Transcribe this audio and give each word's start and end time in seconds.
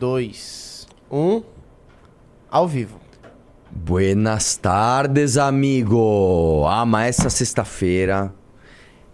dois, 0.00 0.88
um. 1.10 1.42
Ao 2.50 2.66
vivo. 2.66 2.98
Buenas 3.70 4.56
tardes, 4.56 5.36
amigo! 5.36 6.64
Ah, 6.66 6.86
mas 6.86 7.18
essa 7.18 7.28
sexta-feira. 7.28 8.32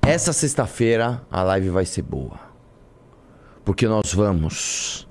Essa 0.01 0.33
sexta-feira 0.33 1.27
a 1.29 1.43
live 1.43 1.71
vai 1.71 1.85
ser 1.85 2.03
boa. 2.03 2.38
Porque 3.64 3.88
nós 3.88 4.14
vamos 4.14 5.09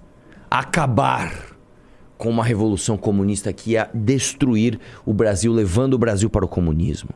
acabar 0.50 1.58
com 2.18 2.30
uma 2.30 2.46
revolução 2.46 2.96
comunista 2.98 3.52
que 3.52 3.72
ia 3.72 3.90
destruir 3.94 4.80
o 5.06 5.14
Brasil, 5.14 5.52
levando 5.52 5.96
o 5.96 6.00
Brasil 6.00 6.30
para 6.30 6.46
o 6.46 6.48
comunismo. 6.48 7.12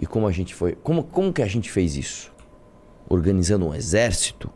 E 0.00 0.04
como 0.04 0.26
a 0.26 0.32
gente 0.32 0.52
foi. 0.52 0.74
Como, 0.74 1.04
como 1.04 1.32
que 1.32 1.42
a 1.42 1.46
gente 1.46 1.70
fez 1.70 1.96
isso? 1.96 2.32
Organizando 3.08 3.68
um 3.68 3.72
exército? 3.72 4.50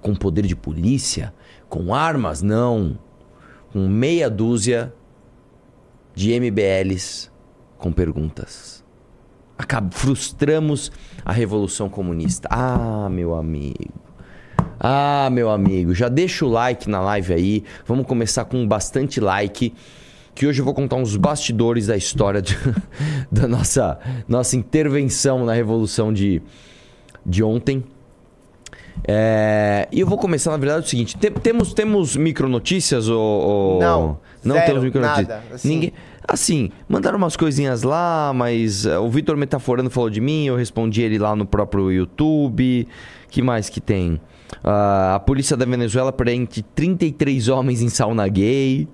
Com 0.00 0.14
poder 0.14 0.46
de 0.46 0.54
polícia? 0.54 1.34
Com 1.70 1.94
armas? 1.94 2.42
Não. 2.42 2.98
Com 3.72 3.88
meia 3.88 4.28
dúzia 4.28 4.92
de 6.14 6.32
MBLs 6.32 7.30
com 7.78 7.92
perguntas. 7.92 8.84
Acab 9.56 9.94
frustramos 9.94 10.90
a 11.24 11.32
revolução 11.32 11.88
comunista. 11.88 12.48
Ah, 12.50 13.08
meu 13.08 13.34
amigo. 13.34 13.94
Ah, 14.80 15.28
meu 15.30 15.48
amigo, 15.48 15.94
já 15.94 16.08
deixa 16.08 16.44
o 16.44 16.48
like 16.48 16.90
na 16.90 17.00
live 17.00 17.32
aí. 17.32 17.64
Vamos 17.86 18.04
começar 18.04 18.46
com 18.46 18.66
bastante 18.66 19.20
like. 19.20 19.72
Que 20.34 20.46
hoje 20.46 20.60
eu 20.60 20.64
vou 20.64 20.74
contar 20.74 20.96
uns 20.96 21.16
bastidores 21.16 21.86
da 21.86 21.96
história 21.96 22.42
de, 22.42 22.56
da 23.30 23.46
nossa, 23.46 23.98
nossa 24.26 24.56
intervenção 24.56 25.44
na 25.44 25.52
revolução 25.52 26.12
de, 26.12 26.42
de 27.24 27.44
ontem. 27.44 27.84
É, 29.06 29.88
e 29.90 30.00
eu 30.00 30.06
vou 30.06 30.18
começar, 30.18 30.50
na 30.50 30.56
verdade, 30.56 30.82
é 30.82 30.86
o 30.86 30.88
seguinte: 30.88 31.16
tem, 31.16 31.30
temos, 31.30 31.72
temos 31.72 32.16
micronotícias 32.16 33.08
ou, 33.08 33.20
ou. 33.20 33.80
Não. 33.80 34.18
Não 34.42 34.54
zero, 34.54 34.66
temos 34.66 34.84
micronotícias. 34.84 35.28
Nada, 35.28 35.42
assim. 35.54 35.68
Ninguém. 35.68 35.92
Assim, 36.26 36.70
mandaram 36.88 37.18
umas 37.18 37.36
coisinhas 37.36 37.82
lá, 37.82 38.32
mas 38.34 38.86
eh, 38.86 38.96
o 38.98 39.10
Vitor 39.10 39.36
Metaforando 39.36 39.90
falou 39.90 40.08
de 40.08 40.20
mim, 40.20 40.46
eu 40.46 40.54
respondi 40.54 41.02
ele 41.02 41.18
lá 41.18 41.34
no 41.34 41.44
próprio 41.44 41.90
YouTube. 41.90 42.86
que 43.28 43.42
mais 43.42 43.68
que 43.68 43.80
tem? 43.80 44.20
Ah, 44.62 45.16
a 45.16 45.20
polícia 45.20 45.56
da 45.56 45.64
Venezuela 45.64 46.12
prende 46.12 46.62
33 46.62 47.48
homens 47.48 47.82
em 47.82 47.88
sauna 47.88 48.28
gay. 48.28 48.86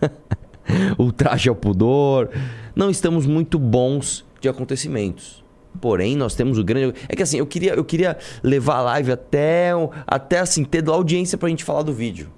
Ultraje 0.98 1.48
ao 1.48 1.56
pudor. 1.56 2.30
Não 2.74 2.90
estamos 2.90 3.26
muito 3.26 3.58
bons 3.58 4.24
de 4.40 4.48
acontecimentos. 4.48 5.44
Porém, 5.80 6.16
nós 6.16 6.34
temos 6.34 6.58
o 6.58 6.64
grande. 6.64 6.94
É 7.08 7.14
que 7.16 7.22
assim, 7.22 7.38
eu 7.38 7.46
queria, 7.46 7.74
eu 7.74 7.84
queria 7.84 8.16
levar 8.42 8.76
a 8.76 8.82
live 8.82 9.12
até, 9.12 9.70
até 10.06 10.38
assim, 10.40 10.64
ter 10.64 10.88
audiência 10.88 11.36
pra 11.38 11.48
gente 11.48 11.64
falar 11.64 11.82
do 11.82 11.92
vídeo. 11.92 12.28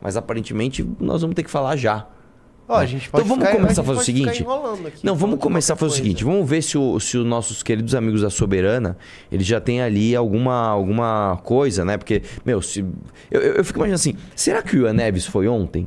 Mas 0.00 0.16
aparentemente 0.16 0.86
nós 1.00 1.20
vamos 1.22 1.34
ter 1.34 1.42
que 1.42 1.50
falar 1.50 1.76
já. 1.76 2.06
Ó, 2.68 2.74
a 2.76 2.84
gente 2.84 3.08
pode 3.08 3.24
então 3.24 3.36
vamos 3.36 3.48
ficar- 3.48 3.60
começar 3.62 3.80
a 3.82 3.84
fazer 3.84 4.00
o 4.00 4.02
seguinte. 4.04 4.28
aqui, 4.42 5.00
Não, 5.04 5.14
vamos 5.14 5.38
começar 5.38 5.74
a 5.74 5.76
fazer 5.76 5.92
o 5.92 5.94
seguinte. 5.96 6.24
Vamos 6.24 6.50
ver 6.50 6.62
se, 6.62 6.76
o- 6.76 6.98
se 6.98 7.16
os 7.16 7.24
nossos 7.24 7.62
queridos 7.62 7.94
amigos 7.94 8.22
da 8.22 8.30
Soberana, 8.30 8.96
eles 9.30 9.46
já 9.46 9.60
têm 9.60 9.80
ali 9.80 10.16
alguma, 10.16 10.66
alguma 10.66 11.38
coisa, 11.44 11.84
né? 11.84 11.96
Porque, 11.96 12.22
meu, 12.44 12.60
se, 12.60 12.80
eu, 13.30 13.40
eu, 13.40 13.52
eu 13.54 13.64
fico 13.64 13.78
imaginando 13.78 13.94
assim, 14.00 14.14
será 14.34 14.62
que 14.62 14.76
o 14.76 14.82
Ian 14.84 14.94
Neves 14.94 15.24
foi 15.26 15.46
ontem? 15.46 15.86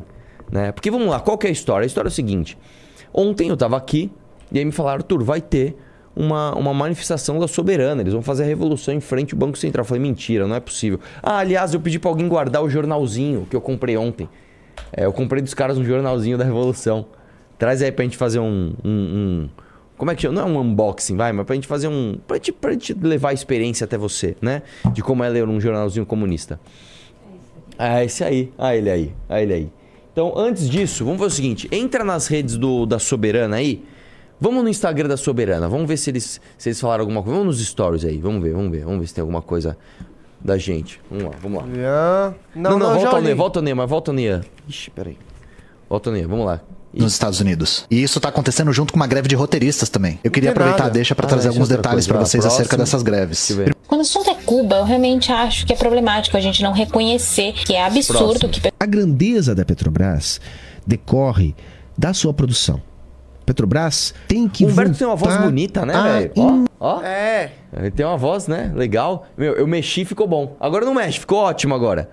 Né? 0.49 0.71
Porque 0.71 0.89
vamos 0.89 1.07
lá, 1.09 1.19
qual 1.19 1.37
que 1.37 1.47
é 1.47 1.49
a 1.49 1.53
história? 1.53 1.83
A 1.83 1.87
história 1.87 2.07
é 2.07 2.11
o 2.11 2.13
seguinte. 2.13 2.57
Ontem 3.13 3.49
eu 3.49 3.57
tava 3.57 3.75
aqui 3.75 4.09
e 4.49 4.57
aí 4.57 4.63
me 4.63 4.71
falaram, 4.71 4.99
Arthur, 4.99 5.21
vai 5.21 5.41
ter 5.41 5.75
uma, 6.15 6.53
uma 6.55 6.73
manifestação 6.73 7.39
da 7.39 7.47
Soberana. 7.47 8.01
Eles 8.01 8.13
vão 8.13 8.21
fazer 8.21 8.43
a 8.43 8.45
revolução 8.45 8.93
em 8.93 8.99
frente 8.99 9.33
ao 9.33 9.39
Banco 9.39 9.57
Central. 9.57 9.81
Eu 9.83 9.87
falei, 9.87 10.01
mentira, 10.01 10.47
não 10.47 10.55
é 10.55 10.59
possível. 10.59 10.99
Ah, 11.23 11.37
aliás, 11.37 11.73
eu 11.73 11.79
pedi 11.79 11.99
pra 11.99 12.09
alguém 12.09 12.27
guardar 12.27 12.63
o 12.63 12.69
jornalzinho 12.69 13.47
que 13.49 13.55
eu 13.55 13.61
comprei 13.61 13.95
ontem. 13.97 14.27
É, 14.91 15.05
eu 15.05 15.13
comprei 15.13 15.41
dos 15.41 15.53
caras 15.53 15.77
um 15.77 15.83
jornalzinho 15.83 16.37
da 16.37 16.43
Revolução. 16.43 17.05
Traz 17.57 17.81
aí 17.81 17.91
pra 17.91 18.03
gente 18.05 18.15
fazer 18.17 18.39
um. 18.39 18.73
um- 18.83 18.89
um- 18.89 19.49
como 19.97 20.09
é 20.11 20.15
que 20.15 20.21
chama? 20.21 20.35
Não 20.41 20.47
é 20.47 20.51
um 20.51 20.61
unboxing, 20.61 21.17
vai, 21.17 21.33
mas 21.33 21.45
pra 21.45 21.55
gente 21.55 21.67
fazer 21.67 21.89
um. 21.89 22.17
Pra 22.25 22.37
gente, 22.37 22.53
pra 22.53 22.71
gente 22.71 22.93
levar 22.93 23.29
a 23.29 23.33
experiência 23.33 23.83
até 23.83 23.97
você, 23.97 24.37
né? 24.41 24.61
De 24.93 25.01
como 25.03 25.23
é 25.25 25.29
ler 25.29 25.45
um 25.47 25.59
jornalzinho 25.59 26.05
comunista. 26.05 26.57
Ah, 27.77 28.03
esse 28.03 28.23
aí. 28.23 28.51
Ah, 28.57 28.75
ele 28.75 28.89
aí. 28.89 29.13
Ah, 29.27 29.41
ele 29.41 29.53
aí. 29.53 29.69
Então, 30.13 30.33
antes 30.37 30.69
disso, 30.69 31.03
vamos 31.03 31.19
fazer 31.19 31.33
o 31.33 31.35
seguinte: 31.35 31.67
entra 31.71 32.03
nas 32.05 32.27
redes 32.27 32.55
do, 32.57 32.85
da 32.85 32.97
Soberana 32.97 33.57
aí. 33.57 33.83
Vamos 34.41 34.63
no 34.63 34.69
Instagram 34.69 35.09
da 35.09 35.17
Soberana. 35.17 35.67
Vamos 35.67 35.87
ver 35.87 35.97
se 35.97 36.09
eles, 36.09 36.39
se 36.57 36.69
eles 36.69 36.79
falaram 36.79 37.01
alguma 37.01 37.21
coisa. 37.21 37.37
Vamos 37.39 37.57
nos 37.57 37.67
stories 37.67 38.05
aí. 38.05 38.17
Vamos 38.17 38.41
ver, 38.41 38.53
vamos 38.53 38.71
ver. 38.71 38.85
Vamos 38.85 38.99
ver 39.01 39.07
se 39.07 39.13
tem 39.13 39.21
alguma 39.21 39.41
coisa 39.41 39.77
da 40.39 40.57
gente. 40.57 40.99
Vamos 41.11 41.25
lá, 41.25 41.31
vamos 41.41 41.57
lá. 41.61 41.67
Ah, 41.85 42.33
Não, 42.55 42.71
Não, 42.71 42.79
não, 42.79 42.87
não, 42.93 42.99
volta 42.99 43.15
o. 43.17 43.21
Ney, 43.21 43.33
volta 43.33 43.59
o 43.59 43.61
Ney, 43.61 43.73
mas 43.73 43.89
volta 43.89 44.11
o 44.11 44.13
Ney. 44.13 44.39
Ixi, 44.67 44.91
peraí. 44.91 45.17
Volta 45.89 46.09
o 46.09 46.13
Ney, 46.13 46.25
vamos 46.25 46.45
lá. 46.45 46.61
nos 46.93 47.11
Estados 47.13 47.39
Unidos. 47.41 47.85
E 47.91 48.01
isso 48.01 48.19
tá 48.19 48.29
acontecendo 48.29 48.71
junto 48.73 48.93
com 48.93 48.99
uma 48.99 49.05
greve 49.07 49.27
de 49.27 49.35
roteiristas 49.35 49.89
também. 49.89 50.19
Eu 50.23 50.31
queria 50.31 50.51
aproveitar 50.51 50.83
nada. 50.85 50.89
deixa 50.93 51.13
pra 51.13 51.25
Ah, 51.25 51.29
trazer 51.29 51.47
é 51.47 51.51
alguns 51.51 51.67
detalhes 51.67 52.07
pra 52.07 52.17
vocês 52.19 52.41
Próximo. 52.41 52.61
acerca 52.61 52.77
dessas 52.77 53.03
greves. 53.03 53.51
Quando 53.87 53.99
o 53.99 54.03
assunto 54.03 54.29
é 54.29 54.35
Cuba, 54.35 54.77
eu 54.77 54.85
realmente 54.85 55.31
acho 55.31 55.65
que 55.67 55.73
é 55.73 55.75
problemático 55.75 56.35
a 56.37 56.39
gente 56.41 56.63
não 56.63 56.71
reconhecer 56.71 57.53
que 57.53 57.73
é 57.75 57.83
absurdo 57.85 58.39
Próximo. 58.39 58.49
que 58.49 58.71
A 58.79 58.85
grandeza 58.85 59.53
da 59.53 59.63
Petrobras 59.65 60.39
decorre 60.87 61.53
da 61.97 62.13
sua 62.13 62.33
produção. 62.33 62.81
Petrobras 63.53 64.13
tem 64.27 64.47
que 64.47 64.63
O 64.63 64.69
Humberto 64.69 64.95
tem 64.95 65.07
uma 65.07 65.15
voz 65.15 65.35
bonita, 65.37 65.83
né, 65.85 65.93
velho? 66.01 66.31
in- 66.35 66.65
Ó, 66.79 66.97
ó. 66.97 67.01
É. 67.03 67.49
Ele 67.75 67.89
tem 67.89 68.05
uma 68.05 68.15
voz, 68.17 68.47
né? 68.47 68.71
Legal. 68.75 69.25
Meu, 69.35 69.53
eu 69.53 69.65
mexi 69.65 70.05
ficou 70.05 70.27
bom. 70.27 70.55
Agora 70.59 70.85
não 70.85 70.93
mexe, 70.93 71.19
ficou 71.19 71.39
ótimo 71.39 71.73
agora. 71.73 72.09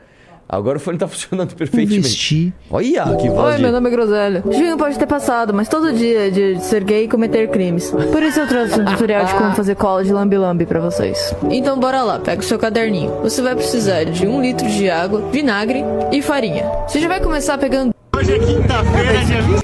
Agora 0.49 0.79
o 0.79 0.81
fone 0.81 0.97
tá 0.97 1.07
funcionando 1.09 1.55
perfeitamente. 1.57 1.99
investir 1.99 2.53
Olha 2.71 3.17
que 3.17 3.29
voz 3.29 3.51
Oi, 3.51 3.57
de... 3.57 3.63
meu 3.65 3.73
nome 3.73 3.89
é 3.89 3.91
Groselha. 3.91 4.45
Junho 4.51 4.79
pode 4.79 4.97
ter 4.99 5.07
passado, 5.07 5.53
mas 5.53 5.69
todo 5.69 5.93
dia 5.93 6.29
é 6.29 6.31
dia 6.31 6.55
de 6.55 6.65
ser 6.65 6.85
gay 6.85 7.05
e 7.05 7.09
cometer 7.09 7.51
crimes. 7.51 7.91
Por 7.91 8.23
isso 8.23 8.39
eu 8.41 8.47
trouxe 8.47 8.81
um 8.81 8.85
tutorial 8.85 9.25
de 9.27 9.35
como 9.35 9.53
fazer 9.55 9.75
cola 9.75 10.05
de 10.05 10.13
lambi-lambi 10.13 10.65
pra 10.65 10.79
vocês. 10.81 11.35
Então 11.51 11.79
bora 11.81 12.03
lá, 12.03 12.19
pega 12.21 12.41
o 12.41 12.45
seu 12.45 12.59
caderninho. 12.61 13.11
Você 13.23 13.43
vai 13.43 13.57
precisar 13.57 14.05
de 14.05 14.25
um 14.27 14.41
litro 14.41 14.67
de 14.69 14.89
água, 14.89 15.21
vinagre 15.33 15.85
e 16.13 16.23
farinha. 16.23 16.65
Você 16.87 17.01
já 17.01 17.09
vai 17.09 17.21
começar 17.21 17.59
pegando 17.59 17.93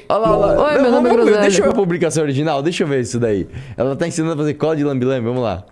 Olha 0.09 0.19
lá, 0.19 0.37
olha 0.37 0.47
lá. 0.55 0.65
Oi, 0.65 0.75
Não, 0.75 0.83
meu 0.83 0.91
nome 0.91 1.09
é 1.09 1.13
Groselha. 1.13 1.41
Deixa 1.41 1.61
eu 1.61 1.65
ver 1.65 1.71
a 1.71 1.75
publicação 1.75 2.23
original, 2.23 2.63
deixa 2.63 2.83
eu 2.85 2.87
ver 2.89 3.01
isso 3.01 3.19
daí. 3.19 3.47
Ela 3.77 3.97
tá 3.97 4.07
ensinando 4.07 4.35
a 4.35 4.37
fazer 4.37 4.55
cola 4.55 4.77
de 4.77 4.85
lambi-lambi, 4.85 5.25
vamos 5.25 5.43
lá. 5.43 5.65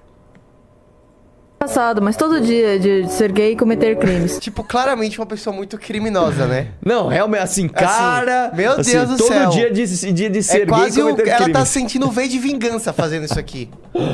Passado, 1.64 2.00
mas 2.00 2.16
todo 2.16 2.40
dia 2.40 2.76
é 2.76 2.78
de 2.78 3.06
ser 3.10 3.30
gay 3.32 3.52
e 3.52 3.56
cometer 3.56 3.94
crimes. 3.98 4.38
Tipo, 4.40 4.64
claramente 4.64 5.20
uma 5.20 5.26
pessoa 5.26 5.54
muito 5.54 5.76
criminosa, 5.76 6.46
né? 6.46 6.68
Não, 6.82 7.06
realmente, 7.06 7.42
assim, 7.42 7.68
cara... 7.68 8.50
meu 8.54 8.72
assim, 8.72 8.92
Deus 8.92 9.10
do 9.10 9.16
todo 9.18 9.28
céu. 9.28 9.50
dia 9.50 9.70
de, 9.70 10.12
dia 10.12 10.30
de 10.30 10.42
ser 10.42 10.62
é 10.62 10.66
quase 10.66 10.96
gay 10.96 11.02
o... 11.02 11.10
cometendo 11.10 11.28
Ela 11.28 11.38
tá 11.38 11.44
crimes. 11.44 11.68
sentindo 11.68 12.10
V 12.10 12.28
de 12.28 12.38
vingança 12.38 12.94
fazendo 12.94 13.24
isso 13.26 13.38
aqui. 13.38 13.68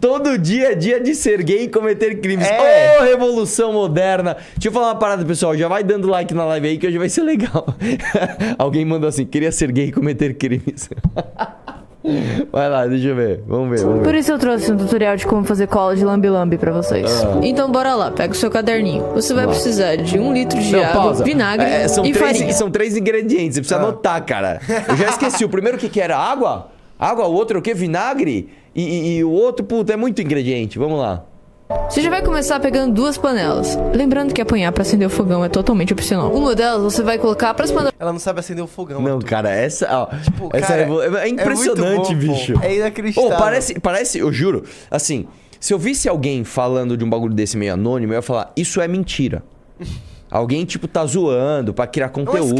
Todo 0.00 0.38
dia 0.38 0.72
é 0.72 0.74
dia 0.76 1.00
de 1.00 1.14
ser 1.14 1.42
gay 1.42 1.64
e 1.64 1.68
cometer 1.68 2.20
crimes. 2.20 2.46
Ô, 2.46 2.50
É. 2.52 3.00
revolução 3.04 3.72
moderna. 3.72 4.36
Deixa 4.54 4.68
eu 4.68 4.72
falar 4.72 4.88
uma 4.88 4.94
parada, 4.96 5.24
pessoal. 5.24 5.56
Já 5.56 5.66
vai 5.66 5.82
dando 5.82 6.06
like 6.08 6.32
na 6.32 6.44
live 6.44 6.68
aí 6.68 6.78
que 6.78 6.86
hoje 6.86 6.98
vai 6.98 7.08
ser 7.08 7.22
legal. 7.22 7.66
Alguém 8.58 8.84
mandou 8.84 9.08
assim: 9.08 9.24
queria 9.24 9.50
ser 9.50 9.72
gay 9.72 9.86
e 9.86 9.92
cometer 9.92 10.34
crimes. 10.34 10.88
Vai 12.52 12.68
lá, 12.68 12.86
deixa 12.86 13.08
eu 13.08 13.14
ver. 13.16 13.42
Vamos 13.46 13.70
ver, 13.70 13.84
vamos 13.86 14.02
Por 14.02 14.12
ver. 14.12 14.18
isso 14.18 14.32
eu 14.32 14.38
trouxe 14.38 14.72
um 14.72 14.76
tutorial 14.76 15.16
de 15.16 15.26
como 15.26 15.44
fazer 15.44 15.66
cola 15.68 15.94
de 15.94 16.04
lambi-lambi 16.04 16.58
pra 16.58 16.72
vocês. 16.72 17.10
Então 17.42 17.70
bora 17.70 17.94
lá, 17.94 18.10
pega 18.10 18.32
o 18.32 18.36
seu 18.36 18.50
caderninho. 18.50 19.04
Você 19.14 19.32
vai 19.34 19.46
precisar 19.46 19.96
de 19.96 20.18
um 20.18 20.32
litro 20.32 20.58
de 20.60 20.72
Não, 20.72 20.80
água, 20.82 20.92
pausa. 21.02 21.24
vinagre 21.24 21.66
É, 21.66 21.86
são, 21.88 22.04
e 22.04 22.12
três, 22.12 22.26
farinha. 22.38 22.52
são 22.54 22.70
três 22.70 22.96
ingredientes, 22.96 23.54
você 23.54 23.60
precisa 23.60 23.80
anotar, 23.80 24.24
cara. 24.24 24.60
Eu 24.88 24.96
já 24.96 25.08
esqueci. 25.08 25.44
O 25.44 25.48
primeiro 25.48 25.78
que, 25.78 25.88
que 25.88 26.00
era 26.00 26.16
água? 26.16 26.68
Água, 26.98 27.26
o 27.26 27.32
outro 27.32 27.58
o 27.58 27.62
quê? 27.62 27.74
Vinagre? 27.74 28.48
E, 28.74 28.82
e- 28.82 29.16
e 29.18 29.24
o 29.24 29.30
outro, 29.30 29.64
puta, 29.64 29.92
é 29.92 29.96
muito 29.96 30.22
ingrediente. 30.22 30.78
Vamos 30.78 30.98
lá. 30.98 31.24
Você 31.88 32.00
já 32.00 32.08
vai 32.08 32.22
começar 32.22 32.58
pegando 32.58 32.94
duas 32.94 33.18
panelas. 33.18 33.78
Lembrando 33.94 34.32
que 34.32 34.40
apanhar 34.40 34.72
pra 34.72 34.82
acender 34.82 35.06
o 35.06 35.10
fogão 35.10 35.44
é 35.44 35.48
totalmente 35.48 35.92
opcional. 35.92 36.32
Uma 36.32 36.54
delas 36.54 36.82
você 36.82 37.02
vai 37.02 37.18
colocar 37.18 37.52
pras 37.54 37.70
panelas 37.70 37.92
Ela 37.98 38.12
não 38.12 38.18
sabe 38.18 38.40
acender 38.40 38.64
o 38.64 38.66
fogão. 38.66 39.02
Não, 39.02 39.18
cara, 39.20 39.50
essa, 39.50 39.86
ó, 39.90 40.06
Tipo, 40.16 40.48
essa 40.54 40.68
cara, 40.68 40.82
revolu- 40.82 41.16
é 41.18 41.28
impressionante, 41.28 42.12
é 42.12 42.14
muito 42.14 42.26
bom, 42.26 42.34
bicho. 42.34 42.52
pô. 42.54 42.64
É 42.64 42.76
inacreditável. 42.76 43.30
Ô, 43.30 43.36
parece, 43.36 43.78
parece, 43.80 44.18
eu 44.18 44.32
juro, 44.32 44.64
assim, 44.90 45.26
se 45.60 45.74
eu 45.74 45.78
visse 45.78 46.08
alguém 46.08 46.44
falando 46.44 46.96
de 46.96 47.04
um 47.04 47.10
bagulho 47.10 47.34
desse 47.34 47.56
meio 47.58 47.74
anônimo, 47.74 48.12
eu 48.14 48.16
ia 48.16 48.22
falar, 48.22 48.50
isso 48.56 48.80
é 48.80 48.88
mentira. 48.88 49.42
alguém, 50.30 50.64
tipo, 50.64 50.88
tá 50.88 51.04
zoando 51.04 51.74
pra 51.74 51.86
criar 51.86 52.06
É 52.06 52.08
um 52.20 52.24
conteúdo. 52.24 52.56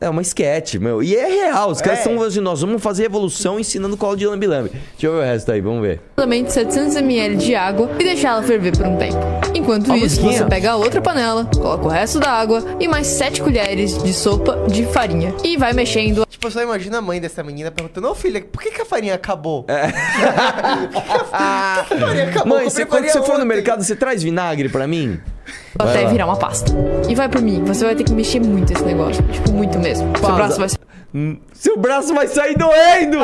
É 0.00 0.08
uma 0.08 0.22
sketch, 0.22 0.74
meu. 0.74 1.02
E 1.02 1.14
é 1.16 1.26
real. 1.26 1.70
Os 1.70 1.80
caras 1.80 1.98
É. 1.98 2.02
estão 2.02 2.14
falando 2.14 2.30
assim, 2.30 2.40
nós 2.40 2.60
vamos 2.60 2.82
fazer 2.82 3.04
revolução 3.04 3.58
ensinando 3.60 3.96
cola 3.96 4.16
de 4.16 4.26
lambi-lambi. 4.26 4.70
Deixa 4.70 5.06
eu 5.06 5.12
ver 5.12 5.18
o 5.18 5.22
resto 5.22 5.52
aí, 5.52 5.60
vamos 5.60 5.82
ver. 5.82 6.00
aproximadamente 6.16 6.52
700 6.52 6.96
ml 6.96 7.36
de 7.36 7.54
água 7.54 7.90
e 7.98 8.04
deixá-la 8.04 8.42
ferver 8.42 8.76
por 8.76 8.86
um 8.86 8.96
tempo. 8.96 9.16
Enquanto 9.54 9.90
Ó, 9.92 9.94
isso, 9.94 10.20
musiquinha. 10.20 10.38
você 10.38 10.44
pega 10.46 10.72
a 10.72 10.76
outra 10.76 11.00
panela, 11.00 11.48
coloca 11.54 11.84
o 11.84 11.88
resto 11.88 12.18
da 12.18 12.30
água 12.30 12.62
e 12.80 12.88
mais 12.88 13.06
7 13.06 13.40
colheres 13.40 13.96
de 14.02 14.12
sopa 14.12 14.64
de 14.68 14.84
farinha 14.86 15.32
e 15.44 15.56
vai 15.56 15.72
mexendo 15.72 16.24
Tipo, 16.28 16.48
eu 16.48 16.50
só 16.50 16.62
imagino 16.62 16.96
a 16.96 17.00
mãe 17.00 17.20
dessa 17.20 17.42
menina 17.44 17.70
perguntando, 17.70 18.08
ô 18.10 18.14
filha, 18.14 18.42
por 18.42 18.60
que, 18.60 18.70
que 18.72 18.82
a 18.82 18.84
farinha 18.84 19.14
acabou? 19.14 19.64
É. 19.68 19.86
por 20.92 21.02
que 21.02 21.12
a 21.12 21.84
farinha 21.88 22.24
acabou? 22.28 22.58
Mãe, 22.58 22.64
você, 22.68 22.84
quando 22.84 23.06
você 23.08 23.22
for 23.22 23.38
no 23.38 23.46
mercado, 23.46 23.82
você 23.82 23.94
traz 23.94 24.22
vinagre 24.22 24.68
pra 24.68 24.86
mim? 24.86 25.20
Até 25.78 26.06
virar 26.06 26.26
uma 26.26 26.36
pasta. 26.36 26.72
E 27.08 27.14
vai 27.14 27.28
por 27.28 27.40
mim, 27.40 27.62
você 27.64 27.84
vai 27.84 27.94
ter 27.94 28.04
que 28.04 28.12
mexer 28.12 28.40
muito 28.40 28.72
esse 28.72 28.84
negócio. 28.84 29.22
Tipo, 29.24 29.52
muito 29.52 29.78
mesmo. 29.78 30.08
Seu 30.18 30.34
braço 30.34 30.58
vai 30.58 30.68
ser. 30.68 30.78
Hum, 31.14 31.36
Seu 31.52 31.78
braço 31.78 32.12
vai 32.12 32.26
sair 32.26 32.56
doendo! 32.56 33.18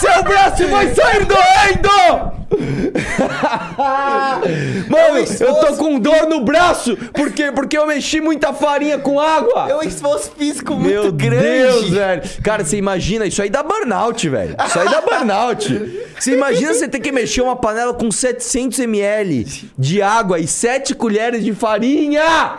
Seu 0.00 0.22
braço 0.24 0.66
vai 0.66 0.92
sair 0.92 1.24
doendo! 1.24 2.40
Mano, 4.90 5.18
eu 5.38 5.54
tô 5.54 5.76
com 5.76 6.00
dor 6.00 6.28
no 6.28 6.40
braço! 6.40 6.96
Por 7.14 7.30
quê? 7.32 7.52
Porque 7.52 7.78
eu 7.78 7.86
mexi 7.86 8.20
muita 8.20 8.52
farinha 8.52 8.98
com 8.98 9.20
água! 9.20 9.68
É 9.70 9.76
um 9.76 9.82
esforço 9.82 10.32
físico 10.36 10.74
muito 10.74 10.88
Meu 10.90 11.12
grande. 11.12 11.44
Deus, 11.44 11.90
velho. 11.90 12.22
Cara, 12.42 12.64
você 12.64 12.76
imagina, 12.76 13.24
isso 13.26 13.40
aí 13.40 13.48
dá 13.48 13.62
burnout, 13.62 14.28
velho. 14.28 14.56
Isso 14.66 14.80
aí 14.80 14.88
dá 14.88 15.00
burnout. 15.00 16.08
Você 16.18 16.34
imagina 16.34 16.74
você 16.74 16.88
ter 16.88 16.98
que 16.98 17.12
mexer 17.12 17.42
uma 17.42 17.54
panela 17.54 17.94
com 17.94 18.10
700 18.10 18.80
ml 18.80 19.70
de 19.78 20.02
água 20.02 20.40
e 20.40 20.48
7 20.48 20.96
colheres 20.96 21.44
de 21.44 21.54
farinha! 21.54 22.54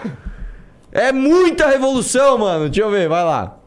É 0.94 1.12
muita 1.12 1.67
revolução, 1.67 2.38
mano. 2.38 2.69
Deixa 2.69 2.88
eu 2.88 2.91
ver, 2.91 3.09
vai 3.09 3.25
lá. 3.25 3.57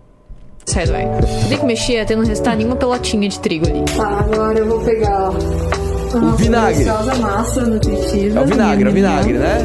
Sai 0.67 0.87
doendo. 0.87 1.27
Você 1.27 1.49
tem 1.49 1.59
que 1.59 1.65
mexer 1.67 2.01
até 2.01 2.17
não 2.17 2.25
restar 2.25 2.57
nenhuma 2.57 2.77
pelotinha 2.77 3.29
de 3.29 3.39
trigo 3.39 3.67
ali. 3.69 3.85
Tá, 3.97 4.07
agora 4.21 4.59
eu 4.59 4.67
vou 4.67 4.81
pegar 4.81 5.31
O 5.31 6.31
vinagre. 6.37 6.85
massa 7.21 7.61
nutritiva. 7.63 8.41
É 8.41 8.43
o 8.43 8.47
vinagre, 8.47 8.89
é 8.89 8.91
o 8.91 8.95
vinagre, 8.95 9.33
né? 9.35 9.59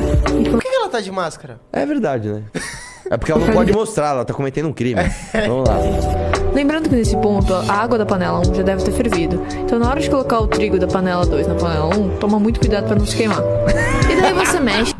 Por 0.52 0.62
que 0.62 0.68
ela 0.68 0.90
tá 0.90 1.00
de 1.00 1.12
máscara? 1.12 1.60
É 1.72 1.86
verdade, 1.86 2.30
né? 2.30 2.44
É 3.10 3.18
porque 3.18 3.32
ela 3.32 3.44
não 3.46 3.54
pode 3.54 3.72
mostrar, 3.74 4.10
ela 4.10 4.26
tá 4.26 4.34
cometendo 4.34 4.68
um 4.68 4.74
crime. 4.74 5.02
Vamos 5.48 5.68
lá. 5.68 5.78
Lembrando 6.54 6.90
que 6.90 6.96
nesse 6.96 7.16
ponto, 7.18 7.54
a 7.54 7.74
água 7.74 7.98
da 7.98 8.06
panela 8.06 8.40
1 8.40 8.56
já 8.56 8.64
deve 8.64 8.84
ter 8.84 8.92
fervido. 8.92 9.42
Então, 9.60 9.80
na 9.80 9.90
hora 9.90 10.00
de 10.00 10.10
colocar 10.10 10.40
o 10.40 10.48
trigo 10.48 10.80
da 10.80 10.88
panela 10.88 11.26
2 11.26 11.48
na 11.48 11.56
panela 11.56 11.96
1, 11.96 12.18
toma 12.18 12.40
muito 12.40 12.60
cuidado 12.60 12.88
pra 12.88 12.96
não 12.96 13.06
se 13.06 13.16
queimar. 13.16 13.42
E 14.12 14.22
daí 14.22 14.34
você 14.34 14.60
mexe. 14.60 14.94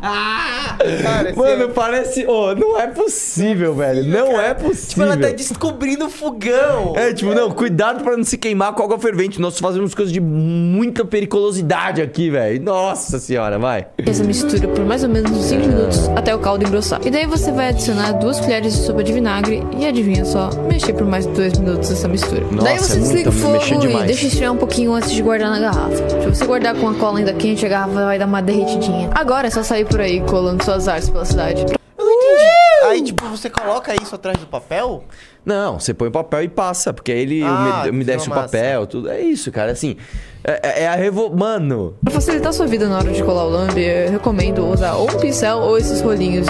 Cara, 1.02 1.34
Mano, 1.36 1.64
assim, 1.64 1.72
parece. 1.74 2.26
Ô, 2.26 2.54
não 2.54 2.78
é 2.78 2.86
possível, 2.86 3.74
velho. 3.74 4.04
Não 4.04 4.40
é 4.40 4.54
tipo, 4.54 4.70
possível. 4.70 5.04
ela 5.04 5.16
tá 5.16 5.30
descobrindo 5.30 6.06
o 6.06 6.10
fogão. 6.10 6.94
É, 6.96 7.12
tipo, 7.12 7.34
não, 7.34 7.50
cuidado 7.50 8.02
pra 8.02 8.16
não 8.16 8.24
se 8.24 8.38
queimar 8.38 8.72
com 8.72 8.82
água 8.82 8.98
fervente. 8.98 9.40
Nós 9.40 9.58
fazemos 9.58 9.94
coisas 9.94 10.12
de 10.12 10.20
muita 10.20 11.04
periculosidade 11.04 12.00
aqui, 12.00 12.30
velho. 12.30 12.62
Nossa 12.62 13.18
senhora, 13.18 13.58
vai. 13.58 13.86
essa 14.06 14.24
mistura 14.24 14.68
por 14.68 14.84
mais 14.84 15.02
ou 15.02 15.10
menos 15.10 15.30
uns 15.30 15.44
5 15.44 15.66
minutos 15.66 16.08
até 16.16 16.34
o 16.34 16.38
caldo 16.38 16.66
engrossar. 16.66 17.00
E 17.04 17.10
daí 17.10 17.26
você 17.26 17.52
vai 17.52 17.68
adicionar 17.68 18.12
duas 18.12 18.40
colheres 18.40 18.74
de 18.74 18.80
sopa 18.80 19.04
de 19.04 19.12
vinagre 19.12 19.62
e 19.76 19.86
adivinha 19.86 20.24
só, 20.24 20.50
mexer 20.68 20.92
por 20.94 21.06
mais 21.06 21.26
2 21.50 21.58
minutos 21.58 21.90
essa 21.90 22.06
mistura. 22.08 22.42
Nossa, 22.50 22.64
daí 22.64 22.78
você 22.78 22.92
é 22.92 22.96
desliga 23.00 23.30
o 23.30 23.32
muito- 23.32 23.48
mexer 23.52 23.74
fogo 23.74 23.88
e 23.88 24.06
deixa 24.06 24.26
esfriar 24.26 24.52
um 24.52 24.56
pouquinho 24.56 24.92
antes 24.92 25.10
de 25.12 25.22
guardar 25.22 25.50
na 25.50 25.58
garrafa. 25.58 25.96
Se 25.96 26.26
você 26.28 26.46
guardar 26.46 26.74
com 26.76 26.88
a 26.88 26.94
cola 26.94 27.18
ainda 27.18 27.32
quente, 27.32 27.64
a 27.66 27.68
garrafa 27.68 27.92
vai 28.04 28.18
dar 28.18 28.26
uma 28.26 28.40
derretidinha. 28.40 29.10
Agora 29.14 29.48
é 29.48 29.50
só 29.50 29.62
sair 29.62 29.84
por 29.84 30.00
aí 30.00 30.20
colando 30.20 30.62
suas 30.64 30.86
artes 30.88 31.10
pela 31.10 31.24
cidade. 31.24 31.64
Eu 31.98 32.04
não 32.04 32.12
entendi. 32.12 32.50
Aí, 32.88 33.02
tipo, 33.02 33.24
você 33.26 33.50
coloca 33.50 33.94
isso 34.00 34.14
atrás 34.14 34.38
do 34.38 34.46
papel? 34.46 35.04
Não, 35.44 35.78
você 35.78 35.92
põe 35.92 36.08
o 36.08 36.10
papel 36.10 36.42
e 36.44 36.48
passa, 36.48 36.92
porque 36.92 37.12
aí 37.12 37.20
ele 37.20 37.42
Ah, 37.42 37.80
ume- 37.82 37.90
umedece 37.90 38.28
o 38.28 38.30
papel, 38.30 38.86
tudo. 38.86 39.10
É 39.10 39.20
isso, 39.20 39.50
cara. 39.52 39.72
Assim, 39.72 39.96
é, 40.44 40.82
é 40.84 40.88
a 40.88 40.94
revo... 40.94 41.30
Mano, 41.34 41.94
Pra 42.04 42.12
facilitar 42.12 42.52
sua 42.52 42.66
vida 42.66 42.88
na 42.88 42.98
hora 42.98 43.10
de 43.10 43.22
colar 43.22 43.44
o 43.44 43.48
lambe, 43.50 43.82
eu 43.82 44.10
recomendo 44.10 44.66
usar 44.66 44.94
ou 44.94 45.10
um 45.10 45.16
pincel 45.18 45.58
ou 45.58 45.76
esses 45.78 46.00
rolinhos. 46.00 46.48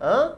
Hã? 0.00 0.32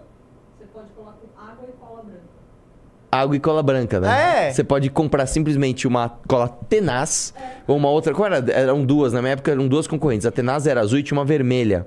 Água 3.15 3.37
e 3.37 3.41
cola 3.41 3.63
branca, 3.63 4.01
né? 4.01 4.49
É. 4.49 4.53
Você 4.53 4.63
pode 4.65 4.91
comprar 4.91 5.27
simplesmente 5.27 5.87
uma 5.87 6.09
cola 6.29 6.49
tenaz 6.49 7.33
ou 7.67 7.77
uma 7.77 7.89
outra. 7.89 8.13
Qual 8.15 8.27
era? 8.27 8.45
Eram 8.53 8.85
duas, 8.85 9.13
na 9.13 9.21
minha 9.23 9.33
época 9.33 9.51
eram 9.51 9.67
duas 9.69 9.87
concorrentes. 9.87 10.27
A 10.27 10.31
tenaz 10.31 10.67
era 10.67 10.81
azul 10.81 10.99
e 10.99 11.03
tinha 11.03 11.19
uma 11.19 11.25
vermelha. 11.25 11.87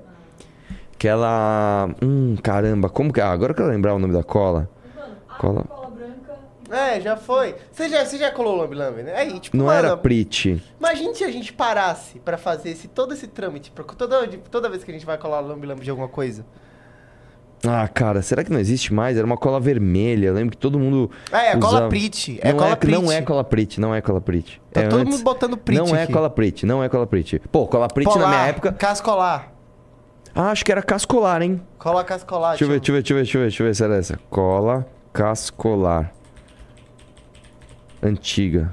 Que 0.98 1.06
ela. 1.06 1.88
Hum, 2.02 2.36
caramba, 2.42 2.88
como 2.88 3.12
que. 3.12 3.20
Ah, 3.20 3.30
agora 3.30 3.52
eu 3.52 3.56
quero 3.56 3.68
lembrar 3.68 3.94
o 3.94 3.98
nome 3.98 4.12
da 4.12 4.22
cola. 4.24 4.68
Cola. 5.38 5.64
É, 6.70 7.00
já 7.00 7.16
foi. 7.16 7.54
Você 7.72 7.88
já, 7.88 8.04
você 8.04 8.18
já 8.18 8.30
colou 8.30 8.54
o 8.54 8.56
lambe-lambe, 8.58 9.02
né? 9.02 9.14
Aí, 9.16 9.40
tipo, 9.40 9.56
Não 9.56 9.66
mano, 9.66 9.78
era 9.88 9.96
Prit. 9.96 10.62
imagine 10.78 11.14
se 11.14 11.24
a 11.24 11.30
gente 11.30 11.50
parasse 11.50 12.18
pra 12.18 12.36
fazer 12.36 12.68
esse, 12.70 12.86
todo 12.88 13.14
esse 13.14 13.26
trâmite, 13.26 13.72
toda, 13.96 14.26
de- 14.26 14.36
toda 14.36 14.68
vez 14.68 14.84
que 14.84 14.90
a 14.90 14.94
gente 14.94 15.06
vai 15.06 15.16
colar 15.16 15.40
lambe-lambe 15.40 15.82
de 15.82 15.88
alguma 15.88 16.08
coisa. 16.08 16.44
Ah, 17.66 17.88
cara, 17.88 18.22
será 18.22 18.44
que 18.44 18.52
não 18.52 18.60
existe 18.60 18.94
mais? 18.94 19.16
Era 19.16 19.26
uma 19.26 19.36
cola 19.36 19.58
vermelha. 19.58 20.26
Eu 20.28 20.34
lembro 20.34 20.50
que 20.52 20.56
todo 20.56 20.78
mundo. 20.78 21.10
Ah, 21.32 21.42
é, 21.42 21.56
cola 21.56 21.66
usava. 21.66 21.88
Prit. 21.88 22.38
É 22.40 22.52
não 22.52 22.58
cola 22.58 22.70
é, 22.70 22.76
Prit. 22.76 22.92
Não 22.94 23.12
é 23.12 23.22
cola 23.22 23.44
Prit, 23.44 23.80
não 23.80 23.94
é 23.94 24.00
cola 24.00 24.20
Prit. 24.20 24.60
Tá 24.72 24.80
é 24.82 24.86
todo 24.86 25.00
antes- 25.00 25.14
mundo 25.14 25.24
botando 25.24 25.56
Prit 25.56 25.78
Não 25.78 25.96
é 25.96 26.04
aqui. 26.04 26.12
cola 26.12 26.30
Prit, 26.30 26.64
não 26.64 26.84
é 26.84 26.88
cola 26.88 27.06
Prit. 27.06 27.40
Pô, 27.50 27.66
cola 27.66 27.88
Prit 27.88 28.06
na 28.06 28.12
Polar, 28.14 28.28
minha 28.30 28.42
época. 28.46 28.72
Cascolar. 28.72 29.52
Ah, 30.34 30.50
acho 30.52 30.64
que 30.64 30.70
era 30.70 30.82
cascolar, 30.82 31.42
hein? 31.42 31.60
Cola 31.78 32.04
cascolar. 32.04 32.50
Deixa 32.50 32.64
eu 32.64 32.68
ver, 32.68 32.78
deixa 32.80 32.92
eu 32.92 32.94
ver, 32.94 33.02
deixa 33.02 33.12
eu 33.12 33.16
ver, 33.16 33.22
deixa 33.22 33.36
eu 33.38 33.40
ver, 33.40 33.46
deixa 33.48 33.62
eu 33.62 33.66
ver 33.66 33.74
se 33.74 33.84
era 33.84 33.96
essa. 33.96 34.20
Cola 34.30 34.86
cascolar. 35.12 36.12
Antiga. 38.00 38.72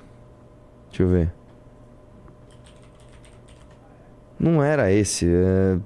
Deixa 0.90 1.02
eu 1.04 1.08
ver. 1.08 1.34
Não 4.40 4.62
era 4.64 4.92
esse. 4.92 5.26
É... 5.28 5.78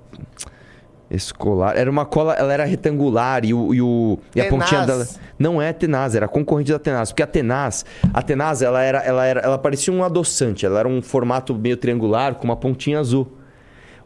Escolar. 1.10 1.76
Era 1.76 1.90
uma 1.90 2.06
cola, 2.06 2.34
ela 2.34 2.54
era 2.54 2.64
retangular 2.66 3.44
e, 3.44 3.54
o, 3.54 3.74
e, 3.74 3.82
o, 3.82 4.20
e 4.36 4.42
a 4.42 4.48
pontinha 4.48 4.86
dela. 4.86 5.08
Não 5.40 5.62
é 5.62 5.74
tenaz, 5.74 6.16
era 6.16 6.28
concorrente 6.28 6.72
da 6.72 6.78
tenaz. 6.78 7.12
Porque 7.12 7.24
a 7.24 7.28
tenaz, 7.28 7.84
a 8.14 8.22
tenaz, 8.22 8.62
ela 8.62 8.82
era, 8.84 9.00
ela 9.00 9.26
era, 9.26 9.42
ela 9.42 9.58
parecia 9.58 9.92
um 9.92 10.04
adoçante. 10.04 10.66
Ela 10.66 10.80
era 10.80 10.88
um 10.88 11.02
formato 11.02 11.56
meio 11.56 11.78
triangular 11.78 12.36
com 12.36 12.46
uma 12.46 12.56
pontinha 12.56 13.00
azul. 13.00 13.28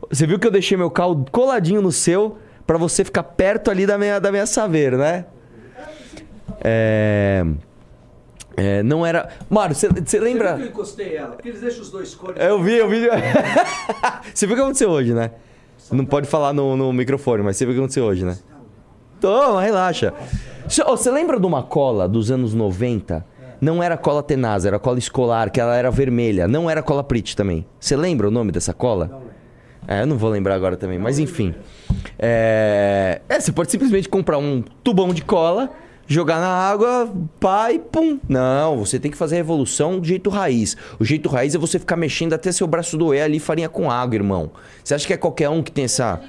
Você 0.09 0.25
viu 0.25 0.39
que 0.39 0.47
eu 0.47 0.51
deixei 0.51 0.77
meu 0.77 0.89
carro 0.89 1.25
coladinho 1.31 1.81
no 1.81 1.91
seu 1.91 2.37
pra 2.65 2.77
você 2.77 3.03
ficar 3.03 3.23
perto 3.23 3.69
ali 3.69 3.85
da 3.85 3.97
minha, 3.97 4.19
da 4.19 4.31
minha 4.31 4.45
saveira, 4.45 4.97
né? 4.97 5.25
É... 6.61 7.45
é, 8.55 8.83
não 8.83 9.05
era. 9.05 9.27
Mário, 9.49 9.75
você 9.75 9.89
você 9.89 10.19
lembra? 10.19 10.57
Eu 10.59 10.67
encostei 10.67 11.15
ela, 11.17 11.31
porque 11.31 11.49
eles 11.49 11.59
deixam 11.59 11.81
os 11.81 11.89
dois 11.89 12.15
cores. 12.15 12.41
Eu 12.41 12.61
vi, 12.61 12.77
eu 12.77 12.87
vi. 12.87 13.07
você 14.33 14.45
viu 14.45 14.55
o 14.55 14.57
que 14.57 14.63
aconteceu 14.63 14.89
hoje, 14.89 15.13
né? 15.13 15.31
Não 15.93 16.05
pode 16.05 16.27
falar 16.27 16.53
no, 16.53 16.75
no 16.75 16.91
microfone, 16.91 17.43
mas 17.43 17.57
você 17.57 17.65
viu 17.65 17.73
o 17.73 17.75
que 17.75 17.79
aconteceu 17.79 18.05
hoje, 18.05 18.25
né? 18.25 18.37
Toma, 19.21 19.61
relaxa. 19.61 20.13
Você 20.67 21.11
lembra 21.11 21.39
de 21.39 21.45
uma 21.45 21.63
cola 21.63 22.07
dos 22.07 22.31
anos 22.31 22.53
90? 22.53 23.25
Não 23.61 23.81
era 23.81 23.95
cola 23.95 24.21
tenaz, 24.21 24.65
era 24.65 24.77
cola 24.77 24.99
escolar, 24.99 25.49
que 25.49 25.61
ela 25.61 25.75
era 25.75 25.89
vermelha. 25.89 26.47
Não 26.47 26.69
era 26.69 26.83
cola 26.83 27.03
Prit 27.03 27.35
também. 27.35 27.65
Você 27.79 27.95
lembra 27.95 28.27
o 28.27 28.31
nome 28.31 28.51
dessa 28.51 28.73
cola? 28.73 29.21
É, 29.87 30.01
eu 30.01 30.07
não 30.07 30.17
vou 30.17 30.29
lembrar 30.29 30.55
agora 30.55 30.75
também, 30.75 30.97
mas 30.97 31.19
enfim. 31.19 31.53
É... 32.17 33.21
é, 33.29 33.39
você 33.39 33.51
pode 33.51 33.71
simplesmente 33.71 34.09
comprar 34.09 34.37
um 34.37 34.61
tubão 34.83 35.13
de 35.13 35.21
cola, 35.23 35.69
jogar 36.13 36.39
na 36.39 36.47
água, 36.47 37.11
pá 37.39 37.71
e 37.71 37.79
pum. 37.79 38.19
Não, 38.27 38.77
você 38.77 38.99
tem 38.99 39.09
que 39.11 39.17
fazer 39.17 39.35
a 39.35 39.37
revolução 39.37 39.99
do 39.99 40.05
jeito 40.07 40.29
raiz. 40.29 40.75
O 40.99 41.05
jeito 41.05 41.27
raiz 41.29 41.55
é 41.55 41.57
você 41.57 41.79
ficar 41.79 41.95
mexendo 41.95 42.33
até 42.33 42.51
seu 42.51 42.67
braço 42.67 42.97
doer 42.97 43.23
ali, 43.23 43.39
farinha 43.39 43.67
com 43.69 43.89
água, 43.91 44.15
irmão. 44.15 44.51
Você 44.83 44.93
acha 44.95 45.05
que 45.07 45.13
é 45.13 45.17
qualquer 45.17 45.49
um 45.49 45.61
que 45.63 45.71
tem 45.71 45.85
essa. 45.85 46.19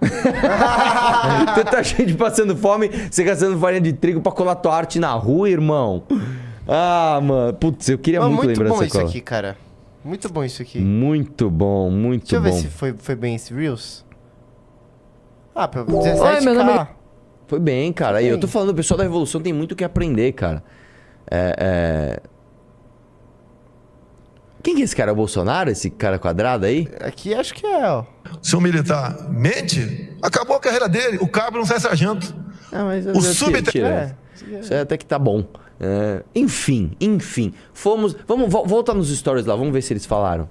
Tanta 1.54 1.82
gente 1.82 2.14
passando 2.14 2.56
fome, 2.56 2.88
você 3.10 3.24
gastando 3.24 3.58
farinha 3.58 3.80
de 3.80 3.92
trigo 3.92 4.20
pra 4.20 4.30
colar 4.32 4.54
tua 4.56 4.74
arte 4.76 4.98
na 5.00 5.12
rua, 5.12 5.50
irmão. 5.50 6.02
Ah, 6.66 7.18
mano. 7.22 7.52
Putz, 7.54 7.88
eu 7.88 7.98
queria 7.98 8.20
Mas 8.20 8.28
muito, 8.28 8.44
muito 8.44 8.58
lembrar 8.58 8.68
bom 8.74 8.80
dessa 8.80 8.86
isso 8.86 8.96
cola. 8.98 9.08
aqui, 9.08 9.20
cara. 9.20 9.56
Muito 10.04 10.28
bom 10.32 10.44
isso 10.44 10.62
aqui. 10.62 10.78
Muito 10.78 11.50
bom, 11.50 11.90
muito 11.90 12.22
Deixa 12.22 12.36
eu 12.36 12.40
bom. 12.40 12.46
ver 12.50 12.52
se 12.62 12.68
foi, 12.68 12.94
foi 12.96 13.14
bem 13.16 13.34
esse 13.34 13.52
Reels. 13.52 14.04
Ah, 15.54 15.66
pra 15.66 15.84
17k. 15.84 16.20
Oi, 16.36 16.40
meu 16.42 16.54
nome 16.54 16.72
é- 16.72 16.88
Foi 17.48 17.58
bem, 17.58 17.92
cara. 17.92 18.22
E 18.22 18.26
eu 18.26 18.32
bem. 18.34 18.40
tô 18.40 18.46
falando, 18.46 18.70
o 18.70 18.74
pessoal 18.74 18.96
da 18.98 19.02
Revolução 19.04 19.40
tem 19.40 19.52
muito 19.52 19.72
o 19.72 19.76
que 19.76 19.82
aprender, 19.82 20.30
cara. 20.32 20.62
É, 21.30 21.54
é... 21.58 22.20
Quem 24.62 24.74
que 24.74 24.82
é 24.82 24.84
esse 24.84 24.94
cara? 24.94 25.12
O 25.12 25.16
Bolsonaro? 25.16 25.70
Esse 25.70 25.88
cara 25.88 26.18
quadrado 26.18 26.66
aí? 26.66 26.88
Aqui 27.00 27.34
acho 27.34 27.54
que 27.54 27.64
é, 27.66 27.88
ó. 27.90 28.04
Se 28.42 28.54
um 28.54 28.60
militar 28.60 29.28
mente, 29.30 30.12
acabou 30.20 30.56
a 30.56 30.60
carreira 30.60 30.88
dele. 30.88 31.18
O 31.20 31.28
cabo 31.28 31.58
não 31.58 31.64
sai 31.64 31.80
sargento. 31.80 32.34
Ah, 32.70 32.84
mas 32.84 33.06
O 33.06 33.20
sub- 33.20 33.62
tira. 33.62 34.16
Isso 34.60 34.72
é 34.74 34.80
até 34.80 34.96
que 34.96 35.06
tá 35.06 35.18
bom. 35.18 35.44
É, 35.80 36.22
enfim, 36.34 36.90
enfim. 37.00 37.54
Fomos. 37.72 38.14
Vamos 38.26 38.50
vo- 38.52 38.64
voltar 38.66 38.94
nos 38.94 39.16
stories 39.16 39.46
lá, 39.46 39.54
vamos 39.54 39.72
ver 39.72 39.80
se 39.80 39.92
eles 39.92 40.04
falaram. 40.04 40.48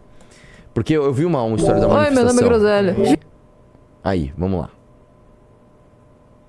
Porque 0.74 0.94
eu, 0.94 1.04
eu 1.04 1.14
vi 1.14 1.26
uma, 1.26 1.42
uma 1.44 1.58
história 1.58 1.82
da 1.82 1.88
Oi, 1.88 1.94
meu 1.94 2.02
manifestação. 2.04 2.34
nome 2.36 2.46
é 2.46 2.50
Groselha. 2.50 3.20
Aí, 4.04 4.34
vamos 4.38 4.62
lá. 4.62 4.70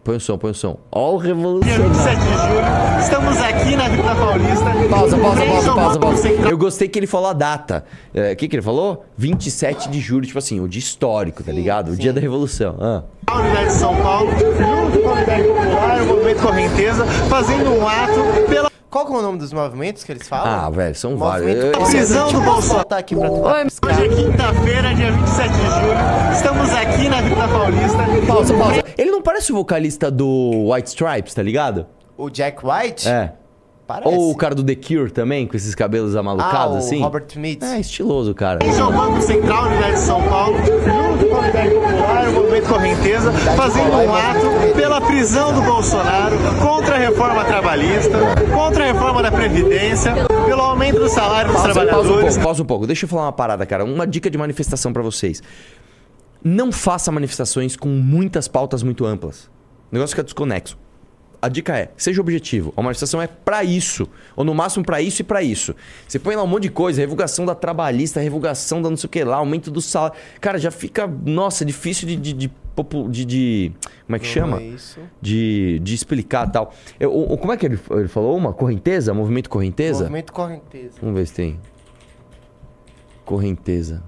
Põe 0.08 0.16
o 0.16 0.20
som, 0.20 0.38
põe 0.38 0.52
o 0.52 0.54
som. 0.54 0.78
Ó 0.90 1.12
o 1.12 1.16
revolucionário. 1.18 1.90
Estamos 2.98 3.36
aqui 3.42 3.76
na 3.76 3.84
Avenida 3.84 4.14
Paulista. 4.14 4.64
Pausa, 4.88 5.18
pausa, 5.18 5.44
pausa, 5.44 5.74
pausa, 5.74 6.00
pausa. 6.00 6.28
Eu 6.30 6.56
gostei 6.56 6.88
que 6.88 6.98
ele 6.98 7.06
falou 7.06 7.28
a 7.28 7.34
data. 7.34 7.84
É, 8.14 8.32
O 8.32 8.36
que, 8.36 8.48
que 8.48 8.56
ele 8.56 8.62
falou? 8.62 9.04
27 9.18 9.90
de 9.90 10.00
julho, 10.00 10.24
tipo 10.26 10.38
assim, 10.38 10.60
o 10.60 10.66
dia 10.66 10.78
histórico, 10.78 11.44
tá 11.44 11.52
ligado? 11.52 11.90
O 11.90 11.94
dia 11.96 12.10
da 12.10 12.22
revolução. 12.22 12.74
Ah. 12.80 13.02
A 13.26 13.38
Unidade 13.38 13.66
de 13.66 13.72
São 13.74 13.94
Paulo, 13.96 14.30
junto 14.30 14.98
com 15.02 15.10
a 15.10 15.12
Unidade 15.12 15.42
Popular, 15.42 16.00
o 16.00 16.06
Movimento 16.06 16.42
Correnteza, 16.42 17.04
fazendo 17.28 17.70
um 17.70 17.86
ato 17.86 18.48
pela 18.48 18.70
Qual 18.90 19.04
que 19.04 19.12
é 19.12 19.16
o 19.16 19.20
nome 19.20 19.38
dos 19.38 19.52
movimentos 19.52 20.02
que 20.02 20.10
eles 20.10 20.26
falam? 20.26 20.66
Ah, 20.66 20.70
velho, 20.70 20.94
são 20.94 21.14
vários. 21.16 21.46
Movimento 21.46 21.78
Eu-? 21.78 21.84
Prisão 21.86 22.32
do 22.32 22.40
Bolsonaro. 22.40 22.78
botar 22.78 22.98
aqui 22.98 23.14
pra 23.14 23.30
Hoje 23.30 24.04
é 24.04 24.08
quinta-feira, 24.08 24.94
dia 24.94 25.12
27 25.12 25.48
de 25.52 25.58
julho. 25.58 26.32
Estamos 26.32 26.70
aqui 26.70 27.08
na 27.08 27.18
Avenida 27.18 27.48
Paulista. 27.48 28.26
Pausa, 28.26 28.54
pausa. 28.54 28.84
Ele 28.96 29.10
não 29.10 29.20
parece 29.20 29.52
o 29.52 29.56
vocalista 29.56 30.10
do 30.10 30.72
White 30.72 30.88
Stripes, 30.88 31.34
tá 31.34 31.42
ligado? 31.42 31.86
O 32.16 32.30
Jack 32.30 32.64
White? 32.64 33.06
É. 33.06 33.34
Parece. 33.88 34.14
Ou 34.14 34.30
o 34.30 34.36
cara 34.36 34.54
do 34.54 34.62
The 34.62 34.74
Cure 34.74 35.10
também, 35.10 35.46
com 35.46 35.56
esses 35.56 35.74
cabelos 35.74 36.14
ah, 36.14 36.20
amalucados 36.20 36.74
o 36.74 36.78
assim? 36.80 37.00
Robert 37.00 37.24
Smith. 37.26 37.62
É, 37.62 37.80
estiloso, 37.80 38.34
cara. 38.34 38.58
Esse 38.62 38.78
é 38.78 38.84
o 38.84 38.92
Banco 38.92 39.22
Central, 39.22 39.64
Unidade 39.64 39.92
de 39.94 40.00
São 40.00 40.22
Paulo, 40.28 40.58
junto 40.58 41.26
com 41.26 41.36
a 41.36 41.38
Unidade 41.38 41.70
Popular, 41.70 42.28
o 42.28 42.32
Movimento 42.34 42.68
Correnteza, 42.68 43.32
fazendo 43.32 43.90
um 43.90 44.14
ato 44.14 44.74
pela 44.76 45.00
prisão 45.00 45.54
do 45.54 45.62
Bolsonaro, 45.62 46.36
contra 46.60 46.96
a 46.96 46.98
reforma 46.98 47.42
trabalhista, 47.46 48.18
contra 48.54 48.84
a 48.84 48.86
reforma 48.88 49.22
da 49.22 49.32
Previdência, 49.32 50.12
pelo 50.44 50.60
aumento 50.60 51.00
do 51.00 51.08
salário 51.08 51.50
dos 51.50 51.62
Pausa, 51.62 51.74
pausa 51.74 51.80
um 51.80 51.86
trabalhadores. 51.86 52.34
pouco, 52.34 52.44
pausa 52.44 52.62
um 52.62 52.66
pouco. 52.66 52.86
Deixa 52.86 53.06
eu 53.06 53.08
falar 53.08 53.22
uma 53.22 53.32
parada, 53.32 53.64
cara. 53.64 53.86
Uma 53.86 54.06
dica 54.06 54.28
de 54.28 54.36
manifestação 54.36 54.92
pra 54.92 55.02
vocês. 55.02 55.42
Não 56.44 56.70
faça 56.70 57.10
manifestações 57.10 57.74
com 57.74 57.88
muitas 57.88 58.48
pautas 58.48 58.82
muito 58.82 59.06
amplas. 59.06 59.46
O 59.90 59.94
negócio 59.94 60.14
fica 60.14 60.22
desconexo. 60.22 60.76
A 61.40 61.48
dica 61.48 61.78
é, 61.78 61.90
seja 61.96 62.20
objetivo. 62.20 62.74
A 62.76 62.82
manifestação 62.82 63.22
é 63.22 63.28
pra 63.28 63.62
isso. 63.62 64.08
Ou 64.34 64.44
no 64.44 64.52
máximo 64.54 64.84
pra 64.84 65.00
isso 65.00 65.22
e 65.22 65.24
pra 65.24 65.40
isso. 65.42 65.72
Você 66.06 66.18
põe 66.18 66.34
lá 66.34 66.42
um 66.42 66.46
monte 66.48 66.64
de 66.64 66.70
coisa, 66.70 67.00
revogação 67.00 67.46
da 67.46 67.54
trabalhista, 67.54 68.18
revogação 68.20 68.82
da 68.82 68.90
não 68.90 68.96
sei 68.96 69.06
o 69.06 69.10
que 69.10 69.22
lá, 69.22 69.36
aumento 69.36 69.70
do 69.70 69.80
salário. 69.80 70.16
Cara, 70.40 70.58
já 70.58 70.70
fica, 70.72 71.06
nossa, 71.06 71.64
difícil 71.64 72.08
de. 72.08 72.16
de, 72.16 72.32
de, 72.32 72.50
de- 73.10 73.24
de- 73.24 73.72
como 74.06 74.16
é 74.16 74.18
que 74.18 74.26
Não 74.26 74.32
chama? 74.32 74.60
é. 74.62 74.72
De, 75.20 75.78
de 75.80 75.94
explicar 75.94 76.46
tal. 76.50 76.72
Eu- 76.98 77.12
o- 77.12 77.32
o- 77.34 77.38
como 77.38 77.52
é 77.52 77.56
que 77.56 77.66
ele, 77.66 77.78
ele 77.90 78.08
falou? 78.08 78.36
Uma 78.36 78.52
correnteza? 78.52 79.12
Movimento 79.14 79.48
correnteza? 79.50 80.00
Movimento 80.04 80.32
Correnteza. 80.32 80.94
Vamos 81.00 81.16
ver 81.18 81.26
se 81.26 81.34
tem. 81.34 81.60
Correnteza. 83.24 84.02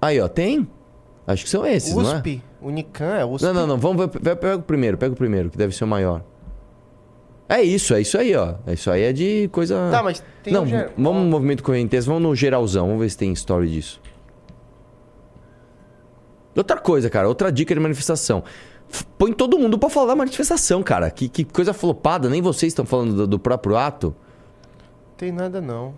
Aí, 0.00 0.20
ó, 0.20 0.28
tem? 0.28 0.68
Acho 1.26 1.44
que 1.44 1.50
são 1.50 1.66
esses, 1.66 1.94
não 1.94 2.02
é? 2.12 2.14
USP. 2.16 2.42
Unicam 2.60 3.06
é 3.14 3.24
USP. 3.24 3.44
Não, 3.46 3.54
não, 3.54 3.66
não. 3.66 3.78
Vamos 3.78 4.06
ver. 4.06 4.36
Pega, 4.36 4.56
o 4.56 4.62
primeiro, 4.62 4.98
pega 4.98 5.12
o 5.12 5.16
primeiro, 5.16 5.50
que 5.50 5.56
deve 5.56 5.74
ser 5.74 5.84
o 5.84 5.86
maior. 5.86 6.22
É 7.48 7.62
isso, 7.62 7.94
é 7.94 8.00
isso 8.00 8.18
aí, 8.18 8.34
ó. 8.34 8.54
Isso 8.66 8.90
aí 8.90 9.02
é 9.04 9.12
de 9.12 9.48
coisa. 9.52 9.88
Tá, 9.90 10.02
mas 10.02 10.22
tem 10.42 10.52
Não, 10.52 10.64
um 10.64 10.66
ger- 10.66 10.92
vamos 10.98 11.22
no 11.22 11.30
movimento 11.30 11.62
correnteza, 11.62 12.06
vamos 12.06 12.22
no 12.22 12.34
geralzão, 12.34 12.86
vamos 12.86 13.00
ver 13.00 13.08
se 13.10 13.16
tem 13.16 13.32
story 13.32 13.70
disso. 13.70 14.00
Outra 16.56 16.76
coisa, 16.78 17.08
cara, 17.08 17.28
outra 17.28 17.50
dica 17.52 17.72
de 17.72 17.80
manifestação. 17.80 18.42
Põe 19.16 19.32
todo 19.32 19.58
mundo 19.58 19.78
pra 19.78 19.88
falar 19.88 20.08
da 20.08 20.16
manifestação, 20.16 20.82
cara. 20.82 21.10
Que, 21.10 21.28
que 21.28 21.44
coisa 21.44 21.72
flopada, 21.72 22.28
nem 22.28 22.42
vocês 22.42 22.72
estão 22.72 22.84
falando 22.84 23.14
do, 23.14 23.26
do 23.26 23.38
próprio 23.38 23.76
ato. 23.76 24.14
Tem 25.16 25.30
nada 25.30 25.60
não. 25.60 25.94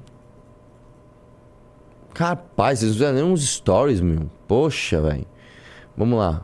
Capaz, 2.12 2.80
vocês 2.80 2.92
fizeram 2.92 3.14
nem 3.14 3.24
uns 3.24 3.42
stories, 3.48 4.00
meu. 4.00 4.28
Poxa, 4.46 5.00
velho. 5.00 5.26
Vamos 5.96 6.18
lá. 6.18 6.42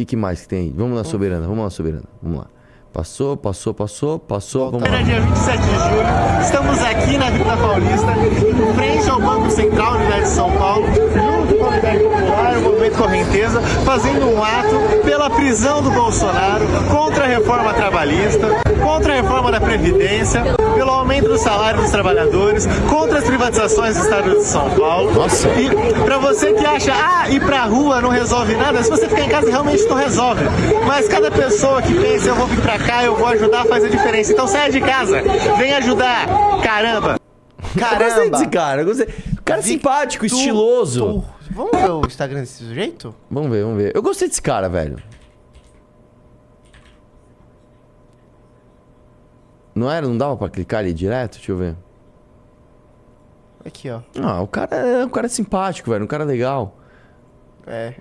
O 0.00 0.02
que, 0.02 0.06
que 0.06 0.16
mais 0.16 0.40
que 0.40 0.48
tem? 0.48 0.72
Vamos 0.74 0.96
lá, 0.96 1.04
Soberana. 1.04 1.46
Vamos 1.46 1.62
lá, 1.62 1.68
Soberana. 1.68 2.04
Vamos 2.22 2.38
lá. 2.38 2.46
Passou, 2.90 3.36
passou, 3.36 3.74
passou, 3.74 4.18
passou. 4.18 4.70
Vamos 4.70 4.88
lá. 4.88 5.02
dia 5.02 5.20
27 5.20 5.58
de 5.58 5.68
julho, 5.68 6.40
estamos 6.40 6.78
aqui 6.78 7.18
na 7.18 7.26
Avenida 7.26 7.56
Paulista, 7.58 8.12
em 8.16 8.74
frente 8.74 9.10
ao 9.10 9.20
Banco 9.20 9.50
Central, 9.50 9.96
Unidade 9.96 10.22
de 10.22 10.28
São 10.28 10.50
Paulo, 10.52 10.86
junto 10.86 11.54
com 11.58 11.64
a 11.64 11.68
Unidade 11.68 11.98
Popular, 12.40 12.56
o 12.56 12.62
Movimento 12.62 12.96
Correnteza, 12.96 13.60
fazendo 13.84 14.26
um 14.26 14.42
ato 14.42 15.02
pela 15.04 15.28
prisão 15.28 15.82
do 15.82 15.90
Bolsonaro, 15.90 16.64
contra 16.90 17.24
a 17.24 17.26
reforma 17.26 17.74
trabalhista, 17.74 18.48
contra 18.82 19.12
a 19.12 19.16
reforma 19.16 19.52
da 19.52 19.60
Previdência, 19.60 20.42
pelo 20.74 20.90
aumento 20.90 21.28
do 21.28 21.36
salário 21.38 21.80
dos 21.82 21.90
trabalhadores, 21.90 22.66
contra 22.88 23.18
as 23.18 23.24
privatizações 23.24 23.96
do 23.96 24.02
Estado 24.04 24.30
de 24.38 24.44
São 24.44 24.70
Paulo. 24.70 25.12
Nossa. 25.12 25.48
E 25.48 25.68
pra 26.04 26.16
você 26.18 26.52
que 26.54 26.64
acha, 26.64 26.92
ah, 26.94 27.28
ir 27.28 27.40
pra 27.44 27.64
rua 27.64 28.00
não 28.00 28.08
resolve 28.08 28.54
nada, 28.56 28.82
se 28.82 28.88
você 28.90 29.06
ficar 29.06 29.22
em 29.22 29.28
casa 29.28 29.50
realmente 29.50 29.84
não 29.84 29.96
resolve. 29.96 30.44
Mas 30.86 31.08
cada 31.08 31.30
pessoa 31.30 31.82
que 31.82 31.92
pensa, 31.94 32.28
eu 32.28 32.34
vou 32.34 32.46
vir 32.46 32.60
pra 32.60 32.78
cá, 32.78 33.04
eu 33.04 33.16
vou 33.16 33.26
ajudar, 33.26 33.66
faz 33.66 33.84
a 33.84 33.88
diferença. 33.88 34.32
Então 34.32 34.46
saia 34.46 34.70
de 34.70 34.80
casa, 34.80 35.22
vem 35.58 35.74
ajudar. 35.74 36.26
Caramba! 36.62 37.16
Eu 37.76 37.80
gostei 37.82 37.98
Caramba! 37.98 38.30
desse 38.30 38.46
cara. 38.48 38.80
Eu 38.80 38.86
gostei. 38.86 39.06
O 39.38 39.42
cara 39.44 39.60
é 39.60 39.62
simpático, 39.62 40.26
Tu- 40.26 40.34
estiloso. 40.34 41.22
Vamos 41.50 41.72
ver 41.72 41.90
o 41.90 42.06
Instagram 42.06 42.40
desse 42.40 42.64
sujeito? 42.64 43.14
Vamos 43.30 43.50
ver, 43.50 43.62
vamos 43.64 43.78
ver. 43.82 43.92
Eu 43.94 44.02
gostei 44.02 44.28
desse 44.28 44.40
cara, 44.40 44.68
velho. 44.68 44.96
Não 49.74 49.90
era? 49.90 50.06
Não 50.06 50.16
dava 50.16 50.36
pra 50.36 50.48
clicar 50.48 50.80
ali 50.80 50.92
direto? 50.92 51.36
Deixa 51.36 51.52
eu 51.52 51.56
ver. 51.56 51.76
Aqui, 53.64 53.90
ó. 53.90 54.00
Ah, 54.20 54.40
o 54.40 54.46
cara 54.46 54.76
é, 54.76 55.04
o 55.04 55.10
cara 55.10 55.26
é 55.26 55.28
simpático, 55.28 55.90
velho. 55.90 56.04
Um 56.04 56.08
cara 56.08 56.24
legal. 56.24 56.76
É. 57.66 57.94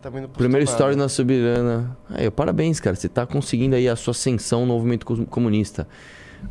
Também 0.00 0.22
não 0.22 0.28
Primeiro 0.30 0.64
story 0.64 0.96
na 0.96 1.08
Soberana. 1.08 1.96
Aí, 2.10 2.30
parabéns, 2.30 2.80
cara. 2.80 2.96
Você 2.96 3.08
tá 3.08 3.26
conseguindo 3.26 3.76
aí 3.76 3.88
a 3.88 3.94
sua 3.96 4.12
ascensão 4.12 4.60
no 4.66 4.74
movimento 4.74 5.04
comunista. 5.26 5.86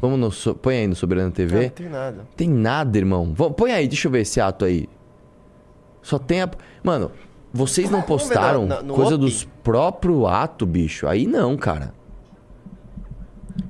Vamos 0.01 0.46
no. 0.46 0.55
Põe 0.55 0.77
aí 0.77 0.88
no 0.88 0.96
Soberana 0.96 1.27
Não, 1.27 1.31
TV. 1.34 1.63
não 1.63 1.69
tem 1.69 1.89
nada. 1.89 2.27
Tem 2.36 2.50
nada, 2.50 2.98
irmão. 2.98 3.34
Põe 3.34 3.72
aí, 3.72 3.88
deixa 3.88 4.07
eu 4.07 4.12
ver 4.12 4.22
esse 4.22 4.39
ato 4.39 4.65
aí. 4.65 4.88
Só 6.08 6.18
tem 6.18 6.42
a. 6.42 6.50
Mano, 6.82 7.12
vocês 7.54 7.90
não 7.90 8.02
postaram 8.02 8.66
na- 8.66 8.76
na- 8.78 8.82
no 8.82 8.94
coisa 8.94 9.16
OP? 9.16 9.26
dos 9.26 9.44
próprios 9.62 10.26
atos, 10.26 10.66
bicho. 10.66 11.06
Aí 11.06 11.28
não, 11.28 11.58
cara. 11.58 11.94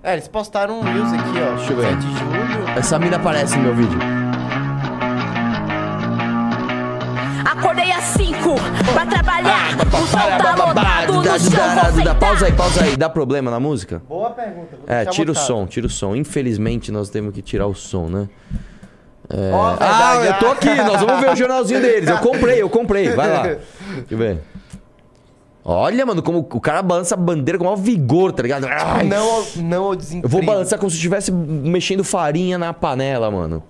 É, 0.03 0.13
eles 0.13 0.27
postaram 0.27 0.79
um 0.79 0.83
news 0.83 1.11
aqui, 1.13 1.29
ó. 1.41 1.55
Deixa 1.55 1.73
eu 1.73 1.77
ver. 1.77 1.87
7 1.89 1.97
de 2.05 2.13
julho. 2.19 2.69
Essa 2.77 2.99
mina 2.99 3.15
aparece 3.17 3.57
no 3.57 3.63
meu 3.63 3.75
vídeo. 3.75 3.97
Acordei 7.43 7.91
às 7.91 8.03
5 8.03 8.53
pra 8.93 9.05
trabalhar. 9.07 9.69
O 9.87 10.05
sol 10.07 10.19
tá 10.37 10.55
lotado 10.65 11.13
no 11.13 11.23
Dá- 11.23 11.39
chão, 11.39 12.03
dá-. 12.03 12.13
Pausa 12.13 12.45
aí, 12.45 12.53
pausa 12.53 12.83
aí. 12.83 12.95
Dá 12.95 13.09
problema 13.09 13.49
na 13.49 13.59
música? 13.59 13.99
Boa 14.07 14.29
pergunta. 14.29 14.77
É, 14.85 15.05
tira 15.05 15.31
o 15.31 15.33
botado. 15.33 15.47
som, 15.47 15.65
tira 15.65 15.87
o 15.87 15.89
som. 15.89 16.15
Infelizmente 16.15 16.91
nós 16.91 17.09
temos 17.09 17.33
que 17.33 17.41
tirar 17.41 17.65
o 17.65 17.73
som, 17.73 18.07
né? 18.07 18.29
É... 19.29 19.51
Ah, 19.51 20.17
verdade, 20.19 20.27
eu 20.27 20.39
tô 20.39 20.45
ah. 20.47 20.51
aqui, 20.53 20.75
nós 20.75 21.01
vamos 21.01 21.19
ver 21.21 21.29
o 21.31 21.35
jornalzinho 21.35 21.81
deles. 21.81 22.09
Eu 22.09 22.17
comprei, 22.19 22.61
eu 22.61 22.69
comprei. 22.69 23.09
Vai 23.09 23.29
lá. 23.29 23.43
Deixa 23.43 23.59
eu 24.09 24.17
ver. 24.17 24.39
Olha, 25.69 26.05
mano, 26.05 26.23
como 26.23 26.39
o 26.39 26.61
cara 26.61 26.81
balança 26.81 27.13
a 27.13 27.17
bandeira 27.17 27.57
com 27.57 27.65
o 27.65 27.67
maior 27.67 27.75
vigor, 27.75 28.31
tá 28.31 28.41
ligado? 28.41 28.65
Ai, 28.67 29.03
Não, 29.03 29.29
ao- 29.29 29.45
não 29.57 29.83
ao 29.83 29.95
desemprego. 29.97 30.25
eu 30.25 30.29
vou 30.29 30.41
balançar 30.41 30.79
como 30.79 30.89
se 30.89 30.95
estivesse 30.95 31.29
mexendo 31.29 32.05
farinha 32.05 32.57
na 32.57 32.71
panela, 32.73 33.29
mano. 33.29 33.61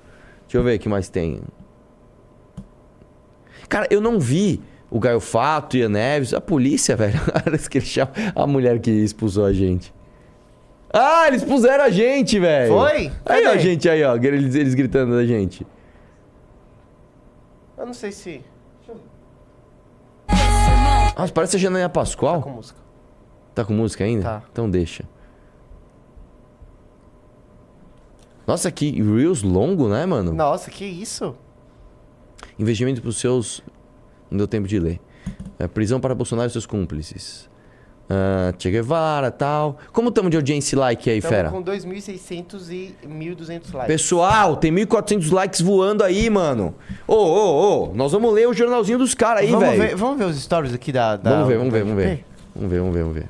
Deixa 0.44 0.60
eu 0.60 0.64
ver 0.64 0.76
o 0.76 0.80
que 0.80 0.88
mais 0.88 1.10
tem. 1.10 1.42
Cara, 3.68 3.88
eu 3.90 4.00
não 4.00 4.20
vi 4.20 4.62
o 4.92 5.00
Gaio 5.00 5.20
Fato 5.20 5.76
e 5.76 5.84
a 5.84 5.90
Neves, 5.90 6.36
a 6.36 6.40
polícia, 6.40 6.96
velho. 6.96 7.20
A 8.36 8.46
mulher 8.46 8.80
que 8.80 8.92
expulsou 8.92 9.46
a 9.46 9.52
gente. 9.52 9.92
Ah, 10.92 11.28
eles 11.28 11.44
puseram 11.44 11.84
a 11.84 11.90
gente, 11.90 12.40
velho. 12.40 12.74
Foi? 12.74 13.12
Aí, 13.26 13.46
ó, 13.46 13.50
Cadê? 13.52 13.60
gente, 13.60 13.90
aí, 13.90 14.04
ó. 14.04 14.16
Eles, 14.16 14.56
eles 14.56 14.74
gritando 14.74 15.16
da 15.16 15.26
gente. 15.26 15.66
Eu 17.78 17.86
não 17.86 17.94
sei 17.94 18.12
se... 18.12 18.44
Nossa, 21.18 21.34
parece 21.34 21.56
a 21.56 21.60
Janaína 21.60 21.90
Pascoal. 21.90 22.42
Com 22.42 22.52
música. 22.52 22.80
Tá 23.56 23.66
com 23.66 23.74
música 23.74 24.04
ainda? 24.04 24.24
Tá. 24.24 24.44
Então 24.52 24.70
deixa. 24.70 25.04
Nossa, 28.46 28.72
que 28.72 29.02
Reels 29.02 29.42
longo, 29.42 29.90
né, 29.90 30.06
mano? 30.06 30.32
Nossa, 30.32 30.70
que 30.70 30.86
isso? 30.86 31.36
Investimento 32.58 33.02
pros 33.02 33.18
seus. 33.18 33.64
Não 34.30 34.38
deu 34.38 34.48
tempo 34.48 34.68
de 34.68 34.80
ler. 34.80 35.02
É, 35.60 35.68
prisão 35.68 36.00
para 36.00 36.14
Bolsonaro 36.16 36.48
e 36.48 36.52
seus 36.52 36.66
cúmplices. 36.66 37.50
Ah, 38.10 38.54
che 38.58 38.72
Guevara 38.72 39.30
tal. 39.32 39.78
Como 39.92 40.10
estamos 40.10 40.32
de 40.32 40.38
audiência 40.38 40.76
e 40.76 40.80
like 40.80 41.10
aí, 41.10 41.20
fera? 41.20 41.50
Estamos 41.50 41.66
com 41.66 41.72
2.600 41.90 42.70
e 42.72 42.96
1.200 43.06 43.74
likes. 43.74 43.88
Pessoal, 43.88 44.56
tem 44.56 44.72
1.400 44.74 45.30
likes 45.32 45.60
voando 45.62 46.04
aí, 46.04 46.30
mano. 46.30 46.74
Ô, 47.06 47.16
ô, 47.16 47.84
ô, 47.90 47.94
nós 47.94 48.12
vamos 48.14 48.34
ler 48.34 48.48
o 48.48 48.54
jornalzinho 48.54 48.98
dos 48.98 49.14
caras 49.14 49.42
aí, 49.42 49.54
velho. 49.54 49.78
ver, 49.82 49.96
vamos 49.96 50.18
ver 50.18 50.24
os 50.26 50.42
stories 50.42 50.74
aqui 50.74 50.92
da... 50.94 51.18
da 51.18 51.32
Vamos 51.32 51.48
ver, 51.50 51.58
vamos 51.58 51.74
ver, 51.74 51.84
vamos 51.84 51.98
ver. 51.98 52.26
Vamos 52.56 52.72
ver, 52.72 52.80
vamos 52.80 52.94
ver, 52.96 53.02
vamos 53.04 53.16
ver. 53.18 53.30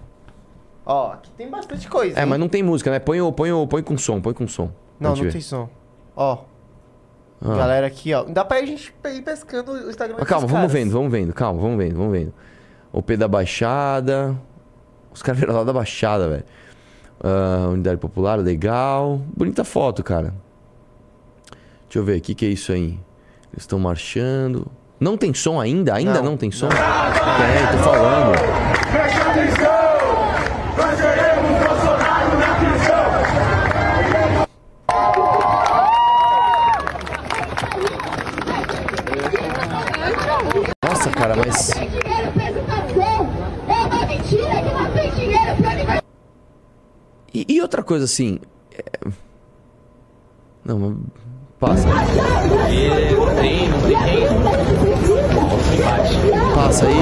Ó, 0.85 1.11
aqui 1.13 1.31
tem 1.31 1.49
bastante 1.49 1.87
coisa, 1.89 2.17
É, 2.19 2.23
hein? 2.23 2.29
mas 2.29 2.39
não 2.39 2.47
tem 2.47 2.61
música, 2.61 2.91
né? 2.91 2.99
Põe, 2.99 3.19
o- 3.19 3.31
põe, 3.31 3.51
o- 3.51 3.65
põe 3.67 3.81
com 3.81 3.97
som, 3.97 4.21
põe 4.21 4.33
com 4.33 4.47
som. 4.47 4.69
Não, 4.99 5.15
não 5.15 5.23
ver. 5.23 5.31
tem 5.31 5.41
som. 5.41 5.67
Ó, 6.15 6.37
Ah. 7.43 7.55
galera 7.55 7.87
aqui, 7.87 8.13
ó. 8.13 8.23
Dá 8.23 8.45
pra 8.45 8.57
a 8.57 8.65
gente 8.65 8.93
ir 9.05 9.21
pescando 9.21 9.71
o 9.71 9.89
Instagram 9.89 10.15
Mas 10.19 10.27
calma, 10.27 10.45
vamos 10.47 10.59
caras. 10.67 10.71
vendo, 10.71 10.91
vamos 10.91 11.11
vendo, 11.11 11.33
calma, 11.33 11.59
vamos 11.61 11.77
vendo, 11.77 11.95
vamos 11.97 12.11
vendo. 12.11 12.33
O 12.93 13.01
P 13.01 13.17
da 13.17 13.27
Baixada. 13.27 14.35
Os 15.17 15.23
caras 15.23 15.39
vieram 15.39 15.55
lá 15.55 15.63
da 15.63 15.73
Baixada, 15.73 16.29
velho. 16.29 16.43
Uh, 17.19 17.69
unidade 17.71 17.97
Popular, 17.97 18.35
legal. 18.35 19.19
Bonita 19.35 19.63
foto, 19.63 20.03
cara. 20.03 20.31
Deixa 21.85 21.97
eu 21.97 22.03
ver, 22.03 22.19
o 22.19 22.21
que, 22.21 22.35
que 22.35 22.45
é 22.45 22.49
isso 22.49 22.71
aí? 22.71 22.99
Eles 23.51 23.63
estão 23.63 23.79
marchando. 23.79 24.67
Não 24.99 25.17
tem 25.17 25.33
som 25.33 25.59
ainda? 25.59 25.95
Ainda 25.95 26.13
não, 26.21 26.23
não 26.23 26.37
tem 26.37 26.51
som? 26.51 26.69
Não. 26.69 26.75
É, 26.77 27.71
tô 27.71 27.77
falando. 27.79 28.37
Presta 28.91 29.31
atenção! 29.31 29.97
Nós 30.77 31.01
queremos 31.01 31.65
Bolsonaro 31.65 32.37
na 32.37 32.53
prisão! 32.59 33.07
Nossa, 40.87 41.09
cara, 41.09 41.35
mas. 41.35 41.71
É 41.71 41.81
uma 43.73 44.05
mentira 44.05 44.61
que 44.61 44.96
e, 47.37 47.45
e 47.47 47.61
outra 47.61 47.83
coisa 47.83 48.05
assim. 48.05 48.39
é- 48.71 48.83
Não. 50.65 50.97
Passa. 51.59 51.87
Tem, 53.39 53.69
não 53.69 53.81
tem 53.81 53.97
quem. 53.97 54.27
Passa 56.55 56.85
aí. 56.87 56.95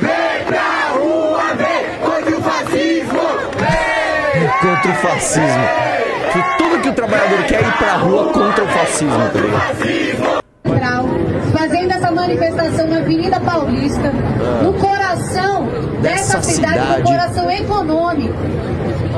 Vem 0.00 0.44
pra 0.46 0.88
rua, 0.94 1.54
vem 1.54 1.98
contra 2.00 2.36
o 2.38 2.42
fascismo. 2.42 3.20
Contra 4.60 4.90
o 4.90 4.94
fascismo. 4.96 5.64
Que 6.32 6.40
tudo 6.58 6.82
que 6.82 6.88
o 6.88 6.94
trabalhador 6.94 7.44
quer 7.46 7.62
é 7.62 7.68
ir 7.68 7.76
pra 7.78 7.96
rua 7.96 8.32
contra 8.32 8.64
o 8.64 8.68
fascismo, 8.68 9.30
tá 9.32 9.40
ligado? 9.40 10.47
Central, 10.78 11.06
fazendo 11.52 11.90
essa 11.92 12.10
manifestação 12.10 12.86
na 12.86 12.98
Avenida 12.98 13.40
Paulista, 13.40 14.12
no 14.62 14.72
coração 14.74 15.66
dessa, 16.00 16.40
cidade, 16.40 16.74
cidade. 16.74 17.02
no 17.02 17.08
coração 17.08 17.50
econômico. 17.50 18.34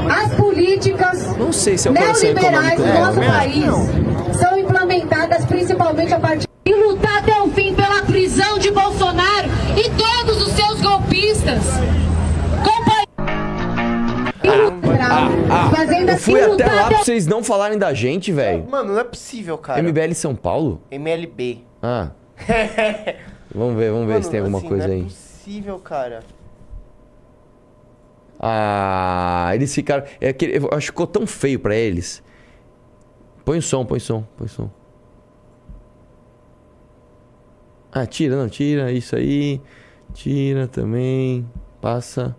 As 0.08 0.34
políticas 0.34 1.36
Não 1.36 1.52
sei 1.52 1.76
se 1.76 1.88
é 1.88 1.92
neoliberais 1.92 2.78
do 2.78 2.84
dela. 2.84 3.06
nosso 3.06 3.20
acho 3.20 3.30
país 3.30 4.36
são 4.38 4.58
implementadas 4.58 5.44
principalmente 5.44 6.14
a 6.14 6.18
partir 6.18 6.48
e 6.64 6.74
lutar 6.74 7.18
até 7.18 7.38
o 7.42 7.48
fim 7.48 7.74
pela 7.74 8.02
prisão 8.02 8.58
de 8.58 8.70
Bolsonaro 8.70 9.48
e 9.76 9.90
todos 9.90 10.46
os 10.46 10.52
seus 10.54 10.80
golpistas. 10.80 11.58
Ah, 15.12 15.70
Fazendo 15.74 16.10
eu 16.10 16.18
fui 16.18 16.40
até 16.40 16.66
lá 16.66 16.86
pra 16.86 16.98
vocês 16.98 17.26
não 17.26 17.42
falarem 17.42 17.76
da 17.76 17.92
gente, 17.92 18.30
velho. 18.30 18.64
Mano, 18.68 18.92
não 18.92 19.00
é 19.00 19.04
possível, 19.04 19.58
cara. 19.58 19.82
MBL 19.82 20.12
São 20.14 20.36
Paulo? 20.36 20.80
MLB. 20.90 21.64
Ah. 21.82 22.10
Vamos 23.52 23.74
ver, 23.76 23.90
vamos 23.90 24.06
ver 24.06 24.12
Mano, 24.12 24.22
se 24.24 24.30
tem 24.30 24.38
alguma 24.38 24.58
assim, 24.58 24.68
coisa 24.68 24.86
não 24.86 24.94
aí. 24.94 25.00
É 25.00 25.04
possível, 25.04 25.78
cara. 25.80 26.20
Ah, 28.38 29.50
eles 29.54 29.74
ficaram. 29.74 30.04
É 30.20 30.28
aquele, 30.28 30.58
eu 30.58 30.68
acho 30.72 30.86
que 30.86 30.92
ficou 30.92 31.06
tão 31.06 31.26
feio 31.26 31.58
pra 31.58 31.74
eles. 31.74 32.22
Põe 33.44 33.58
o 33.58 33.62
som, 33.62 33.84
põe 33.84 33.98
o 33.98 34.00
som, 34.00 34.24
põe 34.36 34.46
o 34.46 34.48
som. 34.48 34.70
Ah, 37.92 38.06
tira, 38.06 38.36
não, 38.36 38.48
tira 38.48 38.92
isso 38.92 39.16
aí. 39.16 39.60
Tira 40.14 40.68
também. 40.68 41.44
Passa. 41.80 42.36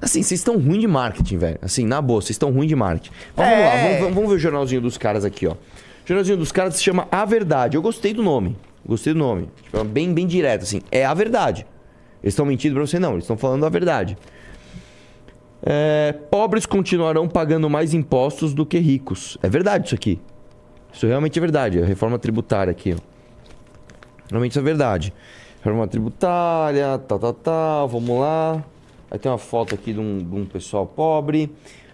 Assim, 0.00 0.22
vocês 0.22 0.40
estão 0.40 0.58
ruim 0.58 0.78
de 0.80 0.86
marketing, 0.86 1.38
velho. 1.38 1.58
Assim, 1.62 1.86
na 1.86 2.00
boa, 2.02 2.20
vocês 2.20 2.30
estão 2.30 2.50
ruim 2.52 2.66
de 2.66 2.76
marketing. 2.76 3.10
Mas 3.36 3.48
vamos 3.48 3.64
lá, 3.64 3.72
É. 3.72 3.98
vamos, 4.00 4.14
vamos- 4.14 4.30
ver 4.30 4.36
o 4.36 4.38
jornalzinho 4.38 4.80
dos 4.80 4.98
caras 4.98 5.24
aqui, 5.24 5.46
ó. 5.46 5.52
O 5.52 5.56
jornalzinho 6.04 6.36
dos 6.38 6.52
caras 6.52 6.76
se 6.76 6.82
chama 6.82 7.08
A 7.10 7.24
Verdade. 7.24 7.76
Eu 7.76 7.82
gostei 7.82 8.12
do 8.12 8.22
nome. 8.22 8.56
Gostei 8.86 9.12
do 9.12 9.18
nome. 9.18 9.48
Tipo, 9.62 9.78
é 9.78 9.84
bem, 9.84 10.12
bem 10.14 10.26
direto, 10.26 10.62
assim. 10.62 10.80
É 10.92 11.04
a 11.04 11.12
verdade. 11.14 11.66
Eles 12.22 12.32
estão 12.32 12.46
mentindo 12.46 12.74
pra 12.74 12.86
você, 12.86 12.98
não. 12.98 13.12
Eles 13.12 13.24
estão 13.24 13.36
falando 13.36 13.64
a 13.66 13.68
verdade. 13.68 14.16
É, 15.62 16.14
pobres 16.30 16.66
continuarão 16.66 17.26
pagando 17.28 17.68
mais 17.68 17.92
impostos 17.94 18.54
do 18.54 18.64
que 18.64 18.78
ricos. 18.78 19.36
É 19.42 19.48
verdade 19.48 19.86
isso 19.86 19.94
aqui. 19.94 20.20
Isso 20.92 21.06
realmente 21.06 21.38
é 21.38 21.40
verdade. 21.40 21.78
É 21.80 21.82
a 21.82 21.86
reforma 21.86 22.18
tributária 22.18 22.70
aqui, 22.70 22.94
ó. 22.94 23.00
Realmente 24.30 24.52
isso 24.52 24.58
é 24.60 24.62
verdade. 24.62 25.12
Reforma 25.62 25.88
tributária, 25.88 26.98
tal, 26.98 27.18
tal, 27.18 27.32
tal. 27.32 27.88
Vamos 27.88 28.20
lá. 28.20 28.62
Aí 29.10 29.18
tem 29.18 29.30
uma 29.30 29.38
foto 29.38 29.74
aqui 29.74 29.92
de 29.92 30.00
um, 30.00 30.18
de 30.18 30.34
um 30.34 30.44
pessoal 30.44 30.86
pobre. 30.86 31.52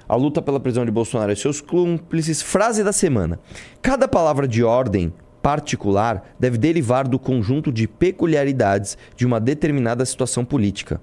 A 0.09 0.17
luta 0.17 0.43
pela 0.43 0.61
prisão 0.61 0.85
de 0.85 0.91
Bolsonaro 0.91 1.33
e 1.33 1.37
seus 1.37 1.61
cúmplices. 1.61 2.43
Frase 2.43 2.83
da 2.83 2.93
semana. 2.93 3.39
Cada 3.81 4.09
palavra 4.09 4.47
de 4.47 4.63
ordem 4.63 5.13
particular 5.43 6.35
deve 6.39 6.57
derivar 6.57 7.09
do 7.09 7.19
conjunto 7.19 7.73
de 7.73 7.89
peculiaridades 7.89 8.97
de 9.17 9.27
uma 9.27 9.41
determinada 9.41 10.05
situação 10.05 10.45
política. 10.45 11.01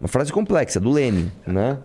Uma 0.00 0.08
frase 0.08 0.32
complexa, 0.32 0.78
do 0.78 0.90
Lenin, 0.90 1.30
né? 1.46 1.78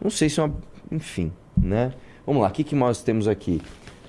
Não 0.00 0.10
sei 0.10 0.28
se 0.28 0.40
é 0.40 0.42
uma. 0.42 0.54
Enfim, 0.90 1.32
né? 1.56 1.92
Vamos 2.26 2.42
lá, 2.42 2.48
o 2.48 2.50
que, 2.50 2.62
que 2.62 2.74
nós 2.74 3.02
temos 3.02 3.26
aqui? 3.26 3.62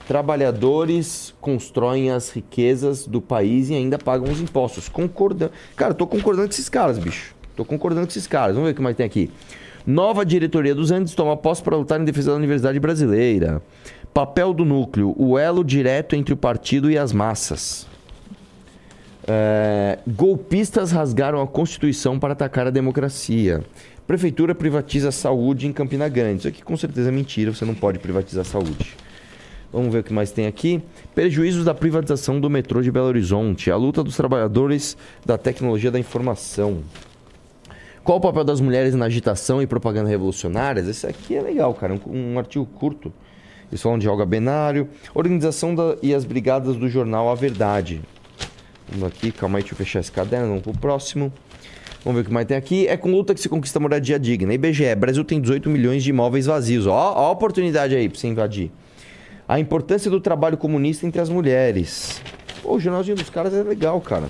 Trabalhadores 0.07 1.33
constroem 1.39 2.11
as 2.11 2.29
riquezas 2.29 3.07
do 3.07 3.21
país 3.21 3.69
e 3.69 3.75
ainda 3.75 3.97
pagam 3.97 4.29
os 4.29 4.41
impostos. 4.41 4.89
Concordando. 4.89 5.53
Cara, 5.75 5.91
eu 5.91 5.95
tô 5.95 6.05
concordando 6.05 6.47
com 6.47 6.53
esses 6.53 6.67
caras, 6.67 6.97
bicho. 6.97 7.35
Tô 7.55 7.65
concordando 7.65 8.07
com 8.07 8.11
esses 8.11 8.27
caras. 8.27 8.55
Vamos 8.55 8.67
ver 8.67 8.73
o 8.73 8.75
que 8.75 8.81
mais 8.81 8.95
tem 8.95 9.05
aqui. 9.05 9.29
Nova 9.85 10.25
diretoria 10.25 10.75
dos 10.75 10.91
Andes 10.91 11.15
toma 11.15 11.35
posse 11.35 11.61
para 11.61 11.75
lutar 11.75 11.99
em 11.99 12.05
defesa 12.05 12.31
da 12.31 12.37
Universidade 12.37 12.79
Brasileira. 12.79 13.61
Papel 14.13 14.53
do 14.53 14.63
núcleo: 14.63 15.15
o 15.17 15.37
elo 15.37 15.63
direto 15.63 16.15
entre 16.15 16.33
o 16.33 16.37
partido 16.37 16.89
e 16.91 16.97
as 16.97 17.11
massas. 17.11 17.87
É, 19.27 19.99
golpistas 20.07 20.91
rasgaram 20.91 21.41
a 21.41 21.47
Constituição 21.47 22.19
para 22.19 22.33
atacar 22.33 22.67
a 22.67 22.71
democracia. 22.71 23.63
Prefeitura 24.07 24.53
privatiza 24.53 25.09
a 25.09 25.11
saúde 25.11 25.67
em 25.67 25.73
Campina 25.73 26.09
Grande. 26.09 26.39
Isso 26.39 26.47
aqui 26.47 26.63
com 26.63 26.75
certeza 26.75 27.09
é 27.09 27.11
mentira, 27.11 27.53
você 27.53 27.63
não 27.63 27.75
pode 27.75 27.99
privatizar 27.99 28.41
a 28.41 28.45
saúde. 28.45 28.95
Vamos 29.71 29.93
ver 29.93 29.99
o 29.99 30.03
que 30.03 30.11
mais 30.11 30.31
tem 30.31 30.47
aqui. 30.47 30.81
Prejuízos 31.15 31.63
da 31.63 31.73
privatização 31.73 32.41
do 32.41 32.49
metrô 32.49 32.81
de 32.81 32.91
Belo 32.91 33.07
Horizonte. 33.07 33.71
A 33.71 33.77
luta 33.77 34.03
dos 34.03 34.17
trabalhadores 34.17 34.97
da 35.25 35.37
tecnologia 35.37 35.89
da 35.89 35.97
informação. 35.97 36.79
Qual 38.03 38.17
o 38.17 38.21
papel 38.21 38.43
das 38.43 38.59
mulheres 38.59 38.95
na 38.95 39.05
agitação 39.05 39.61
e 39.61 39.67
propaganda 39.67 40.09
revolucionárias? 40.09 40.87
Esse 40.87 41.05
aqui 41.05 41.35
é 41.35 41.41
legal, 41.41 41.73
cara. 41.73 41.93
Um, 42.07 42.33
um 42.33 42.39
artigo 42.39 42.65
curto. 42.65 43.13
Eles 43.71 43.81
falam 43.81 43.99
de 43.99 44.07
Olga 44.09 44.25
Benário. 44.25 44.89
Organização 45.13 45.73
da- 45.75 45.95
e 46.01 46.13
as 46.13 46.25
brigadas 46.25 46.75
do 46.75 46.89
jornal 46.89 47.29
A 47.29 47.35
Verdade. 47.35 48.01
Vamos 48.89 49.07
aqui, 49.07 49.31
calma 49.31 49.59
aí, 49.59 49.61
deixa 49.63 49.73
eu 49.73 49.77
fechar 49.77 49.99
esse 49.99 50.11
caderno, 50.11 50.47
vamos 50.47 50.63
pro 50.63 50.73
próximo. 50.73 51.31
Vamos 52.03 52.17
ver 52.19 52.21
o 52.23 52.27
que 52.27 52.33
mais 52.33 52.47
tem 52.47 52.57
aqui. 52.57 52.87
É 52.87 52.97
com 52.97 53.11
luta 53.11 53.33
que 53.35 53.39
se 53.39 53.47
conquista 53.47 53.79
moradia 53.79 54.17
digna. 54.19 54.51
IBGE, 54.53 54.95
Brasil 54.95 55.23
tem 55.23 55.39
18 55.39 55.69
milhões 55.69 56.03
de 56.03 56.09
imóveis 56.09 56.47
vazios. 56.47 56.87
Ó, 56.87 56.93
ó 56.93 57.27
a 57.27 57.31
oportunidade 57.31 57.95
aí 57.95 58.09
pra 58.09 58.19
você 58.19 58.27
invadir. 58.27 58.71
A 59.47 59.59
importância 59.59 60.09
do 60.09 60.19
trabalho 60.19 60.57
comunista 60.57 61.05
entre 61.05 61.21
as 61.21 61.29
mulheres. 61.29 62.19
Pô, 62.63 62.75
o 62.75 62.79
jornalzinho 62.79 63.15
dos 63.15 63.29
caras 63.29 63.53
é 63.53 63.61
legal, 63.61 64.01
cara. 64.01 64.29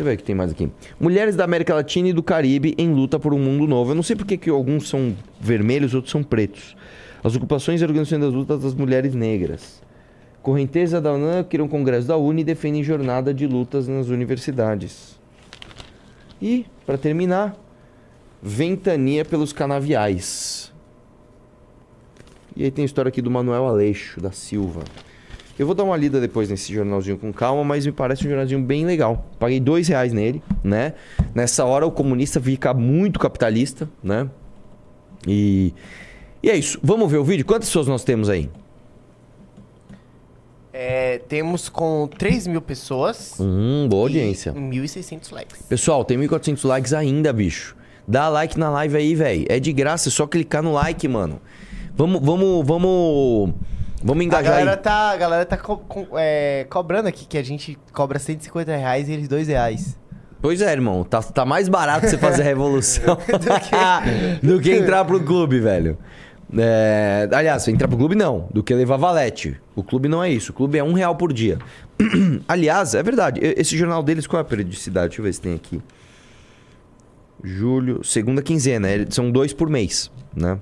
Deixa 0.00 0.08
eu 0.08 0.12
ver 0.12 0.14
o 0.14 0.16
que 0.16 0.24
tem 0.24 0.34
mais 0.34 0.50
aqui. 0.50 0.70
Mulheres 0.98 1.36
da 1.36 1.44
América 1.44 1.74
Latina 1.74 2.08
e 2.08 2.12
do 2.14 2.22
Caribe 2.22 2.74
em 2.78 2.90
luta 2.90 3.18
por 3.18 3.34
um 3.34 3.38
mundo 3.38 3.66
novo. 3.66 3.90
Eu 3.90 3.94
não 3.94 4.02
sei 4.02 4.16
porque 4.16 4.38
que 4.38 4.48
alguns 4.48 4.88
são 4.88 5.14
vermelhos, 5.38 5.92
outros 5.92 6.10
são 6.10 6.22
pretos. 6.22 6.74
As 7.22 7.36
ocupações 7.36 7.82
e 7.82 7.84
organizações 7.84 8.22
das 8.22 8.32
lutas 8.32 8.62
das 8.62 8.74
mulheres 8.74 9.14
negras. 9.14 9.82
Correnteza 10.40 11.02
da 11.02 11.12
UNAM 11.12 11.44
criam 11.44 11.66
um 11.66 11.68
congresso 11.68 12.08
da 12.08 12.16
UNE 12.16 12.40
e 12.40 12.44
defendem 12.44 12.82
jornada 12.82 13.34
de 13.34 13.46
lutas 13.46 13.88
nas 13.88 14.08
universidades. 14.08 15.20
E, 16.40 16.64
para 16.86 16.96
terminar, 16.96 17.54
Ventania 18.42 19.22
pelos 19.22 19.52
Canaviais. 19.52 20.72
E 22.56 22.64
aí 22.64 22.70
tem 22.70 22.84
a 22.84 22.86
história 22.86 23.10
aqui 23.10 23.20
do 23.20 23.30
Manuel 23.30 23.66
Aleixo, 23.66 24.18
da 24.18 24.32
Silva. 24.32 24.82
Eu 25.60 25.66
vou 25.66 25.74
dar 25.74 25.84
uma 25.84 25.94
lida 25.94 26.22
depois 26.22 26.48
nesse 26.48 26.72
jornalzinho 26.72 27.18
com 27.18 27.30
calma, 27.34 27.62
mas 27.62 27.84
me 27.84 27.92
parece 27.92 28.24
um 28.24 28.30
jornalzinho 28.30 28.62
bem 28.62 28.86
legal. 28.86 29.26
Paguei 29.38 29.60
dois 29.60 29.88
reais 29.88 30.10
nele, 30.10 30.42
né? 30.64 30.94
Nessa 31.34 31.66
hora 31.66 31.84
o 31.86 31.90
comunista 31.92 32.40
fica 32.40 32.72
muito 32.72 33.20
capitalista, 33.20 33.86
né? 34.02 34.26
E, 35.28 35.74
e 36.42 36.48
é 36.48 36.56
isso. 36.56 36.80
Vamos 36.82 37.12
ver 37.12 37.18
o 37.18 37.24
vídeo? 37.24 37.44
Quantas 37.44 37.68
pessoas 37.68 37.86
nós 37.86 38.02
temos 38.02 38.30
aí? 38.30 38.48
É, 40.72 41.18
temos 41.28 41.68
com 41.68 42.08
3 42.16 42.46
mil 42.46 42.62
pessoas. 42.62 43.34
Hum, 43.38 43.86
boa 43.86 44.04
audiência. 44.04 44.54
E 44.56 44.58
1.600 44.58 45.30
likes. 45.30 45.60
Pessoal, 45.68 46.06
tem 46.06 46.16
1.400 46.16 46.66
likes 46.66 46.94
ainda, 46.94 47.34
bicho. 47.34 47.76
Dá 48.08 48.30
like 48.30 48.58
na 48.58 48.70
live 48.70 48.96
aí, 48.96 49.14
velho. 49.14 49.44
É 49.46 49.60
de 49.60 49.74
graça, 49.74 50.08
é 50.08 50.10
só 50.10 50.26
clicar 50.26 50.62
no 50.62 50.72
like, 50.72 51.06
mano. 51.06 51.38
Vamos, 51.94 52.18
vamos, 52.22 52.66
vamos. 52.66 53.54
Vamos 54.02 54.22
A 54.22 54.24
engajar 54.24 54.52
galera 54.52 54.70
aí. 54.72 54.76
tá, 54.78 55.10
a 55.10 55.16
galera 55.16 55.44
tá 55.46 55.56
co- 55.56 55.76
co- 55.78 56.08
é, 56.16 56.66
cobrando 56.70 57.08
aqui 57.08 57.26
que 57.26 57.36
a 57.36 57.42
gente 57.42 57.78
cobra 57.92 58.18
150 58.18 58.74
reais 58.74 59.08
e 59.08 59.12
eles 59.12 59.28
2 59.28 59.48
reais. 59.48 59.98
Pois 60.40 60.62
é, 60.62 60.72
irmão. 60.72 61.04
Tá, 61.04 61.22
tá 61.22 61.44
mais 61.44 61.68
barato 61.68 62.08
você 62.08 62.16
fazer 62.16 62.42
a 62.42 62.44
revolução 62.46 63.18
do 64.42 64.58
que 64.60 64.72
entrar 64.72 65.04
pro 65.04 65.22
clube, 65.22 65.60
velho. 65.60 65.98
É, 66.56 67.28
aliás, 67.32 67.68
entrar 67.68 67.86
pro 67.86 67.96
clube 67.98 68.14
não, 68.16 68.48
do 68.52 68.62
que 68.62 68.74
levar 68.74 68.96
valete. 68.96 69.60
O 69.76 69.84
clube 69.84 70.08
não 70.08 70.24
é 70.24 70.30
isso. 70.30 70.50
O 70.50 70.54
clube 70.54 70.78
é 70.78 70.82
um 70.82 70.94
real 70.94 71.14
por 71.14 71.32
dia. 71.32 71.58
aliás, 72.48 72.94
é 72.94 73.02
verdade. 73.02 73.38
Esse 73.42 73.76
jornal 73.76 74.02
deles, 74.02 74.26
qual 74.26 74.38
é 74.38 74.42
a 74.42 74.44
periodicidade? 74.44 75.08
Deixa 75.08 75.20
eu 75.20 75.24
ver 75.24 75.32
se 75.34 75.40
tem 75.42 75.54
aqui. 75.54 75.80
Julho, 77.42 78.02
segunda 78.04 78.42
quinzena. 78.42 78.88
é- 78.88 79.06
São 79.10 79.30
dois 79.30 79.52
por 79.52 79.68
mês, 79.68 80.10
né? 80.34 80.58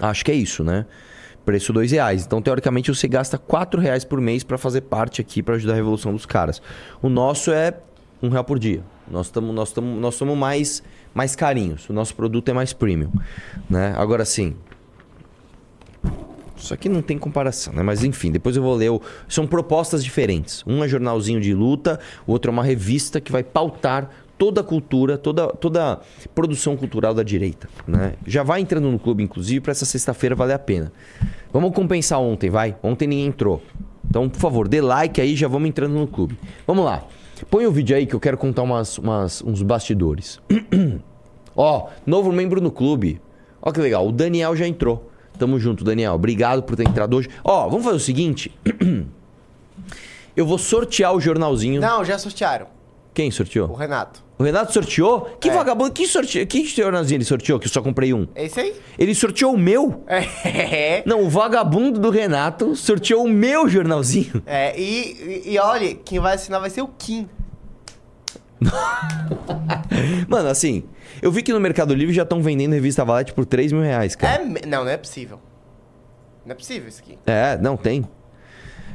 Acho 0.00 0.24
que 0.24 0.30
é 0.30 0.34
isso, 0.34 0.62
né? 0.62 0.86
Preço 1.48 1.72
dois 1.72 1.92
reais. 1.92 2.26
Então, 2.26 2.42
teoricamente, 2.42 2.94
você 2.94 3.08
gasta 3.08 3.38
quatro 3.38 3.80
reais 3.80 4.04
por 4.04 4.20
mês 4.20 4.44
pra 4.44 4.58
fazer 4.58 4.82
parte 4.82 5.22
aqui 5.22 5.42
pra 5.42 5.54
ajudar 5.54 5.72
a 5.72 5.76
revolução 5.76 6.12
dos 6.12 6.26
caras. 6.26 6.60
O 7.00 7.08
nosso 7.08 7.50
é 7.50 7.72
um 8.22 8.28
real 8.28 8.44
por 8.44 8.58
dia. 8.58 8.82
Nós 9.10 9.28
estamos 9.28 9.54
nós 9.54 9.72
tamo, 9.72 9.98
nós 9.98 10.14
somos 10.14 10.36
mais, 10.36 10.82
mais 11.14 11.34
carinhos. 11.34 11.88
O 11.88 11.94
nosso 11.94 12.14
produto 12.14 12.50
é 12.50 12.52
mais 12.52 12.74
premium, 12.74 13.10
né? 13.70 13.94
Agora 13.96 14.26
sim. 14.26 14.56
Isso 16.54 16.74
aqui 16.74 16.86
não 16.86 17.00
tem 17.00 17.16
comparação, 17.16 17.72
né? 17.72 17.82
Mas 17.82 18.04
enfim, 18.04 18.30
depois 18.30 18.54
eu 18.54 18.62
vou 18.62 18.74
ler. 18.74 18.90
O... 18.90 19.00
São 19.26 19.46
propostas 19.46 20.04
diferentes. 20.04 20.62
Um 20.66 20.84
é 20.84 20.88
jornalzinho 20.88 21.40
de 21.40 21.54
luta, 21.54 21.98
o 22.26 22.32
outro 22.32 22.50
é 22.50 22.52
uma 22.52 22.62
revista 22.62 23.22
que 23.22 23.32
vai 23.32 23.42
pautar 23.42 24.10
toda 24.38 24.60
a 24.60 24.64
cultura, 24.64 25.18
toda, 25.18 25.48
toda 25.48 25.92
a 25.94 25.98
produção 26.34 26.76
cultural 26.76 27.12
da 27.12 27.22
direita. 27.22 27.68
Né? 27.86 28.14
Já 28.26 28.42
vai 28.42 28.60
entrando 28.60 28.90
no 28.90 28.98
clube, 28.98 29.22
inclusive, 29.22 29.60
para 29.60 29.72
essa 29.72 29.84
sexta-feira 29.84 30.34
valer 30.34 30.54
a 30.54 30.58
pena. 30.58 30.92
Vamos 31.52 31.74
compensar 31.74 32.20
ontem, 32.20 32.48
vai? 32.48 32.76
Ontem 32.82 33.08
ninguém 33.08 33.26
entrou. 33.26 33.60
Então, 34.08 34.28
por 34.28 34.38
favor, 34.38 34.68
dê 34.68 34.80
like 34.80 35.20
aí, 35.20 35.36
já 35.36 35.48
vamos 35.48 35.68
entrando 35.68 35.92
no 35.92 36.06
clube. 36.06 36.38
Vamos 36.66 36.84
lá. 36.84 37.04
Põe 37.50 37.66
o 37.66 37.72
vídeo 37.72 37.96
aí 37.96 38.06
que 38.06 38.14
eu 38.14 38.20
quero 38.20 38.38
contar 38.38 38.62
umas, 38.62 38.96
umas 38.96 39.42
uns 39.42 39.62
bastidores. 39.62 40.40
Ó, 41.54 41.88
novo 42.06 42.32
membro 42.32 42.60
no 42.60 42.70
clube. 42.70 43.20
Ó 43.60 43.72
que 43.72 43.80
legal, 43.80 44.06
o 44.06 44.12
Daniel 44.12 44.54
já 44.54 44.66
entrou. 44.66 45.10
Tamo 45.38 45.58
junto, 45.58 45.84
Daniel. 45.84 46.14
Obrigado 46.14 46.62
por 46.62 46.76
ter 46.76 46.88
entrado 46.88 47.16
hoje. 47.16 47.28
Ó, 47.44 47.68
vamos 47.68 47.84
fazer 47.84 47.96
o 47.96 48.00
seguinte. 48.00 48.52
Eu 50.36 50.46
vou 50.46 50.58
sortear 50.58 51.12
o 51.14 51.20
jornalzinho. 51.20 51.80
Não, 51.80 52.04
já 52.04 52.16
sortearam. 52.16 52.77
Quem 53.18 53.32
sorteou? 53.32 53.68
O 53.68 53.74
Renato. 53.74 54.22
O 54.38 54.44
Renato 54.44 54.72
sorteou? 54.72 55.22
Que 55.40 55.50
vagabundo, 55.50 55.90
que 55.90 56.06
sorteou? 56.06 56.46
Que 56.46 56.64
jornalzinho 56.64 57.16
ele 57.16 57.24
sorteou 57.24 57.58
que 57.58 57.66
eu 57.66 57.70
só 57.72 57.82
comprei 57.82 58.14
um? 58.14 58.28
É 58.32 58.44
esse 58.44 58.60
aí? 58.60 58.76
Ele 58.96 59.12
sorteou 59.12 59.54
o 59.54 59.58
meu? 59.58 60.04
É. 60.06 61.02
Não, 61.04 61.24
o 61.24 61.28
vagabundo 61.28 61.98
do 61.98 62.10
Renato 62.10 62.76
sorteou 62.76 63.24
o 63.24 63.28
meu 63.28 63.68
jornalzinho. 63.68 64.40
É, 64.46 64.78
e, 64.80 65.42
e, 65.46 65.54
e 65.54 65.58
olha, 65.58 65.96
quem 65.96 66.20
vai 66.20 66.36
assinar 66.36 66.60
vai 66.60 66.70
ser 66.70 66.82
o 66.82 66.86
Kim. 66.86 67.28
Mano, 70.28 70.48
assim, 70.48 70.84
eu 71.20 71.32
vi 71.32 71.42
que 71.42 71.52
no 71.52 71.58
Mercado 71.58 71.92
Livre 71.92 72.14
já 72.14 72.22
estão 72.22 72.40
vendendo 72.40 72.72
revista 72.72 73.04
Valete 73.04 73.32
por 73.32 73.44
3 73.44 73.72
mil 73.72 73.82
reais, 73.82 74.14
cara. 74.14 74.44
É, 74.44 74.64
não, 74.64 74.84
não 74.84 74.90
é 74.92 74.96
possível. 74.96 75.40
Não 76.46 76.52
é 76.52 76.54
possível 76.54 76.88
isso 76.88 77.02
aqui. 77.02 77.18
É, 77.26 77.58
não 77.58 77.76
tem. 77.76 78.08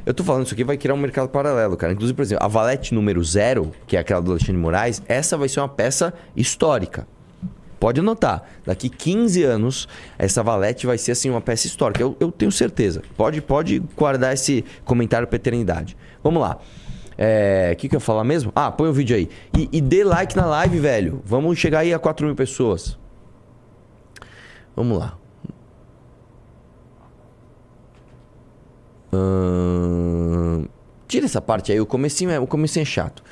Eu 0.06 0.12
tô 0.12 0.22
falando, 0.22 0.44
isso 0.44 0.52
aqui 0.54 0.64
vai 0.64 0.76
criar 0.76 0.94
um 0.94 0.98
mercado 0.98 1.28
paralelo, 1.28 1.76
cara. 1.76 1.92
Inclusive, 1.92 2.14
por 2.14 2.22
exemplo, 2.22 2.44
a 2.44 2.48
Valete 2.48 2.92
número 2.92 3.24
zero, 3.24 3.72
que 3.86 3.96
é 3.96 4.00
aquela 4.00 4.20
do 4.20 4.32
Alexandre 4.32 4.58
Moraes, 4.58 5.02
essa 5.08 5.36
vai 5.36 5.48
ser 5.48 5.60
uma 5.60 5.68
peça 5.68 6.12
histórica. 6.36 7.06
Pode 7.80 8.00
anotar. 8.00 8.42
Daqui 8.66 8.88
15 8.88 9.42
anos, 9.44 9.88
essa 10.18 10.42
Valete 10.42 10.86
vai 10.86 10.98
ser, 10.98 11.12
assim, 11.12 11.30
uma 11.30 11.40
peça 11.40 11.66
histórica. 11.66 12.02
Eu, 12.02 12.16
eu 12.20 12.30
tenho 12.30 12.52
certeza. 12.52 13.02
Pode, 13.16 13.40
pode 13.40 13.78
guardar 13.96 14.34
esse 14.34 14.64
comentário 14.84 15.26
pra 15.26 15.36
eternidade. 15.36 15.96
Vamos 16.22 16.40
lá. 16.42 16.58
É, 17.16 17.70
O 17.72 17.76
que, 17.76 17.88
que 17.88 17.94
eu 17.94 17.98
ia 17.98 18.00
falar 18.00 18.24
mesmo? 18.24 18.52
Ah, 18.54 18.70
põe 18.70 18.88
o 18.88 18.92
vídeo 18.92 19.16
aí. 19.16 19.28
E, 19.56 19.68
e 19.72 19.80
dê 19.80 20.04
like 20.04 20.36
na 20.36 20.44
live, 20.44 20.78
velho. 20.80 21.22
Vamos 21.24 21.58
chegar 21.58 21.80
aí 21.80 21.94
a 21.94 21.98
4 21.98 22.26
mil 22.26 22.34
pessoas. 22.34 22.98
Vamos 24.76 24.98
lá. 24.98 25.16
Tira 31.06 31.26
essa 31.26 31.40
parte 31.40 31.70
aí, 31.70 31.80
o 31.80 31.86
comecinho 31.86 32.30
é, 32.30 32.40
o 32.40 32.46
comecinho 32.46 32.82
é 32.82 32.86
chato. 32.86 33.22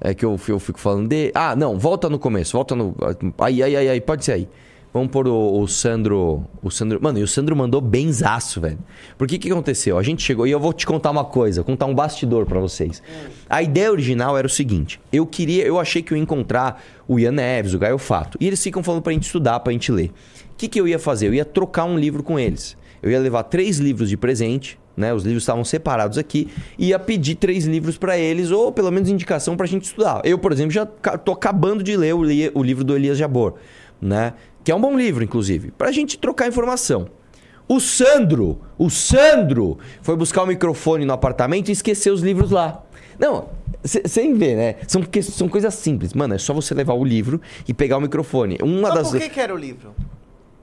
É 0.00 0.14
que 0.14 0.24
eu, 0.24 0.38
eu 0.48 0.58
fico 0.58 0.80
falando 0.80 1.08
de. 1.08 1.30
Ah, 1.34 1.54
não, 1.54 1.78
volta 1.78 2.08
no 2.08 2.18
começo, 2.18 2.56
volta 2.56 2.74
no. 2.74 2.94
Aí, 3.38 3.62
aí, 3.62 3.76
aí, 3.76 3.88
aí, 3.88 4.00
pode 4.00 4.24
ser 4.24 4.32
aí. 4.32 4.48
Vamos 4.92 5.10
pôr 5.10 5.28
o, 5.28 5.60
o 5.60 5.68
Sandro. 5.68 6.44
O 6.62 6.70
Sandro. 6.70 6.98
Mano, 7.00 7.18
e 7.18 7.22
o 7.22 7.28
Sandro 7.28 7.54
mandou 7.54 7.80
benzaço, 7.80 8.60
velho. 8.60 8.78
Por 9.16 9.28
que 9.28 9.38
que 9.38 9.50
aconteceu? 9.50 9.98
A 9.98 10.02
gente 10.02 10.22
chegou. 10.22 10.46
E 10.46 10.50
eu 10.50 10.58
vou 10.58 10.72
te 10.72 10.86
contar 10.86 11.10
uma 11.10 11.24
coisa, 11.24 11.62
contar 11.62 11.86
um 11.86 11.94
bastidor 11.94 12.46
pra 12.46 12.58
vocês. 12.58 13.02
A 13.48 13.62
ideia 13.62 13.92
original 13.92 14.36
era 14.36 14.46
o 14.46 14.50
seguinte: 14.50 14.98
eu 15.12 15.26
queria. 15.26 15.64
Eu 15.64 15.78
achei 15.78 16.02
que 16.02 16.12
eu 16.12 16.16
ia 16.16 16.22
encontrar 16.22 16.82
o 17.06 17.20
Ian 17.20 17.32
Neves, 17.32 17.74
o 17.74 17.78
Gaio 17.78 17.98
Fato. 17.98 18.38
E 18.40 18.46
eles 18.46 18.62
ficam 18.62 18.82
falando 18.82 19.02
pra 19.02 19.12
gente 19.12 19.24
estudar, 19.24 19.60
pra 19.60 19.72
gente 19.72 19.92
ler. 19.92 20.08
O 20.52 20.56
que, 20.56 20.66
que 20.66 20.80
eu 20.80 20.88
ia 20.88 20.98
fazer? 20.98 21.28
Eu 21.28 21.34
ia 21.34 21.44
trocar 21.44 21.84
um 21.84 21.98
livro 21.98 22.22
com 22.22 22.38
eles. 22.38 22.76
Eu 23.02 23.10
ia 23.10 23.20
levar 23.20 23.44
três 23.44 23.78
livros 23.78 24.08
de 24.08 24.16
presente, 24.16 24.78
né? 25.00 25.12
Os 25.12 25.24
livros 25.24 25.42
estavam 25.42 25.64
separados 25.64 26.18
aqui. 26.18 26.48
Ia 26.78 26.98
pedir 26.98 27.34
três 27.34 27.64
livros 27.64 27.96
pra 27.98 28.16
eles, 28.18 28.50
ou 28.50 28.70
pelo 28.70 28.90
menos 28.90 29.08
indicação 29.08 29.56
pra 29.56 29.66
gente 29.66 29.84
estudar. 29.84 30.20
Eu, 30.24 30.38
por 30.38 30.52
exemplo, 30.52 30.70
já 30.72 30.86
tô 30.86 31.32
acabando 31.32 31.82
de 31.82 31.96
ler 31.96 32.14
o, 32.14 32.22
li- 32.22 32.50
o 32.54 32.62
livro 32.62 32.84
do 32.84 32.94
Elias 32.94 33.18
Jabor, 33.18 33.54
né? 34.00 34.34
Que 34.62 34.70
é 34.70 34.74
um 34.76 34.80
bom 34.80 34.96
livro, 34.96 35.24
inclusive, 35.24 35.70
pra 35.72 35.90
gente 35.90 36.18
trocar 36.18 36.46
informação. 36.46 37.08
O 37.66 37.80
Sandro, 37.80 38.60
o 38.76 38.90
Sandro, 38.90 39.78
foi 40.02 40.16
buscar 40.16 40.42
o 40.42 40.46
microfone 40.46 41.04
no 41.04 41.12
apartamento 41.12 41.68
e 41.68 41.72
esqueceu 41.72 42.12
os 42.12 42.20
livros 42.20 42.50
lá. 42.50 42.82
Não, 43.18 43.48
sem 43.84 44.34
ver, 44.34 44.56
né? 44.56 44.74
São, 44.88 45.02
são 45.22 45.48
coisas 45.48 45.72
simples. 45.74 46.12
Mano, 46.12 46.34
é 46.34 46.38
só 46.38 46.52
você 46.52 46.74
levar 46.74 46.94
o 46.94 47.04
livro 47.04 47.40
e 47.68 47.72
pegar 47.72 47.98
o 47.98 48.00
microfone. 48.00 48.58
Uma 48.60 48.88
Mas 48.88 48.94
das... 48.94 49.10
por 49.10 49.20
que, 49.20 49.28
que 49.28 49.40
era 49.40 49.54
o 49.54 49.56
livro? 49.56 49.94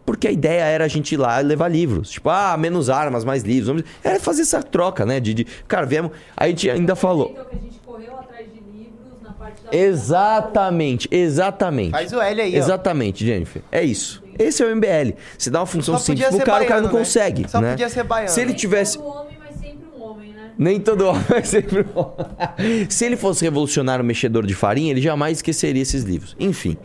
Porque 0.08 0.26
a 0.26 0.32
ideia 0.32 0.64
era 0.64 0.86
a 0.86 0.88
gente 0.88 1.12
ir 1.12 1.18
lá 1.18 1.42
e 1.42 1.44
levar 1.44 1.68
livros. 1.68 2.12
Tipo, 2.12 2.30
ah, 2.30 2.56
menos 2.58 2.90
armas, 2.90 3.26
mais 3.26 3.44
livros. 3.44 3.68
Vamos- 3.68 3.84
Era 4.02 4.18
fazer 4.22 4.44
essa 4.44 4.64
troca, 4.64 5.06
né? 5.06 5.20
De, 5.20 5.34
de... 5.34 5.44
Cara, 5.68 5.86
viemos. 5.86 6.12
A 6.36 6.48
gente 6.48 6.70
ainda 6.70 6.96
falou. 6.96 7.36
Exatamente, 9.70 11.10
exatamente. 11.12 11.92
Faz 11.92 12.14
o 12.14 12.22
L 12.22 12.42
aí, 12.42 12.56
ó. 12.56 12.58
Exatamente, 12.58 13.26
Jennifer. 13.26 13.62
É 13.70 13.84
isso. 13.84 14.24
Esse 14.40 14.64
é 14.64 14.66
o 14.66 14.74
MBL. 14.74 15.18
Você 15.38 15.50
dá 15.50 15.60
uma 15.60 15.66
função 15.66 16.00
simples 16.00 16.26
pro 16.30 16.38
cara, 16.38 16.44
o 16.44 16.46
cara 16.46 16.60
baiano, 16.70 16.88
não 16.88 16.94
né? 16.94 17.00
consegue. 17.00 17.50
Só 17.50 17.60
né? 17.60 17.72
podia 17.72 17.90
ser 17.90 18.04
baiano. 18.04 18.30
Se 18.30 18.40
ele 18.40 18.54
tivesse. 18.54 18.98
Nem 20.58 20.80
todo 20.80 21.06
homem 21.06 21.24
vai 21.28 21.44
sempre 21.44 21.82
um 21.82 22.00
homem. 22.00 22.90
Se 22.90 23.04
ele 23.04 23.18
fosse 23.18 23.44
revolucionário 23.44 24.06
mexedor 24.06 24.46
de 24.46 24.56
farinha, 24.56 24.92
ele 24.92 25.02
jamais 25.02 25.40
esqueceria 25.40 25.82
esses 25.82 26.04
livros. 26.04 26.34
Enfim, 26.40 26.78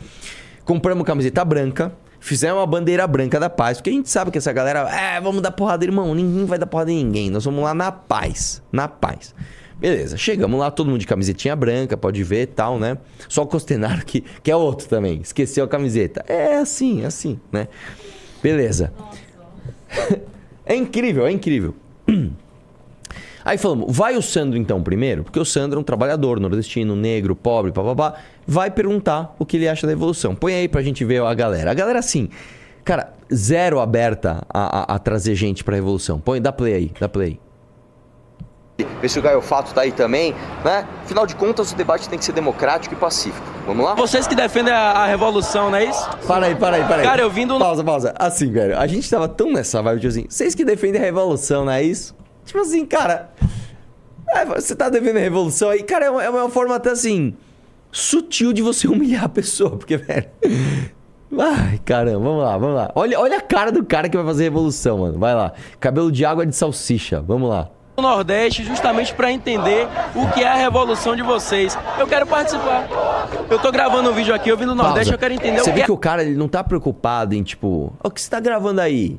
compramos 0.65 1.07
camiseta 1.07 1.45
branca, 1.45 1.93
fizemos 2.23 2.61
uma 2.61 2.67
bandeira 2.67 3.07
branca 3.07 3.39
da 3.39 3.51
paz, 3.51 3.79
porque 3.79 3.91
a 3.91 3.93
gente 3.93 4.09
sabe 4.09 4.31
que 4.31 4.39
essa 4.39 4.53
galera, 4.53 4.89
é, 4.89 5.21
vamos 5.21 5.43
dar 5.43 5.51
porrada, 5.51 5.85
irmão, 5.85 6.15
ninguém 6.15 6.47
vai 6.47 6.59
dar 6.59 6.67
porrada 6.67 6.91
em 6.91 7.05
ninguém, 7.05 7.29
nós 7.29 7.45
vamos 7.45 7.63
lá 7.63 7.75
na 7.75 7.91
paz, 7.91 8.63
na 8.71 8.87
paz. 8.87 9.35
Beleza, 9.79 10.17
chegamos 10.17 10.59
lá, 10.61 10.71
todo 10.71 10.87
mundo 10.89 11.01
de 11.01 11.07
camisetinha 11.09 11.57
branca, 11.57 11.97
pode 11.97 12.23
ver 12.23 12.43
e 12.43 12.47
tal, 12.47 12.79
né? 12.79 12.97
Só 13.29 13.43
o 13.43 13.47
Costenaro 13.47 14.05
que, 14.07 14.21
que 14.43 14.51
é 14.53 14.57
outro 14.57 14.89
também, 14.89 15.21
esqueceu 15.21 15.65
a 15.65 15.69
camiseta. 15.69 16.25
É 16.29 16.59
assim, 16.59 17.03
é 17.03 17.07
assim, 17.07 17.41
né? 17.51 17.69
Beleza. 18.43 18.93
É 20.65 20.77
incrível, 20.77 21.27
é 21.27 21.33
incrível. 21.33 21.75
Aí 23.45 23.59
falamos, 23.59 23.87
vai 23.95 24.17
o 24.17 24.23
Sandro 24.23 24.59
então 24.59 24.83
primeiro, 24.83 25.25
porque 25.25 25.39
o 25.41 25.45
Sandro 25.45 25.79
é 25.79 25.81
um 25.81 25.85
trabalhador 25.85 26.39
nordestino, 26.41 26.95
negro, 26.97 27.35
pobre, 27.35 27.73
papapá. 27.73 28.15
Vai 28.47 28.71
perguntar 28.71 29.35
o 29.39 29.45
que 29.47 29.57
ele 29.57 29.69
acha 29.69 29.87
da 29.87 29.93
evolução. 29.93 30.35
Põe 30.35 30.55
aí 30.55 30.69
pra 30.69 30.83
gente 30.83 31.05
ver 31.05 31.23
a 31.23 31.35
galera. 31.35 31.71
A 31.71 31.75
galera, 31.75 31.99
assim, 31.99 32.29
cara, 32.85 33.13
zero 33.33 33.81
aberta 33.81 34.43
a, 34.53 34.93
a- 34.93 34.95
a 34.97 34.99
trazer 34.99 35.35
gente 35.35 35.63
pra 35.65 35.75
revolução. 35.75 36.19
Põe, 36.21 36.41
dá 36.41 36.53
play 36.53 36.75
aí, 36.75 36.93
dá 37.01 37.09
play. 37.09 37.39
Ver 39.01 39.09
se 39.09 39.19
o 39.19 39.23
Gaio 39.23 39.41
Fato 39.41 39.73
tá 39.75 39.83
aí 39.83 39.93
também, 39.93 40.35
né? 40.65 40.87
Afinal 41.05 41.27
de 41.27 41.37
contas, 41.37 41.71
o 41.73 41.77
debate 41.77 42.09
tem 42.09 42.19
que 42.19 42.25
ser 42.25 42.33
democrático 42.33 42.95
e 42.95 42.97
pacífico. 42.97 43.47
Vamos 43.67 43.85
lá? 43.85 43.95
Vocês 43.95 44.27
que 44.27 44.35
defendem 44.35 44.73
a, 44.73 44.91
a 44.93 45.07
revolução, 45.07 45.71
não 45.71 45.77
é 45.79 45.85
isso? 45.85 46.09
Para 46.27 46.47
aí, 46.47 46.55
para 46.57 46.77
aí, 46.77 46.85
para 46.85 46.97
aí. 46.97 47.03
Cara, 47.05 47.23
eu 47.23 47.31
vim 47.31 47.47
do- 47.47 47.59
Pausa, 47.59 47.85
pausa. 47.85 48.15
Assim, 48.19 48.51
velho, 48.51 48.77
a 48.77 48.87
gente 48.87 49.09
tava 49.09 49.29
tão 49.29 49.53
nessa 49.53 49.81
vibe, 49.83 50.01
tipo 50.01 50.09
assim, 50.11 50.25
vocês 50.29 50.55
que 50.55 50.65
defendem 50.65 51.01
a 51.01 51.05
revolução, 51.05 51.65
não 51.67 51.73
é 51.73 51.83
isso? 51.83 52.17
Tipo 52.45 52.59
assim, 52.61 52.85
cara. 52.85 53.31
É, 54.35 54.45
você 54.45 54.75
tá 54.75 54.89
defendendo 54.89 55.19
a 55.19 55.21
revolução 55.21 55.71
aí, 55.71 55.83
cara, 55.83 56.07
é 56.07 56.11
uma, 56.11 56.23
é 56.25 56.31
uma 56.31 56.49
forma 56.51 56.75
até 56.77 56.91
assim. 56.91 57.35
sutil 57.91 58.53
de 58.53 58.63
você 58.63 58.87
humilhar 58.89 59.25
a 59.25 59.29
pessoa, 59.29 59.71
porque, 59.77 59.97
velho. 59.97 60.27
Ai, 61.39 61.81
caramba, 61.85 62.19
vamos 62.19 62.43
lá, 62.43 62.59
vamos 62.59 62.77
lá. 62.77 62.91
Olha, 62.95 63.19
olha 63.19 63.39
a 63.39 63.41
cara 63.41 63.73
do 63.73 63.83
cara 63.85 64.09
que 64.09 64.17
vai 64.17 64.27
fazer 64.27 64.45
revolução, 64.45 64.99
mano. 64.99 65.19
Vai 65.19 65.35
lá. 65.35 65.53
Cabelo 65.81 66.13
de 66.13 66.25
água 66.27 66.45
de 66.45 66.55
salsicha. 66.55 67.23
Vamos 67.23 67.49
lá. 67.49 67.71
do 67.97 68.03
Nordeste 68.03 68.63
justamente 68.65 69.15
para 69.15 69.33
entender 69.33 69.89
o 70.15 70.31
que 70.33 70.43
é 70.43 70.49
a 70.49 70.55
revolução 70.57 71.17
de 71.17 71.23
vocês. 71.23 71.77
Eu 71.99 72.07
quero 72.07 72.27
participar. 72.27 72.87
Eu 73.49 73.59
tô 73.59 73.73
gravando 73.73 74.11
um 74.11 74.13
vídeo 74.13 74.35
aqui, 74.35 74.51
eu 74.51 74.59
vim 74.59 74.67
do 74.67 74.75
Nordeste, 74.75 75.11
Pausa. 75.11 75.15
eu 75.15 75.19
quero 75.19 75.33
entender 75.35 75.61
Você 75.61 75.71
o 75.71 75.73
vê 75.73 75.79
que 75.79 75.83
é 75.83 75.87
que 75.87 75.93
o 75.93 75.97
cara 75.97 76.23
ele 76.23 76.37
não 76.37 76.49
tá 76.49 76.63
preocupado 76.63 77.35
em 77.35 77.43
tipo, 77.43 77.95
"Ó, 78.05 78.09
o 78.09 78.11
que 78.11 78.21
você 78.21 78.29
tá 78.29 78.39
gravando 78.41 78.81
aí? 78.83 79.19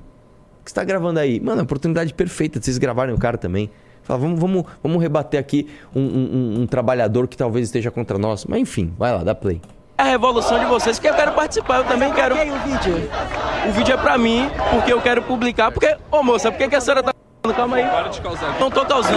O 0.62 0.64
que 0.66 0.70
você 0.72 0.76
tá 0.76 0.84
gravando 0.84 1.20
aí? 1.20 1.40
Mano, 1.40 1.58
é 1.58 1.62
a 1.62 1.64
oportunidade 1.64 2.14
perfeita 2.14 2.60
de 2.60 2.66
vocês 2.66 2.78
gravarem 2.78 3.14
o 3.14 3.18
cara 3.18 3.38
também. 3.40 3.72
Fala, 4.04 4.20
vamos, 4.20 4.40
vamos, 4.40 4.64
vamos 4.82 5.02
rebater 5.02 5.40
aqui 5.40 5.70
um, 5.96 6.02
um- 6.02 6.62
um- 6.62 6.68
trabalhador 6.68 7.28
que 7.28 7.38
talvez 7.38 7.68
esteja 7.68 7.90
contra 7.90 8.18
nós. 8.18 8.46
Mas 8.46 8.60
enfim, 8.60 8.94
vai 8.98 9.12
lá, 9.14 9.24
dá 9.24 9.34
play. 9.34 9.62
a 9.98 10.04
revolução 10.04 10.60
de 10.60 10.66
vocês, 10.66 10.98
porque 10.98 11.10
eu 11.10 11.16
quero 11.16 11.32
participar, 11.34 11.78
eu 11.78 11.84
também 11.86 12.12
quero. 12.14 12.36
o 12.36 12.38
vídeo? 12.60 13.10
O 13.70 13.72
vídeo 13.72 13.94
é 13.94 13.98
pra 13.98 14.18
mim, 14.18 14.50
porque 14.72 14.92
eu 14.92 15.02
quero 15.02 15.22
publicar, 15.22 15.72
porque, 15.72 15.96
ô 16.12 16.22
moça, 16.24 16.52
por 16.52 16.58
que, 16.58 16.68
que 16.68 16.76
a 16.76 16.82
senhora 16.82 17.02
tá 17.02 17.12
falando? 17.42 17.56
Calma 17.58 17.76
aí. 17.78 17.84
Para 17.86 18.08
de 18.10 18.22
causar. 18.22 18.60
Não 18.60 18.72
tô 18.72 18.86
causando. 18.86 19.16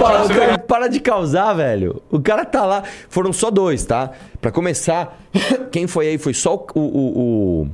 Para, 0.00 0.24
o 0.24 0.28
cara- 0.28 0.58
para 0.58 0.88
de 0.88 1.00
causar, 1.00 1.52
velho. 1.54 2.02
O 2.10 2.20
cara 2.20 2.44
tá 2.46 2.64
lá. 2.64 2.82
Foram 3.10 3.32
só 3.32 3.50
dois, 3.50 3.84
tá? 3.84 4.10
Pra 4.40 4.50
começar, 4.50 5.18
quem 5.70 5.86
foi 5.86 6.08
aí 6.08 6.18
foi 6.18 6.32
só 6.34 6.54
o, 6.74 6.80
o, 6.80 7.62
o, 7.62 7.68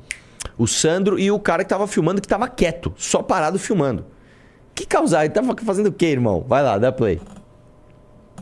o 0.58 0.66
Sandro 0.66 1.18
e 1.18 1.30
o 1.30 1.38
cara 1.38 1.62
que 1.64 1.70
tava 1.70 1.87
filmando, 1.87 2.20
que 2.20 2.26
tava 2.28 2.48
quieto, 2.48 2.92
só 2.96 3.22
parado 3.22 3.58
filmando. 3.58 4.04
Que 4.74 4.87
causar? 4.87 5.24
Ele 5.24 5.35
tava 5.35 5.54
fazendo 5.64 5.87
o 5.88 5.92
quê, 5.92 6.06
irmão? 6.06 6.44
Vai 6.48 6.62
lá, 6.62 6.78
dá 6.78 6.90
play. 6.92 7.20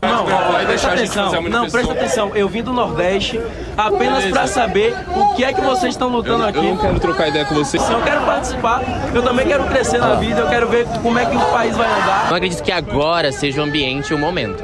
Não, 0.02 0.24
vai 0.24 0.64
presta 0.64 0.66
deixar 0.66 0.92
a 0.92 0.96
gente 0.96 1.10
atenção. 1.18 1.24
a 1.24 1.42
Não, 1.42 1.42
manifestação. 1.42 1.70
presta 1.70 1.92
atenção. 1.92 2.30
Eu 2.34 2.48
vim 2.48 2.62
do 2.62 2.72
Nordeste 2.72 3.38
apenas 3.76 4.24
pra 4.26 4.46
saber 4.46 4.96
o 5.14 5.34
que 5.34 5.44
é 5.44 5.52
que 5.52 5.60
vocês 5.60 5.92
estão 5.92 6.08
lutando 6.08 6.42
Eu 6.44 6.48
aqui. 6.48 6.62
não 6.62 6.76
quero 6.78 6.98
trocar 7.00 7.28
ideia 7.28 7.44
com 7.44 7.54
você. 7.54 7.78
Se 7.78 7.92
eu 7.92 8.00
quero 8.00 8.22
participar, 8.24 8.80
eu 9.14 9.22
também 9.22 9.46
quero 9.46 9.64
crescer 9.64 9.98
na 9.98 10.14
vida, 10.14 10.40
eu 10.40 10.48
quero 10.48 10.68
ver 10.68 10.86
como 11.02 11.18
é 11.18 11.26
que 11.26 11.36
o 11.36 11.40
país 11.50 11.76
vai 11.76 11.86
andar. 11.86 12.28
Não 12.30 12.36
acredito 12.36 12.62
que 12.62 12.72
agora 12.72 13.30
seja 13.30 13.60
o 13.60 13.64
ambiente 13.64 14.10
e 14.10 14.14
o 14.14 14.18
momento. 14.18 14.62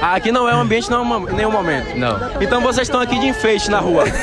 Ah, 0.00 0.14
Aqui 0.14 0.32
não 0.32 0.48
é 0.48 0.54
um 0.56 0.60
ambiente, 0.60 0.90
não 0.90 1.00
é 1.00 1.16
um- 1.18 1.26
nenhum 1.26 1.50
momento. 1.50 1.94
Não. 1.98 2.16
Então 2.40 2.62
vocês 2.62 2.86
estão 2.88 3.00
aqui 3.02 3.18
de 3.18 3.26
enfeite 3.26 3.70
na 3.70 3.80
rua. 3.80 4.04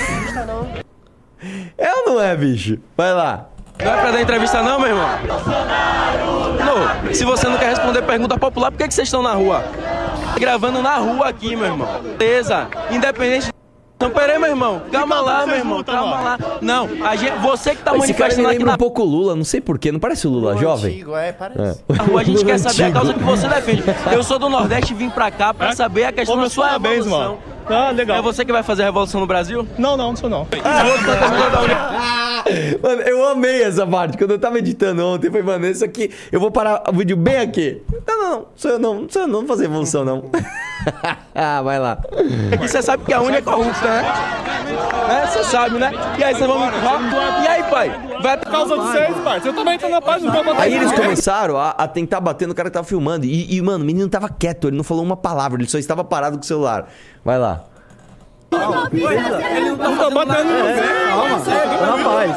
É 1.78 1.94
ou 1.94 2.06
não 2.08 2.20
é, 2.22 2.36
bicho? 2.36 2.80
Vai 2.98 3.14
lá. 3.14 3.50
Não 3.84 3.94
é 3.94 4.02
pra 4.02 4.12
dar 4.12 4.22
entrevista 4.22 4.62
não, 4.62 4.80
meu 4.80 4.90
irmão? 4.90 5.10
Não, 6.66 7.14
se 7.14 7.24
você 7.24 7.48
não 7.48 7.58
quer 7.58 7.70
responder 7.70 8.02
pergunta 8.02 8.38
popular, 8.38 8.72
por 8.72 8.78
que, 8.78 8.88
que 8.88 8.94
vocês 8.94 9.08
estão 9.08 9.22
na 9.22 9.34
rua? 9.34 9.64
Gravando 10.40 10.82
na 10.82 10.96
rua 10.96 11.30
aqui, 11.30 11.56
meu 11.56 11.66
irmão. 11.66 11.88
Beleza, 12.18 12.68
independente... 12.92 13.52
Não, 14.00 14.12
peraí, 14.12 14.38
meu 14.38 14.50
irmão. 14.50 14.84
Calma 14.92 15.20
lá, 15.20 15.48
meu 15.48 15.56
irmão. 15.56 15.84
Calma 15.84 16.22
lá. 16.22 16.38
Não, 16.62 16.88
a 17.04 17.16
gente, 17.16 17.36
você 17.40 17.74
que 17.74 17.82
tá 17.82 17.98
Esse 17.98 18.14
cara 18.14 18.36
me 18.36 18.46
lembra 18.46 18.66
na 18.68 18.74
um 18.74 18.78
pouco 18.78 19.02
o 19.02 19.06
Lula, 19.06 19.36
não 19.36 19.44
sei 19.44 19.60
porquê. 19.60 19.92
Não 19.92 20.00
parece 20.00 20.28
o 20.28 20.30
Lula 20.30 20.56
jovem? 20.56 20.94
Antigo, 20.94 21.16
é, 21.16 21.32
parece. 21.32 21.84
É. 21.90 21.94
Na 21.94 22.04
rua 22.04 22.22
a 22.22 22.24
gente 22.24 22.46
quer 22.46 22.60
saber 22.60 22.84
a 22.84 22.92
causa 22.92 23.14
que 23.16 23.24
você 23.24 23.48
defende. 23.48 23.84
Eu 24.12 24.22
sou 24.22 24.38
do 24.38 24.50
Nordeste 24.50 24.94
e 24.94 24.96
vim 24.96 25.10
pra 25.10 25.32
cá 25.32 25.52
pra 25.52 25.76
saber 25.76 26.04
a 26.04 26.12
questão 26.12 26.40
da 26.40 26.48
sua 26.48 26.74
revolução. 26.74 27.40
Ah, 27.70 27.92
legal. 27.92 28.18
É 28.18 28.22
você 28.22 28.46
que 28.46 28.52
vai 28.52 28.64
fazer 28.64 28.84
a 28.84 28.86
revolução 28.86 29.20
no 29.20 29.28
Brasil? 29.28 29.68
Não, 29.78 29.98
não, 29.98 30.10
não 30.10 30.16
sou 30.16 30.30
não. 30.30 30.48
Mano, 32.82 33.02
eu 33.02 33.28
amei 33.28 33.62
essa 33.64 33.86
parte. 33.86 34.18
Quando 34.18 34.32
eu 34.32 34.40
tava 34.40 34.58
editando 34.58 35.06
ontem, 35.06 35.30
foi, 35.30 35.42
mano, 35.42 35.66
isso 35.66 35.84
aqui. 35.84 36.10
Eu 36.32 36.40
vou 36.40 36.50
parar 36.50 36.84
o 36.88 36.94
vídeo 36.94 37.18
bem 37.18 37.38
aqui. 37.38 37.82
Não, 38.08 38.18
não, 38.18 38.30
não. 38.30 38.48
Sou 38.56 38.72
eu 38.72 38.80
não. 38.80 39.02
Não 39.02 39.10
sou 39.10 39.22
eu 39.24 39.28
não. 39.28 39.34
Não 39.38 39.46
vou 39.46 39.56
fazer 39.56 39.66
evolução, 39.66 40.06
não. 40.06 40.32
ah, 41.36 41.62
vai 41.62 41.80
lá. 41.80 41.98
E 42.54 42.68
você 42.68 42.82
sabe 42.82 43.04
que 43.04 43.14
a 43.14 43.22
Uni 43.22 43.38
é 43.38 43.42
corrupta, 43.42 43.88
né? 43.88 44.04
É, 45.10 45.26
Você 45.28 45.44
sabe, 45.46 45.78
né? 45.78 45.92
E 46.18 46.24
aí 46.24 46.36
vocês 46.36 46.48
vão? 46.48 46.60
E 46.60 47.48
aí, 47.48 47.64
pai? 47.64 48.18
Vai 48.22 48.38
Por 48.38 48.52
causa 48.52 48.76
de 48.76 48.82
vocês, 48.82 49.18
parceiro. 49.20 49.48
Eu 49.50 49.54
também 49.54 49.80
tô 49.80 49.88
na 49.88 50.02
paz, 50.02 50.22
não 50.22 50.32
vou 50.32 50.44
botar 50.44 50.64
Aí 50.64 50.74
eles 50.74 50.92
começaram 50.92 51.58
a, 51.58 51.70
a 51.72 51.88
tentar 51.88 52.20
bater 52.20 52.48
no 52.48 52.54
cara 52.54 52.70
que 52.70 52.74
tava 52.74 52.88
filmando. 52.88 53.26
E, 53.26 53.56
e, 53.56 53.62
mano, 53.62 53.84
o 53.84 53.88
menino 53.88 54.10
tava 54.10 54.30
quieto, 54.30 54.68
ele 54.68 54.78
não 54.78 54.84
falou 54.84 55.04
uma 55.04 55.18
palavra, 55.18 55.62
ele 55.62 55.70
só 55.70 55.78
estava 55.78 56.04
parado 56.04 56.38
com 56.38 56.44
o 56.44 56.46
celular. 56.46 56.88
Vai 57.24 57.38
lá. 57.38 57.64
Ele 58.52 59.72
não 59.72 59.98
tá 59.98 60.10
batendo 60.10 60.50
você. 60.50 61.52
Rapaz, 61.86 62.32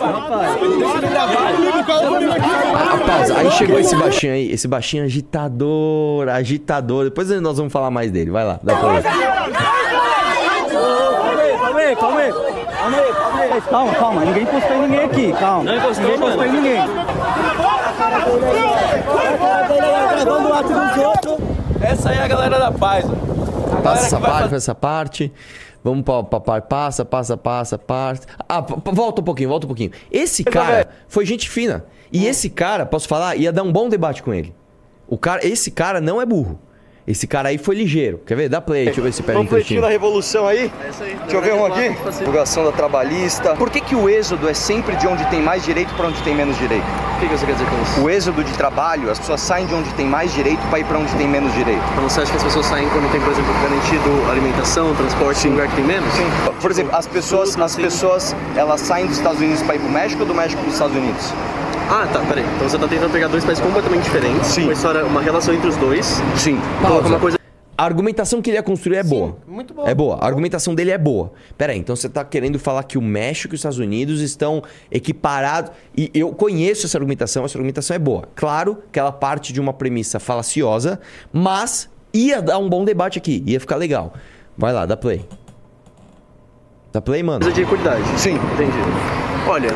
A 2.92 2.98
pausa. 3.06 3.38
Aí 3.38 3.50
chegou 3.52 3.78
esse 3.78 3.94
baixinho 3.96 4.32
aí, 4.32 4.50
esse 4.52 4.66
baixinho 4.68 5.04
agitador, 5.04 6.28
agitador. 6.28 7.04
Depois 7.04 7.28
nós 7.40 7.56
vamos 7.56 7.72
falar 7.72 7.90
mais 7.90 8.10
dele. 8.10 8.30
Vai 8.30 8.44
lá, 8.44 8.58
dá 8.62 8.74
pra 8.76 8.88
ver. 8.92 9.02
Calma 11.60 11.80
aí, 11.80 11.96
calma 11.96 12.20
aí. 12.20 12.32
Calma 12.32 12.96
aí, 12.96 13.12
calma 13.12 13.40
aí. 13.40 13.60
Calma, 13.62 13.94
calma. 13.94 14.24
Ninguém 14.24 14.42
encostou 14.42 14.76
em 14.76 14.80
ninguém 14.82 15.04
aqui. 15.04 15.32
Calma. 15.32 15.64
Não 15.64 15.76
encostou, 15.76 16.04
ninguém 16.04 16.16
encostou 16.18 16.44
em 16.44 16.52
ninguém. 16.52 16.82
Gravando 20.10 20.48
o 20.48 20.52
ato 20.54 20.68
dos 20.68 21.04
outros. 21.04 21.38
Essa 21.80 22.10
aí 22.10 22.18
é 22.18 22.22
a 22.24 22.28
galera 22.28 22.58
da 22.58 22.72
paz. 22.72 23.04
Passa 23.82 24.06
essa 24.06 24.20
parte, 24.20 24.42
passa 24.42 24.56
essa 24.56 24.74
parte. 24.74 25.32
Vamos 25.82 26.04
pra, 26.04 26.22
pra, 26.22 26.40
pra- 26.40 26.60
passa, 26.60 27.04
passa, 27.04 27.36
passa, 27.36 27.78
parte. 27.78 28.26
Ah, 28.48 28.60
volta 28.60 29.20
um 29.20 29.24
pouquinho, 29.24 29.48
volta 29.48 29.66
um 29.66 29.68
pouquinho. 29.68 29.92
Esse 30.10 30.44
cara 30.44 30.88
foi 31.08 31.24
gente 31.24 31.48
fina. 31.48 31.84
E 32.12 32.26
esse 32.26 32.50
cara, 32.50 32.84
posso 32.84 33.06
falar, 33.08 33.36
ia 33.36 33.52
dar 33.52 33.62
um 33.62 33.72
bom 33.72 33.88
debate 33.88 34.22
com 34.22 34.34
ele. 34.34 34.54
O 35.08 35.16
cara, 35.16 35.46
esse 35.46 35.70
cara 35.70 36.00
não 36.00 36.20
é 36.20 36.26
burro. 36.26 36.58
Esse 37.06 37.26
cara 37.26 37.48
aí 37.48 37.58
foi 37.58 37.74
ligeiro. 37.74 38.20
Quer 38.26 38.36
ver? 38.36 38.48
Dá 38.48 38.60
play, 38.60 38.84
deixa 38.84 39.00
eu 39.00 39.04
ver 39.04 39.12
se 39.12 39.22
pega 39.22 39.38
um 39.38 39.44
Panfletinho 39.44 39.80
da. 39.80 39.88
Revolução 39.88 40.46
aí? 40.46 40.70
Deixa 41.22 41.36
eu 41.36 41.42
ver 41.42 41.54
um 41.54 41.64
aqui. 41.66 41.94
Divulgação 42.18 42.64
da 42.64 42.72
trabalhista. 42.72 43.56
Por 43.56 43.70
que, 43.70 43.80
que 43.80 43.96
o 43.96 44.08
êxodo 44.08 44.48
é 44.48 44.54
sempre 44.54 44.96
de 44.96 45.06
onde 45.06 45.24
tem 45.26 45.40
mais 45.40 45.64
direito 45.64 45.92
para 45.94 46.06
onde 46.06 46.22
tem 46.22 46.34
menos 46.34 46.56
direito? 46.58 46.84
O 46.84 47.20
que 47.20 47.28
que 47.28 47.36
você 47.36 47.46
quer 47.46 47.52
dizer 47.52 47.66
com 47.66 47.82
isso? 47.82 48.00
O 48.00 48.10
êxodo 48.10 48.44
de 48.44 48.52
trabalho, 48.52 49.10
as 49.10 49.18
pessoas 49.18 49.40
saem 49.40 49.66
de 49.66 49.74
onde 49.74 49.92
tem 49.94 50.06
mais 50.06 50.32
direito 50.32 50.60
para 50.68 50.78
ir 50.78 50.84
para 50.84 50.98
onde 50.98 51.12
tem 51.16 51.28
menos 51.28 51.52
direito. 51.54 51.82
Então 51.92 52.08
você 52.08 52.20
acha 52.20 52.30
que 52.30 52.36
as 52.36 52.44
pessoas 52.44 52.66
saem 52.66 52.88
quando 52.88 53.10
tem, 53.10 53.20
por 53.20 53.32
exemplo, 53.32 53.52
garantido 53.62 54.30
alimentação, 54.30 54.94
transporte 54.94 55.48
em 55.48 55.50
lugar 55.50 55.68
que 55.68 55.76
tem 55.76 55.84
menos? 55.84 56.12
Sim. 56.14 56.26
Por 56.60 56.70
exemplo, 56.70 56.94
as 56.94 57.06
pessoas, 57.06 57.58
as 57.58 57.76
pessoas, 57.76 58.36
elas 58.56 58.80
saem 58.80 59.06
dos 59.06 59.16
Estados 59.16 59.40
Unidos 59.40 59.62
para 59.62 59.74
ir 59.74 59.80
para 59.80 59.88
o 59.88 59.92
México 59.92 60.22
ou 60.22 60.28
do 60.28 60.34
México 60.34 60.60
para 60.60 60.68
os 60.68 60.74
Estados 60.74 60.96
Unidos? 60.96 61.32
Ah, 61.92 62.06
tá, 62.06 62.20
peraí. 62.20 62.44
Então 62.54 62.68
você 62.68 62.78
tá 62.78 62.86
tentando 62.86 63.10
pegar 63.10 63.26
dois 63.26 63.44
países 63.44 63.60
completamente 63.62 64.04
diferentes. 64.04 64.46
Sim. 64.46 64.62
Uma 64.62 64.72
história, 64.72 65.04
uma 65.04 65.20
relação 65.20 65.52
entre 65.52 65.68
os 65.68 65.76
dois. 65.76 66.22
Sim. 66.36 66.56
Coloca 66.80 67.08
uma 67.08 67.18
coisa. 67.18 67.36
A 67.76 67.84
argumentação 67.84 68.40
que 68.40 68.48
ele 68.48 68.58
ia 68.58 68.62
construir 68.62 68.98
é 68.98 69.02
boa. 69.02 69.38
muito 69.44 69.74
boa. 69.74 69.88
É 69.90 69.94
boa. 69.94 70.16
A 70.20 70.26
argumentação 70.26 70.72
dele 70.72 70.92
é 70.92 70.98
boa. 70.98 71.32
Pera 71.58 71.72
aí, 71.72 71.78
então 71.78 71.96
você 71.96 72.08
tá 72.08 72.24
querendo 72.24 72.60
falar 72.60 72.84
que 72.84 72.96
o 72.96 73.02
México 73.02 73.54
e 73.54 73.56
os 73.56 73.58
Estados 73.58 73.78
Unidos 73.78 74.20
estão 74.20 74.62
equiparados. 74.88 75.72
E 75.96 76.10
eu 76.14 76.30
conheço 76.32 76.86
essa 76.86 76.96
argumentação, 76.96 77.44
essa 77.44 77.58
argumentação 77.58 77.96
é 77.96 77.98
boa. 77.98 78.28
Claro 78.36 78.78
que 78.92 78.98
ela 78.98 79.10
parte 79.10 79.52
de 79.52 79.60
uma 79.60 79.72
premissa 79.72 80.20
falaciosa, 80.20 81.00
mas 81.32 81.88
ia 82.14 82.40
dar 82.40 82.58
um 82.58 82.68
bom 82.68 82.84
debate 82.84 83.18
aqui, 83.18 83.42
ia 83.46 83.58
ficar 83.58 83.74
legal. 83.76 84.12
Vai 84.56 84.72
lá, 84.72 84.86
dá 84.86 84.96
play. 84.96 85.26
Dá 86.92 87.00
play, 87.00 87.22
mano? 87.22 87.40
Coisa 87.40 87.54
de 87.54 87.62
equidade. 87.62 88.20
Sim. 88.20 88.34
Entendi. 88.54 88.78
Olha, 89.48 89.70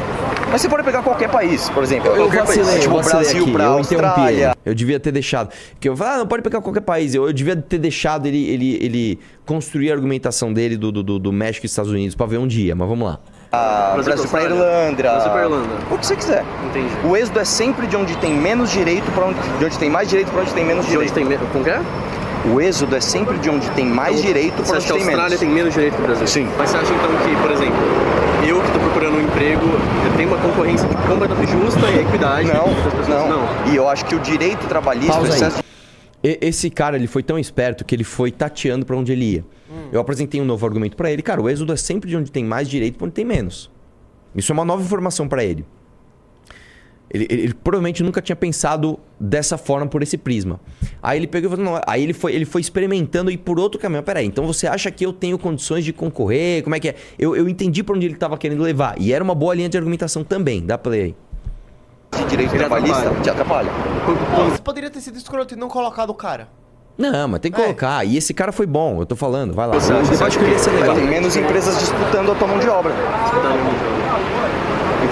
Mas 0.54 0.60
você 0.62 0.68
pode 0.68 0.84
pegar 0.84 1.02
qualquer 1.02 1.28
país, 1.28 1.68
por 1.70 1.82
exemplo. 1.82 2.06
Eu, 2.10 2.14
eu 2.14 2.22
qualquer 2.26 2.40
vacilei, 2.46 2.64
país. 2.64 2.76
eu 2.76 2.82
Tipo, 2.82 2.94
vacilei 2.94 3.22
Brasil 3.24 3.42
aqui, 3.42 3.52
para 3.52 3.64
eu 3.64 3.80
interrompi 3.80 4.06
Austrália. 4.20 4.56
Eu 4.64 4.72
devia 4.72 5.00
ter 5.00 5.10
deixado. 5.10 5.48
Porque 5.72 5.88
eu 5.88 5.96
falei, 5.96 6.12
ah, 6.14 6.18
não 6.18 6.26
pode 6.28 6.42
pegar 6.44 6.60
qualquer 6.60 6.80
país. 6.82 7.12
Eu, 7.12 7.26
eu 7.26 7.32
devia 7.32 7.56
ter 7.56 7.76
deixado 7.78 8.26
ele, 8.26 8.48
ele, 8.48 8.78
ele 8.80 9.18
construir 9.44 9.90
a 9.90 9.94
argumentação 9.94 10.52
dele 10.52 10.76
do, 10.76 10.92
do, 10.92 11.02
do- 11.02 11.18
do 11.18 11.32
México 11.32 11.64
e 11.64 11.68
Estados 11.68 11.90
Unidos 11.90 12.14
pra 12.14 12.26
ver 12.26 12.38
um 12.38 12.46
dia, 12.46 12.72
mas 12.76 12.88
vamos 12.88 13.04
lá. 13.04 13.18
Ah, 13.50 13.94
Brasil 13.94 14.04
Brasil, 14.14 14.30
pra 14.30 14.40
para 14.42 14.48
Austrália. 14.52 14.74
Irlanda. 14.84 15.02
Brasil 15.02 15.30
pra 15.32 15.42
Irlanda. 15.42 15.68
O 15.90 15.98
que 15.98 16.06
você 16.06 16.14
quiser. 16.14 16.44
Entendi. 16.70 16.88
O 17.04 17.16
êxodo 17.16 17.40
é 17.40 17.44
sempre 17.44 17.88
de 17.88 17.96
onde 17.96 18.16
tem 18.18 18.32
menos 18.32 18.70
direito 18.70 19.10
para 19.10 19.24
onde, 19.26 19.40
de 19.58 19.64
onde 19.64 19.76
tem 19.76 19.90
mais 19.90 20.08
direito 20.08 20.30
para 20.30 20.42
onde 20.42 20.52
tem 20.54 20.64
menos 20.64 20.84
de 20.84 20.92
direito. 20.92 21.10
onde 21.10 21.18
tem 21.20 21.24
menos. 21.24 21.48
Como 21.50 21.64
que 21.64 21.70
é? 21.70 21.80
O 22.54 22.60
êxodo 22.60 22.94
é 22.94 23.00
sempre 23.00 23.38
de 23.38 23.50
onde 23.50 23.68
tem 23.70 23.86
mais 23.86 24.20
Então, 24.20 24.26
direito 24.26 24.54
Você 24.58 24.68
para 24.68 24.76
acha 24.76 24.76
onde 24.76 24.86
que 24.86 24.92
a 24.92 24.94
tem 24.94 25.02
Austrália 25.04 25.28
menos. 25.30 25.40
tem 25.40 25.48
menos 25.48 25.74
direito 25.74 25.94
que 25.96 26.00
o 26.02 26.04
Brasil? 26.04 26.26
Sim. 26.28 26.48
Mas 26.56 26.70
você 26.70 26.76
acha 26.76 26.92
então 26.92 27.10
que, 27.24 27.42
por 27.42 27.50
exemplo, 27.50 27.76
eu 28.46 28.60
que 28.60 28.66
estou 28.66 28.80
procurando 28.82 29.16
um 29.16 29.22
emprego, 29.44 29.66
eu 30.06 30.16
tenho 30.16 30.28
uma 30.28 30.38
concorrência 30.38 30.88
justa 31.46 31.90
e 31.90 32.00
equidade? 32.00 32.48
Não, 32.48 32.64
pessoas? 32.74 33.08
não, 33.28 33.72
E 33.72 33.76
eu 33.76 33.88
acho 33.88 34.04
que 34.06 34.14
o 34.14 34.20
direito 34.20 34.66
trabalhista, 34.66 35.12
Pausa 35.12 35.62
Esse 36.22 36.70
cara, 36.70 36.96
ele 36.96 37.06
foi 37.06 37.22
tão 37.22 37.38
esperto 37.38 37.84
que 37.84 37.94
ele 37.94 38.04
foi 38.04 38.30
tateando 38.30 38.86
pra 38.86 38.96
onde 38.96 39.12
ele 39.12 39.24
ia. 39.24 39.44
Eu 39.92 40.00
apresentei 40.00 40.40
um 40.40 40.44
novo 40.44 40.64
argumento 40.64 40.96
pra 40.96 41.10
ele. 41.10 41.20
Cara, 41.20 41.42
o 41.42 41.48
êxodo 41.48 41.72
é 41.72 41.76
sempre 41.76 42.08
de 42.08 42.16
onde 42.16 42.30
tem 42.30 42.44
mais 42.44 42.68
direito 42.68 42.96
pra 42.96 43.06
onde 43.06 43.14
tem 43.14 43.24
menos. 43.24 43.70
Isso 44.34 44.50
é 44.50 44.54
uma 44.54 44.64
nova 44.64 44.82
informação 44.82 45.28
pra 45.28 45.44
ele. 45.44 45.66
Ele, 47.10 47.26
ele- 47.30 47.42
ele 47.42 47.54
provavelmente 47.54 48.02
nunca 48.02 48.20
tinha 48.20 48.34
pensado 48.34 48.98
dessa 49.20 49.56
forma, 49.56 49.86
por 49.86 50.02
esse 50.02 50.16
prisma. 50.18 50.58
Aí 51.02 51.18
ele 51.18 51.26
pegou 51.26 51.48
e 51.52 51.56
falou, 51.56 51.72
não, 51.74 51.80
aí 51.86 52.02
ele 52.02 52.12
foi, 52.12 52.32
ele 52.34 52.44
foi 52.44 52.60
experimentando 52.60 53.30
e 53.30 53.36
por 53.38 53.60
outro 53.60 53.78
caminho. 53.80 54.02
Peraí, 54.02 54.26
então 54.26 54.46
você 54.46 54.66
acha 54.66 54.90
que 54.90 55.04
eu 55.06 55.12
tenho 55.12 55.38
condições 55.38 55.84
de 55.84 55.92
concorrer? 55.92 56.62
Como 56.64 56.74
é 56.74 56.80
que 56.80 56.88
é? 56.88 56.94
Eu, 57.18 57.36
eu 57.36 57.48
entendi 57.48 57.82
pra 57.82 57.94
onde 57.94 58.06
ele 58.06 58.16
tava 58.16 58.36
querendo 58.36 58.62
levar. 58.62 58.94
E 58.98 59.12
era 59.12 59.22
uma 59.22 59.34
boa 59.34 59.54
linha 59.54 59.68
de 59.68 59.76
argumentação 59.76 60.24
também. 60.24 60.64
Dá 60.64 60.76
play 60.78 61.02
aí. 61.02 61.14
de 62.18 62.24
direito 62.30 62.56
trabalhista 62.56 63.10
te 63.22 63.30
atrapalha. 63.30 63.70
Você 64.50 64.62
poderia 64.62 64.90
ter 64.90 65.00
sido 65.00 65.16
escroto 65.18 65.54
e 65.54 65.56
não 65.56 65.68
colocado 65.68 66.10
o 66.10 66.14
cara. 66.14 66.48
Não, 66.96 67.26
mas 67.28 67.40
tem 67.40 67.50
que 67.50 67.60
colocar. 67.60 68.04
E 68.06 68.16
esse 68.16 68.32
cara 68.32 68.52
foi 68.52 68.66
bom, 68.66 69.00
eu 69.00 69.06
tô 69.06 69.16
falando. 69.16 69.52
Vai 69.52 69.66
lá. 69.66 69.74
Você 69.74 69.92
acha- 69.92 70.38
que 70.38 70.44
ele 70.44 70.52
ia 70.52 70.58
ser 70.58 70.70
legal. 70.70 70.94
tem 70.94 71.06
menos 71.06 71.36
empresas 71.36 71.76
disputando 71.78 72.30
a 72.30 72.34
tua 72.36 72.46
mão 72.48 72.58
de 72.60 72.68
obra. 72.68 72.92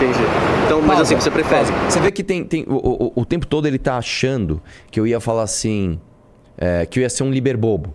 Entendi. 0.02 0.18
Então, 0.66 0.80
mas 0.80 0.96
Pausa, 0.96 1.02
assim, 1.02 1.14
você 1.14 1.30
prefere? 1.30 1.64
pausa. 1.70 1.90
Você 1.90 2.00
vê 2.00 2.10
que 2.10 2.24
tem, 2.24 2.44
tem 2.44 2.64
o, 2.66 2.74
o, 2.74 3.12
o 3.20 3.24
tempo 3.24 3.46
todo 3.46 3.66
ele 3.66 3.78
tá 3.78 3.96
achando 3.96 4.60
que 4.90 4.98
eu 4.98 5.06
ia 5.06 5.20
falar 5.20 5.44
assim, 5.44 6.00
é, 6.58 6.84
que 6.86 6.98
eu 6.98 7.02
ia 7.02 7.08
ser 7.08 7.22
um 7.22 7.30
liber 7.30 7.56
bobo. 7.56 7.94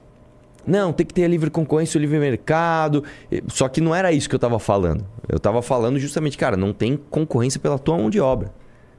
Não, 0.66 0.94
tem 0.94 1.06
que 1.06 1.14
ter 1.14 1.26
a 1.26 1.28
livre 1.28 1.50
concorrência, 1.50 1.98
o 1.98 2.02
livre 2.02 2.18
mercado. 2.18 3.04
Só 3.48 3.68
que 3.68 3.82
não 3.82 3.94
era 3.94 4.12
isso 4.12 4.30
que 4.30 4.36
eu 4.36 4.40
tava 4.40 4.58
falando. 4.58 5.06
Eu 5.28 5.40
tava 5.40 5.62
falando 5.62 6.00
justamente, 6.00 6.38
cara, 6.38 6.56
não 6.56 6.72
tem 6.72 6.98
concorrência 7.10 7.60
pela 7.60 7.78
tua 7.78 7.98
mão 7.98 8.10
de 8.10 8.20
obra. 8.20 8.54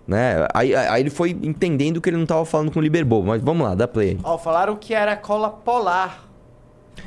Né? 0.06 0.46
Aí, 0.54 0.74
aí 0.74 1.02
ele 1.02 1.10
foi 1.10 1.30
entendendo 1.30 2.00
que 2.00 2.08
ele 2.08 2.16
não 2.16 2.24
tava 2.26 2.44
falando 2.46 2.70
com 2.70 2.78
o 2.78 2.82
liber 2.82 3.04
bobo. 3.04 3.28
Mas 3.28 3.42
vamos 3.42 3.66
lá, 3.66 3.74
dá 3.74 3.88
play. 3.88 4.10
aí. 4.10 4.18
Ó, 4.22 4.36
falaram 4.38 4.76
que 4.76 4.92
era 4.92 5.16
cola 5.16 5.50
polar. 5.50 6.26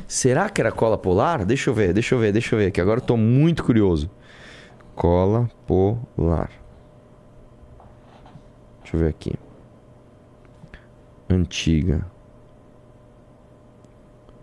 Será 0.08 0.50
que 0.50 0.62
era 0.62 0.72
cola 0.72 0.98
polar? 0.98 1.46
Deixa 1.46 1.70
eu 1.70 1.74
ver, 1.74 1.94
deixa 1.94 2.16
eu 2.16 2.20
ver, 2.20 2.32
deixa 2.32 2.56
eu 2.56 2.60
ver, 2.60 2.72
que 2.72 2.80
agora 2.82 3.00
eu 3.00 3.04
tô 3.04 3.18
muito 3.18 3.64
curioso. 3.64 4.10
Cola 4.95 5.49
polar. 5.65 6.49
Deixa 8.82 8.95
eu 8.95 8.99
ver 8.99 9.10
aqui. 9.10 9.34
Antiga. 11.30 12.06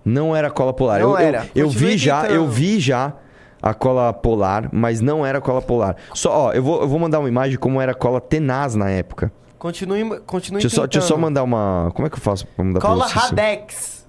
Não 0.05 0.35
era 0.35 0.51
cola 0.51 0.73
polar. 0.73 1.01
Não 1.01 1.11
eu, 1.11 1.19
eu- 1.19 1.27
era. 1.27 1.47
Eu, 1.55 1.67
Continue 1.67 1.91
vi 1.91 1.99
já, 1.99 2.27
eu 2.29 2.49
vi 2.49 2.81
já 2.81 3.13
a 3.61 3.75
cola 3.75 4.13
polar, 4.13 4.69
mas 4.73 5.01
não 5.01 5.25
era 5.27 5.41
cola 5.41 5.61
polar. 5.61 5.97
Só, 6.15 6.47
ó, 6.47 6.53
eu 6.53 6.63
vou, 6.63 6.81
eu 6.81 6.89
vou 6.89 6.99
mandar 6.99 7.19
uma 7.19 7.29
imagem 7.29 7.53
de 7.53 7.59
como 7.59 7.81
era 7.81 7.93
a 7.93 7.95
cola 7.95 8.21
tenaz 8.21 8.75
na 8.75 8.89
época. 8.89 9.31
Continue, 9.59 10.21
continue 10.21 10.61
Deixa 10.63 10.77
eu, 10.77 10.83
só, 10.83 10.87
deixa 10.87 10.99
eu 10.99 11.03
só 11.03 11.17
mandar 11.19 11.43
uma. 11.43 11.91
Como 11.95 12.07
é 12.07 12.11
que 12.11 12.17
eu 12.17 12.21
faço 12.21 12.47
pra 12.47 12.65
mandar 12.65 12.81
Cola 12.81 13.07
pra 13.07 13.09
você? 13.09 13.19
Radex. 13.19 14.07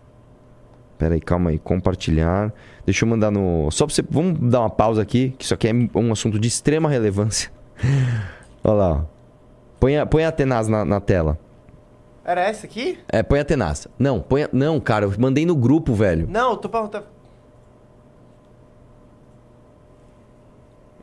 Pera 0.97 1.15
aí, 1.15 1.21
calma 1.21 1.49
aí. 1.49 1.57
Compartilhar. 1.59 2.53
Deixa 2.89 3.05
eu 3.05 3.09
mandar 3.09 3.29
no. 3.29 3.69
Só 3.69 3.85
pra 3.85 3.93
você. 3.93 4.01
Vamos 4.09 4.39
dar 4.49 4.61
uma 4.61 4.69
pausa 4.69 4.99
aqui, 4.99 5.35
que 5.37 5.45
isso 5.45 5.53
aqui 5.53 5.67
é 5.67 5.71
um 5.95 6.11
assunto 6.11 6.39
de 6.39 6.47
extrema 6.47 6.89
relevância. 6.89 7.51
Olha 8.63 8.73
lá. 8.73 8.91
ó. 8.93 9.01
Põe 9.79 9.97
a, 9.97 10.07
põe 10.07 10.25
a 10.25 10.31
Tenaz 10.31 10.67
na, 10.67 10.83
na 10.83 10.99
tela. 10.99 11.37
Era 12.25 12.41
essa 12.41 12.65
aqui? 12.65 12.97
É, 13.07 13.21
põe 13.21 13.39
a 13.39 13.45
Tenaz. 13.45 13.87
Não, 13.99 14.19
põe 14.19 14.43
a... 14.43 14.49
Não, 14.51 14.79
cara, 14.79 15.05
eu 15.05 15.13
mandei 15.19 15.45
no 15.45 15.55
grupo, 15.55 15.93
velho. 15.93 16.27
Não, 16.27 16.51
eu 16.51 16.57
tô 16.57 16.67
perguntando. 16.67 17.05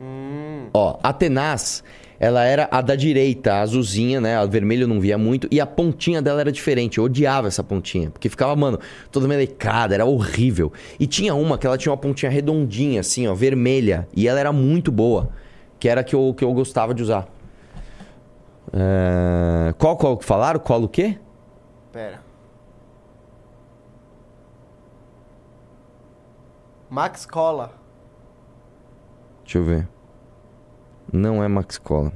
Hum. 0.01 0.67
Ó, 0.73 0.99
a 1.01 1.13
Tenaz, 1.13 1.85
ela 2.19 2.43
era 2.43 2.67
a 2.71 2.81
da 2.81 2.95
direita, 2.95 3.53
a 3.53 3.61
azulzinha, 3.61 4.19
né? 4.19 4.37
A 4.37 4.45
vermelha 4.45 4.83
eu 4.83 4.87
não 4.87 4.99
via 4.99 5.17
muito. 5.17 5.47
E 5.51 5.59
a 5.61 5.65
pontinha 5.65 6.21
dela 6.21 6.41
era 6.41 6.51
diferente. 6.51 6.97
Eu 6.97 7.03
odiava 7.03 7.47
essa 7.47 7.63
pontinha. 7.63 8.09
Porque 8.09 8.27
ficava, 8.29 8.55
mano, 8.55 8.79
toda 9.11 9.27
melecada, 9.27 9.93
era 9.93 10.05
horrível. 10.05 10.71
E 10.99 11.05
tinha 11.05 11.35
uma 11.35 11.57
que 11.57 11.67
ela 11.67 11.77
tinha 11.77 11.91
uma 11.91 11.97
pontinha 11.97 12.31
redondinha, 12.31 13.01
assim, 13.01 13.27
ó, 13.27 13.35
vermelha. 13.35 14.07
E 14.15 14.27
ela 14.27 14.39
era 14.39 14.51
muito 14.51 14.91
boa. 14.91 15.29
Que 15.79 15.87
era 15.87 16.01
a 16.01 16.03
que 16.03 16.15
eu, 16.15 16.33
que 16.35 16.43
eu 16.43 16.51
gostava 16.53 16.93
de 16.93 17.03
usar. 17.03 17.27
É, 18.73 19.73
Qual, 19.77 19.95
qual 19.95 20.17
que 20.17 20.25
falaram? 20.25 20.59
Cola 20.59 20.85
o 20.85 20.89
quê? 20.89 21.17
Pera. 21.91 22.19
Max 26.89 27.25
Cola. 27.25 27.73
Deixa 29.43 29.57
eu 29.59 29.63
ver. 29.63 29.87
Não 31.11 31.43
é 31.43 31.47
Max 31.47 31.77
Cola. 31.77 32.11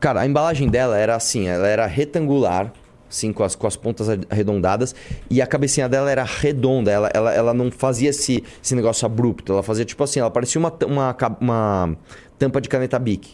Cara, 0.00 0.20
a 0.20 0.26
embalagem 0.26 0.68
dela 0.68 0.98
era 0.98 1.16
assim, 1.16 1.48
ela 1.48 1.66
era 1.66 1.86
retangular, 1.86 2.70
assim, 3.08 3.32
com 3.32 3.42
as, 3.42 3.54
com 3.54 3.66
as 3.66 3.74
pontas 3.76 4.06
arredondadas, 4.28 4.94
e 5.30 5.40
a 5.40 5.46
cabecinha 5.46 5.88
dela 5.88 6.10
era 6.10 6.24
redonda, 6.24 6.90
ela, 6.90 7.10
ela, 7.14 7.32
ela 7.32 7.54
não 7.54 7.70
fazia 7.70 8.10
esse, 8.10 8.44
esse 8.62 8.74
negócio 8.74 9.06
abrupto, 9.06 9.52
ela 9.52 9.62
fazia 9.62 9.84
tipo 9.84 10.02
assim, 10.04 10.20
ela 10.20 10.30
parecia 10.30 10.58
uma, 10.58 10.72
uma, 10.86 11.16
uma 11.40 11.96
tampa 12.38 12.60
de 12.60 12.68
caneta 12.68 12.98
Bic. 12.98 13.30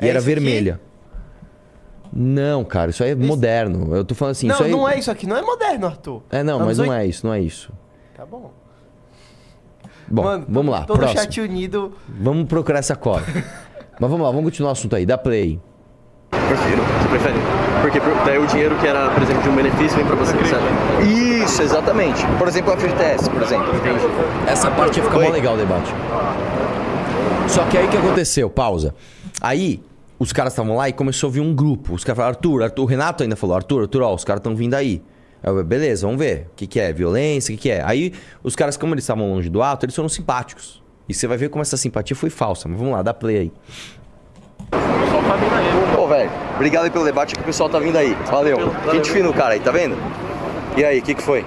E 0.00 0.06
É 0.06 0.08
era 0.08 0.18
isso 0.18 0.28
aqui? 0.28 0.34
vermelha. 0.34 0.80
Não, 2.12 2.64
cara, 2.64 2.90
isso 2.90 3.04
aí 3.04 3.10
é 3.10 3.14
moderno. 3.14 3.94
Eu 3.94 4.04
tô 4.04 4.16
falando 4.16 4.32
assim, 4.32 4.48
não, 4.48 4.54
isso 4.56 4.64
aí... 4.64 4.70
não 4.72 4.88
é 4.88 4.98
isso 4.98 5.10
aqui, 5.10 5.26
não 5.28 5.36
é 5.36 5.42
moderno, 5.42 5.86
Arthur. 5.86 6.22
É, 6.30 6.42
não, 6.42 6.58
mas 6.58 6.78
não 6.78 6.92
é 6.92 7.06
isso, 7.06 7.24
não 7.24 7.32
é 7.32 7.40
isso. 7.40 7.72
Tá 8.16 8.26
bom. 8.26 8.50
Bom, 10.10 10.22
Mano, 10.24 10.44
vamos 10.48 10.72
lá, 10.72 10.82
Todo 10.82 10.98
próximo. 10.98 11.20
chat 11.20 11.40
unido. 11.40 11.92
Vamos 12.08 12.46
procurar 12.46 12.80
essa 12.80 12.96
cola. 12.96 13.22
Mas 14.00 14.10
vamos 14.10 14.20
lá, 14.24 14.30
vamos 14.30 14.44
continuar 14.44 14.70
o 14.70 14.72
assunto 14.72 14.96
aí. 14.96 15.04
Dá 15.06 15.16
play. 15.18 15.60
Prefiro. 16.30 16.82
Você 16.82 17.08
prefere? 17.08 17.34
Porque 17.82 18.00
por- 18.00 18.24
daí 18.24 18.38
o 18.38 18.46
dinheiro 18.46 18.74
que 18.76 18.86
era, 18.86 19.10
por 19.10 19.22
exemplo, 19.22 19.42
de 19.42 19.48
um 19.48 19.54
benefício 19.56 19.96
vem 19.96 20.06
pra 20.06 20.16
você, 20.16 20.32
certo? 20.44 20.64
Isso, 21.06 21.62
exatamente. 21.62 22.26
Por 22.38 22.48
exemplo, 22.48 22.72
a 22.72 22.76
Test, 22.76 23.28
por 23.30 23.42
exemplo. 23.42 23.74
Entende? 23.76 24.00
Essa 24.46 24.70
parte 24.70 24.98
ia 24.98 25.04
ficar 25.04 25.18
mó 25.20 25.28
legal 25.28 25.54
o 25.54 25.56
debate. 25.58 25.92
Só 27.48 27.64
que 27.64 27.76
aí 27.78 27.86
o 27.86 27.88
que 27.88 27.96
aconteceu? 27.96 28.48
Pausa. 28.48 28.94
Aí, 29.40 29.82
os 30.18 30.32
caras 30.32 30.52
estavam 30.52 30.76
lá 30.76 30.88
e 30.88 30.92
começou 30.92 31.28
a 31.28 31.32
vir 31.32 31.40
um 31.40 31.54
grupo. 31.54 31.94
Os 31.94 32.04
caras 32.04 32.16
falaram, 32.16 32.36
Arthur, 32.36 32.62
Arthur, 32.62 32.82
o 32.82 32.86
Renato 32.86 33.22
ainda 33.22 33.36
falou, 33.36 33.56
Arthur, 33.56 33.82
Arthur, 33.82 34.02
ó, 34.02 34.14
os 34.14 34.24
caras 34.24 34.40
estão 34.40 34.54
vindo 34.54 34.74
aí. 34.74 35.02
Aí 35.42 35.50
eu, 35.50 35.64
beleza, 35.64 36.06
vamos 36.06 36.20
ver. 36.20 36.48
O 36.52 36.54
que, 36.56 36.66
que 36.66 36.80
é? 36.80 36.92
Violência? 36.92 37.52
O 37.52 37.56
que, 37.56 37.62
que 37.62 37.70
é? 37.70 37.82
Aí, 37.84 38.12
os 38.42 38.54
caras, 38.54 38.76
como 38.76 38.94
eles 38.94 39.04
estavam 39.04 39.30
longe 39.30 39.48
do 39.48 39.62
ato, 39.62 39.86
eles 39.86 39.94
foram 39.94 40.08
simpáticos. 40.08 40.82
E 41.08 41.14
você 41.14 41.26
vai 41.26 41.36
ver 41.36 41.48
como 41.48 41.62
essa 41.62 41.76
simpatia 41.76 42.14
foi 42.14 42.30
falsa. 42.30 42.68
Mas 42.68 42.78
vamos 42.78 42.92
lá, 42.94 43.02
dá 43.02 43.12
play 43.12 43.36
aí. 43.38 43.52
Pô, 45.94 46.06
velho, 46.06 46.30
obrigado 46.54 46.84
aí 46.84 46.90
pelo 46.90 47.04
debate 47.04 47.34
que 47.34 47.40
o 47.40 47.44
pessoal 47.44 47.68
tá 47.68 47.78
vindo 47.78 47.96
aí. 47.96 48.14
Valeu. 48.30 48.58
Gente 48.92 49.10
fino, 49.10 49.32
cara 49.32 49.54
aí, 49.54 49.60
tá 49.60 49.70
vendo? 49.70 49.96
E 50.76 50.84
aí, 50.84 51.00
o 51.00 51.02
que 51.02 51.14
que 51.14 51.22
foi? 51.22 51.44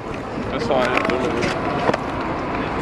Pessoal, 0.52 0.82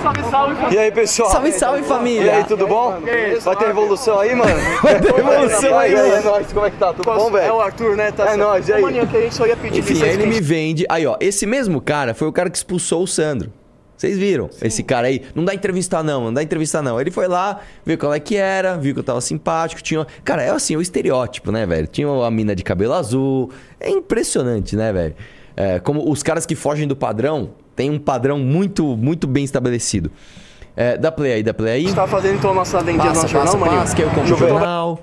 Salve, 0.02 0.24
salve, 0.32 0.76
E 0.76 0.78
aí, 0.80 0.92
pessoal? 0.92 1.30
Salve, 1.30 1.52
salve, 1.52 1.84
família. 1.84 2.24
E 2.24 2.30
aí, 2.30 2.44
tudo 2.44 2.68
bom? 2.68 3.00
Vai 3.42 3.56
ter 3.56 3.68
revolução 3.68 4.20
aí, 4.20 4.34
mano? 4.34 4.52
Vai 4.82 5.00
ter 5.00 5.14
revolução 5.14 5.78
aí, 5.78 5.94
é 5.94 5.96
mano. 5.96 6.24
nóis, 6.24 6.52
como 6.52 6.66
é 6.66 6.72
que 6.72 6.78
tá? 6.78 6.94
Tudo 6.94 7.06
bom, 7.06 7.30
velho? 7.32 7.46
É 7.46 7.54
o 7.54 7.62
Arthur, 7.62 7.96
né? 7.96 8.12
Tá 8.12 8.34
É 8.34 8.36
nóis, 8.36 8.68
e 8.68 8.74
aí? 8.74 8.82
Maninho, 8.82 9.08
que 9.08 9.18
a 9.18 9.22
gente 9.22 9.36
só 9.36 9.46
ia 9.46 9.56
pedir 9.56 9.80
Enfim, 9.80 10.02
ele 10.04 10.26
me 10.26 10.42
vende. 10.42 10.86
Aí, 10.90 11.06
ó, 11.06 11.18
esse 11.20 11.46
mesmo 11.46 11.80
cara 11.80 12.14
foi 12.14 12.28
o 12.28 12.32
cara 12.32 12.50
que 12.50 12.58
expulsou 12.58 13.04
o 13.04 13.08
Sandro. 13.08 13.52
Vocês 13.96 14.18
viram? 14.18 14.50
Esse 14.64 14.82
cara 14.82 15.06
aí. 15.06 15.22
Não 15.36 15.46
dá 15.46 15.54
entrevista, 15.54 16.02
não, 16.02 16.24
não 16.26 16.34
dá 16.34 16.42
entrevista, 16.42 16.82
não. 16.82 17.00
Ele 17.00 17.12
foi 17.12 17.28
lá, 17.28 17.60
viu 17.86 17.96
qual 18.00 18.12
é 18.12 18.20
que 18.20 18.36
era, 18.36 18.76
viu 18.76 18.96
que 18.96 19.00
eu 19.00 19.04
tava 19.04 19.22
simpático. 19.22 19.84
Tinha. 19.84 20.08
Cara, 20.24 20.42
é 20.42 20.50
assim, 20.50 20.76
o 20.76 20.82
estereótipo, 20.82 21.52
né, 21.52 21.68
velho? 21.68 21.86
Tinha 21.86 22.08
a 22.08 22.32
mina 22.32 22.56
de 22.56 22.64
cabelo 22.64 22.94
azul. 22.96 23.52
É 23.80 23.92
impressionante, 23.92 24.76
né, 24.76 24.92
velho? 24.92 25.16
É, 25.62 25.80
como 25.80 26.10
os 26.10 26.24
caras 26.24 26.43
que 26.43 26.56
fogem 26.56 26.88
do 26.88 26.95
padrão, 26.95 27.52
tem 27.76 27.91
um 27.91 28.00
padrão 28.00 28.39
muito, 28.39 28.97
muito 28.97 29.28
bem 29.28 29.43
estabelecido. 29.43 30.10
É, 30.76 30.97
dá 30.97 31.12
play 31.12 31.34
aí, 31.34 31.43
dá 31.43 31.54
play 31.54 31.74
aí. 31.74 31.82
Gente 31.84 31.93
tava 31.93 32.08
fazendo 32.08 32.38
então 32.38 32.50
a 32.50 32.54
nossa 32.56 32.80
vendinha 32.80 33.10
Passa, 33.10 33.21
no 33.21 33.28
jornal, 33.28 33.58
passa, 33.60 33.76
passa, 33.76 33.95
que 33.95 34.02
eu 34.02 34.10
compro 34.10 34.34
o 34.34 34.38
jornal. 34.38 35.02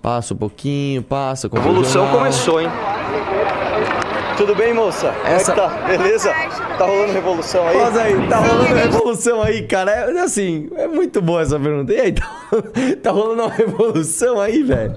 Passa 0.00 0.32
um 0.32 0.36
pouquinho, 0.36 1.02
passa. 1.02 1.48
A 1.48 1.50
compra 1.50 1.64
o 1.64 1.68
revolução 1.70 2.02
jornal. 2.02 2.18
começou, 2.18 2.60
hein? 2.60 2.68
Tudo 4.36 4.54
bem, 4.54 4.72
moça? 4.72 5.12
Essa- 5.24 5.54
Como 5.54 5.66
é 5.66 5.70
que 5.72 5.80
tá? 5.80 5.86
Beleza? 5.88 6.32
Tá 6.78 6.86
rolando 6.86 7.12
revolução 7.12 7.66
aí? 7.66 7.76
Pausa 7.76 8.02
aí, 8.02 8.28
tá 8.28 8.36
rolando 8.38 8.74
revolução 8.74 9.42
aí, 9.42 9.62
cara. 9.66 9.90
É 9.90 10.20
assim, 10.20 10.70
é 10.76 10.86
muito 10.86 11.20
boa 11.20 11.42
essa 11.42 11.58
pergunta. 11.58 11.92
E 11.92 12.00
aí, 12.00 12.12
tá, 12.14 12.30
tá 13.02 13.10
rolando 13.10 13.42
uma 13.42 13.50
revolução 13.52 14.40
aí, 14.40 14.62
velho? 14.62 14.94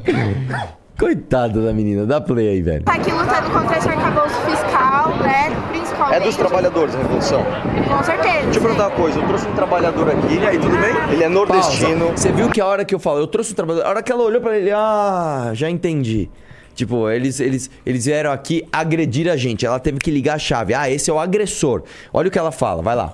Coitada 0.98 1.62
da 1.62 1.74
menina, 1.74 2.06
dá 2.06 2.22
play 2.22 2.50
aí, 2.50 2.62
velho. 2.62 2.84
Tá 2.84 2.94
aqui 2.94 3.12
lutando 3.12 3.50
contra 3.50 3.78
esse 3.78 3.90
arcabouço 3.90 4.36
fiscal, 4.42 5.10
né? 5.18 5.50
Principalmente. 5.72 6.16
É 6.16 6.20
dos 6.20 6.36
trabalhadores 6.36 6.96
a 6.96 6.98
revolução. 7.00 7.44
Com 7.44 8.04
certeza. 8.04 8.44
Deixa 8.44 8.60
eu 8.60 8.62
perguntar 8.62 8.88
uma 8.90 8.96
coisa, 8.96 9.20
eu 9.20 9.28
trouxe 9.28 9.48
um 9.48 9.56
trabalhador 9.56 10.10
aqui. 10.10 10.36
E 10.36 10.46
aí, 10.46 10.60
tudo 10.60 10.78
bem? 10.78 11.14
Ele 11.14 11.24
é 11.24 11.30
nordestino. 11.30 12.08
Pausa. 12.08 12.18
Você 12.18 12.32
viu 12.32 12.50
que 12.50 12.62
a 12.62 12.66
hora 12.66 12.86
que 12.86 12.94
eu 12.94 13.00
falo, 13.00 13.20
eu 13.20 13.28
trouxe 13.28 13.54
o 13.54 13.56
trabalhador, 13.56 13.88
a 13.88 13.90
hora 13.90 14.04
que 14.04 14.12
ela 14.12 14.24
olhou 14.24 14.40
pra 14.40 14.58
ele, 14.58 14.72
ah, 14.72 15.52
já 15.54 15.70
entendi. 15.70 16.30
Tipo, 16.76 17.10
eles, 17.10 17.40
eles, 17.40 17.70
eles 17.86 18.06
vieram 18.06 18.32
aqui 18.32 18.64
agredir 18.72 19.30
a 19.30 19.36
gente. 19.36 19.66
Ela 19.66 19.80
teve 19.80 19.98
que 20.00 20.12
ligar 20.12 20.36
a 20.36 20.40
chave. 20.40 20.74
Ah, 20.74 20.90
esse 20.90 21.10
é 21.10 21.14
o 21.14 21.20
agressor. 21.20 21.84
Olha 22.12 22.28
o 22.28 22.32
que 22.32 22.38
ela 22.40 22.52
fala, 22.52 22.82
vai 22.82 22.96
lá. 22.96 23.14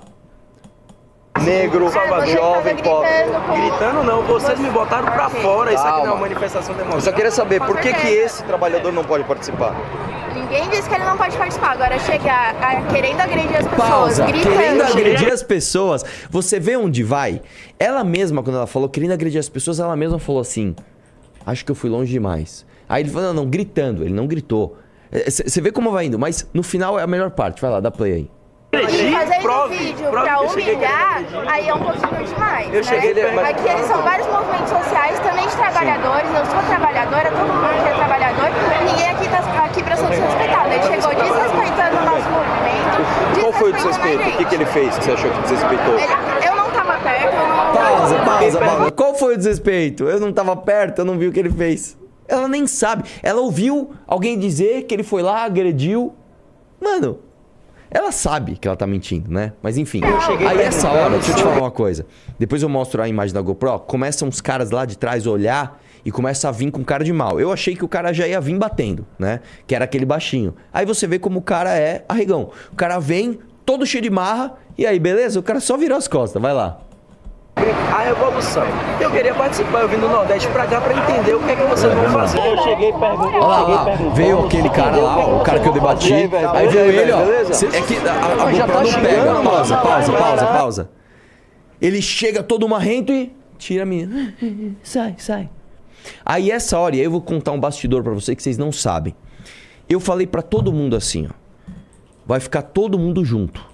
Negro, 1.44 1.90
jovem, 1.90 2.76
pobre. 2.78 3.10
Gritando 3.56 4.04
não, 4.04 4.22
vocês 4.24 4.60
me 4.60 4.70
botaram 4.70 5.06
pra 5.12 5.30
fora. 5.30 5.74
Isso 5.74 5.84
aqui 5.84 6.00
não 6.00 6.06
é 6.08 6.10
uma 6.12 6.18
manifestação 6.22 6.72
Eu 6.74 6.78
democrática. 6.78 7.10
só 7.12 7.16
queria 7.16 7.32
saber, 7.32 7.62
por 7.62 7.78
que 7.80 7.94
que 7.94 8.08
esse 8.08 8.44
trabalhador 8.44 8.92
não 8.92 9.04
pode 9.04 9.24
participar? 9.24 9.76
Ninguém 10.34 10.70
disse 10.70 10.88
que 10.88 10.96
ele 10.96 11.04
não 11.06 11.18
pode 11.18 11.36
participar. 11.38 11.72
Agora 11.72 11.98
chegar 12.00 12.56
a- 12.62 12.82
querendo 12.94 13.20
agredir 13.20 13.56
as 13.58 13.68
pessoas, 13.68 13.90
Pausa. 13.90 14.26
gritando. 14.26 14.54
Querendo 14.56 14.82
agredir 14.84 15.34
as 15.34 15.44
pessoas. 15.44 16.06
Você 16.30 16.60
vê 16.60 16.76
onde 16.78 17.04
vai? 17.04 17.42
Ela 17.80 18.04
mesma, 18.04 18.42
quando 18.44 18.56
ela 18.58 18.68
falou 18.68 18.90
querendo 18.90 19.12
agredir 19.14 19.40
as 19.40 19.50
pessoas, 19.50 19.80
ela 19.80 19.96
mesma 19.96 20.20
falou 20.20 20.42
assim: 20.42 20.76
Acho 21.46 21.66
que 21.66 21.72
eu 21.72 21.76
fui 21.76 21.90
longe 21.90 22.12
demais. 22.12 22.66
Aí 22.88 23.04
ele 23.04 23.10
falou: 23.10 23.28
Não, 23.34 23.44
não, 23.44 23.50
gritando. 23.50 24.04
Ele 24.04 24.14
não 24.14 24.28
gritou. 24.28 24.78
Você 25.28 25.60
vê 25.62 25.72
como 25.72 25.92
vai 25.92 26.06
indo, 26.06 26.20
mas 26.20 26.48
no 26.54 26.62
final 26.62 27.00
é 27.00 27.04
a 27.04 27.08
melhor 27.08 27.32
parte. 27.32 27.62
Vai 27.62 27.72
lá, 27.72 27.80
dá 27.80 27.90
play 27.90 28.14
aí. 28.14 28.32
E 28.72 29.12
fazendo 29.12 29.42
prove, 29.42 29.78
vídeo 29.78 30.10
prove 30.12 30.26
pra 30.28 30.42
humilhar, 30.42 31.24
aí 31.48 31.68
é 31.68 31.74
um 31.74 31.80
pouquinho 31.80 32.24
demais. 32.28 32.68
Eu 32.68 32.74
né? 32.76 32.84
cheguei, 32.84 33.32
mas- 33.34 33.50
Aqui 33.50 33.68
eles 33.68 33.86
são 33.88 34.02
vários 34.04 34.28
movimentos 34.28 34.70
sociais, 34.70 35.20
também 35.22 35.48
de 35.48 35.56
trabalhadores. 35.56 36.30
Eu 36.30 36.46
sou 36.46 36.62
trabalhadora, 36.68 37.32
todo 37.32 37.48
mundo 37.52 37.66
aqui 37.66 37.90
é 37.90 37.94
trabalhador. 37.96 38.50
Ninguém 38.86 39.10
aqui 39.10 39.28
tá 39.28 39.64
aqui 39.66 39.82
pra 39.84 39.96
ser 39.96 40.08
desrespeitado. 40.10 40.70
Ele 40.70 40.84
chegou 40.84 41.16
desrespeitando 41.16 41.98
o 41.98 42.06
nosso 42.06 42.30
movimento. 42.30 43.40
Qual 43.42 43.54
foi 43.54 43.70
o 43.72 43.74
desrespeito? 43.74 44.30
O 44.30 44.38
que, 44.38 44.46
que 44.46 44.56
ele 44.56 44.66
fez 44.68 44.98
que 45.00 45.04
você 45.06 45.12
achou 45.14 45.32
que 45.32 45.42
desrespeitou? 45.42 45.94
Ele- 45.96 46.48
eu 46.48 46.56
não 46.56 46.70
tava 46.70 46.94
perto, 47.00 47.26
eu 47.26 47.48
não. 47.48 47.74
Pausa, 47.74 48.16
pausa, 48.20 48.60
pausa. 48.60 48.92
Qual 48.92 49.16
foi 49.16 49.34
o 49.34 49.38
desrespeito? 49.38 50.04
Eu 50.04 50.20
não 50.20 50.32
tava 50.32 50.56
perto, 50.56 51.00
eu 51.00 51.06
não 51.06 51.18
vi 51.18 51.28
o 51.28 51.32
que 51.32 51.40
ele 51.40 51.50
fez. 51.50 51.98
Ela 52.28 52.48
nem 52.48 52.68
sabe. 52.68 53.10
Ela 53.24 53.42
ouviu 53.42 53.92
alguém 54.06 54.38
dizer 54.38 54.84
que 54.84 54.94
ele 54.94 55.04
foi 55.04 55.24
lá, 55.24 55.44
agrediu. 55.44 56.14
Mano, 56.80 57.20
ela 57.92 58.12
sabe 58.12 58.56
que 58.56 58.68
ela 58.68 58.78
tá 58.78 58.86
mentindo, 58.86 59.32
né? 59.32 59.54
Mas 59.62 59.78
enfim. 59.78 60.02
Aí 60.48 60.60
essa 60.60 60.90
dela, 60.90 61.06
hora, 61.06 61.18
deixa 61.18 61.32
eu 61.32 61.36
te 61.36 61.44
falar 61.44 61.58
uma 61.60 61.72
coisa. 61.72 62.06
Depois 62.38 62.62
eu 62.62 62.70
mostro 62.70 63.02
a 63.02 63.08
imagem 63.08 63.34
da 63.34 63.42
GoPro. 63.42 63.80
Começam 63.80 64.28
uns 64.28 64.42
caras 64.42 64.72
lá 64.72 64.86
de 64.86 64.98
trás 64.98 65.26
olhar 65.26 65.82
e 66.06 66.12
começa 66.12 66.48
a 66.48 66.52
vir 66.52 66.72
com 66.72 66.84
cara 66.84 67.04
de 67.04 67.12
mal. 67.12 67.40
Eu 67.40 67.52
achei 67.52 67.76
que 67.76 67.84
o 67.84 67.88
cara 67.88 68.14
já 68.14 68.28
ia 68.28 68.40
vir 68.40 68.58
batendo, 68.58 69.06
né? 69.18 69.42
Que 69.66 69.76
era 69.76 69.86
aquele 69.86 70.06
baixinho. 70.06 70.56
Aí 70.72 70.86
você 70.86 71.08
vê 71.08 71.18
como 71.18 71.40
o 71.40 71.42
cara 71.42 71.78
é 71.78 72.06
arregão. 72.08 72.52
O 72.72 72.76
cara 72.76 73.00
vem 73.00 73.40
todo 73.66 73.86
cheio 73.86 74.04
de 74.04 74.10
marra. 74.10 74.54
E 74.78 74.86
aí, 74.86 75.00
beleza? 75.00 75.40
O 75.40 75.44
cara 75.44 75.60
só 75.60 75.78
virou 75.78 75.98
as 75.98 76.08
costas. 76.08 76.42
Vai 76.42 76.54
lá. 76.54 76.80
A 77.94 78.02
revolução. 78.04 78.64
Eu 79.00 79.12
queria 79.12 79.34
participar, 79.34 79.82
eu 79.82 79.88
vim 79.90 79.98
do 79.98 80.08
Nordeste 80.08 80.48
pra 80.50 80.66
cá 80.66 80.80
pra 80.82 80.94
entender 80.94 81.36
o 81.36 81.40
que 81.40 81.52
é 81.52 81.56
que 81.56 81.64
vocês 81.64 81.94
vão 81.94 82.06
fazer. 82.10 82.40
Eu 82.40 82.58
cheguei 82.64 82.92
perguntando. 82.94 83.36
Olha 83.38 83.48
lá, 83.48 83.84
lá. 83.84 83.96
veio 84.14 84.46
aquele 84.46 84.70
cara 84.70 84.98
lá, 84.98 85.36
o 85.36 85.40
cara 85.42 85.60
que 85.60 85.68
eu 85.68 85.74
debati. 85.74 86.14
Aí, 86.14 86.68
veio 86.68 86.92
ele, 86.92 87.12
ó. 87.12 87.54
Cê- 87.54 87.68
É 87.68 87.82
que 87.82 87.96
a, 87.98 88.12
a, 88.14 88.44
a 88.46 88.54
Já 88.54 88.68
tá 88.68 88.82
não 88.84 88.94
pega. 88.94 89.42
Pausa, 89.44 89.78
pausa, 89.78 90.12
pausa, 90.14 90.46
pausa. 90.48 90.90
Ele 91.82 92.02
chega 92.02 92.44
todo 92.44 92.68
marrento 92.68 93.12
e 93.12 93.34
tira 93.58 93.84
a 93.84 93.86
menina. 93.86 94.34
Sai, 94.84 95.16
sai. 95.18 95.50
Aí 96.26 96.50
essa 96.52 96.78
hora, 96.80 96.96
e 96.96 97.00
aí 97.00 97.06
eu 97.06 97.12
vou 97.12 97.22
contar 97.22 97.52
um 97.52 97.60
bastidor 97.60 98.04
pra 98.04 98.14
vocês 98.14 98.36
que 98.36 98.42
vocês 98.44 98.58
não 98.58 98.72
sabem. 98.72 99.16
Eu 99.88 100.00
falei 100.00 100.26
pra 100.28 100.42
todo 100.42 100.72
mundo 100.72 100.96
assim, 100.96 101.28
ó. 101.28 101.34
Vai 102.26 102.40
ficar 102.40 102.62
todo 102.62 102.98
mundo 103.00 103.26
junto. 103.26 103.66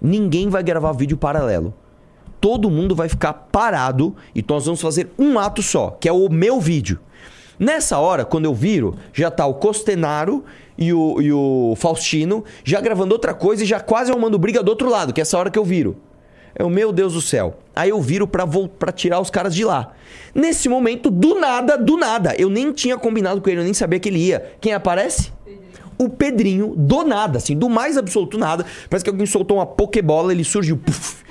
ninguém 0.00 0.48
vai 0.48 0.62
gravar 0.62 0.92
vídeo 0.92 1.16
paralelo. 1.16 1.72
Todo 2.42 2.68
mundo 2.68 2.92
vai 2.96 3.08
ficar 3.08 3.32
parado 3.32 4.16
e 4.34 4.44
nós 4.48 4.66
vamos 4.66 4.80
fazer 4.80 5.12
um 5.16 5.38
ato 5.38 5.62
só, 5.62 5.96
que 6.00 6.08
é 6.08 6.12
o 6.12 6.28
meu 6.28 6.60
vídeo. 6.60 6.98
Nessa 7.56 7.98
hora, 7.98 8.24
quando 8.24 8.46
eu 8.46 8.52
viro, 8.52 8.96
já 9.12 9.30
tá 9.30 9.46
o 9.46 9.54
Costenaro 9.54 10.44
e 10.76 10.92
o, 10.92 11.22
e 11.22 11.32
o 11.32 11.74
Faustino 11.76 12.44
já 12.64 12.80
gravando 12.80 13.14
outra 13.14 13.32
coisa 13.32 13.62
e 13.62 13.66
já 13.66 13.78
quase 13.78 14.10
arrumando 14.10 14.40
briga 14.40 14.60
do 14.60 14.70
outro 14.70 14.90
lado, 14.90 15.12
que 15.12 15.20
é 15.20 15.22
essa 15.22 15.38
hora 15.38 15.52
que 15.52 15.58
eu 15.58 15.64
viro. 15.64 15.96
Eu, 16.58 16.68
meu 16.68 16.90
Deus 16.90 17.12
do 17.12 17.20
céu. 17.20 17.58
Aí 17.76 17.90
eu 17.90 18.00
viro 18.00 18.26
pra, 18.26 18.44
pra 18.76 18.90
tirar 18.90 19.20
os 19.20 19.30
caras 19.30 19.54
de 19.54 19.64
lá. 19.64 19.92
Nesse 20.34 20.68
momento, 20.68 21.12
do 21.12 21.36
nada, 21.38 21.78
do 21.78 21.96
nada, 21.96 22.34
eu 22.36 22.50
nem 22.50 22.72
tinha 22.72 22.98
combinado 22.98 23.40
com 23.40 23.48
ele, 23.50 23.60
eu 23.60 23.64
nem 23.64 23.72
sabia 23.72 24.00
que 24.00 24.08
ele 24.08 24.18
ia. 24.18 24.52
Quem 24.60 24.72
aparece? 24.72 25.32
O 25.96 26.08
Pedrinho, 26.08 26.74
do 26.76 27.04
nada, 27.04 27.38
assim, 27.38 27.56
do 27.56 27.68
mais 27.68 27.96
absoluto 27.96 28.36
nada. 28.36 28.66
Parece 28.90 29.04
que 29.04 29.10
alguém 29.10 29.26
soltou 29.26 29.58
uma 29.58 29.66
pokebola, 29.66 30.32
ele 30.32 30.42
surgiu. 30.42 30.76
Puf. 30.76 31.22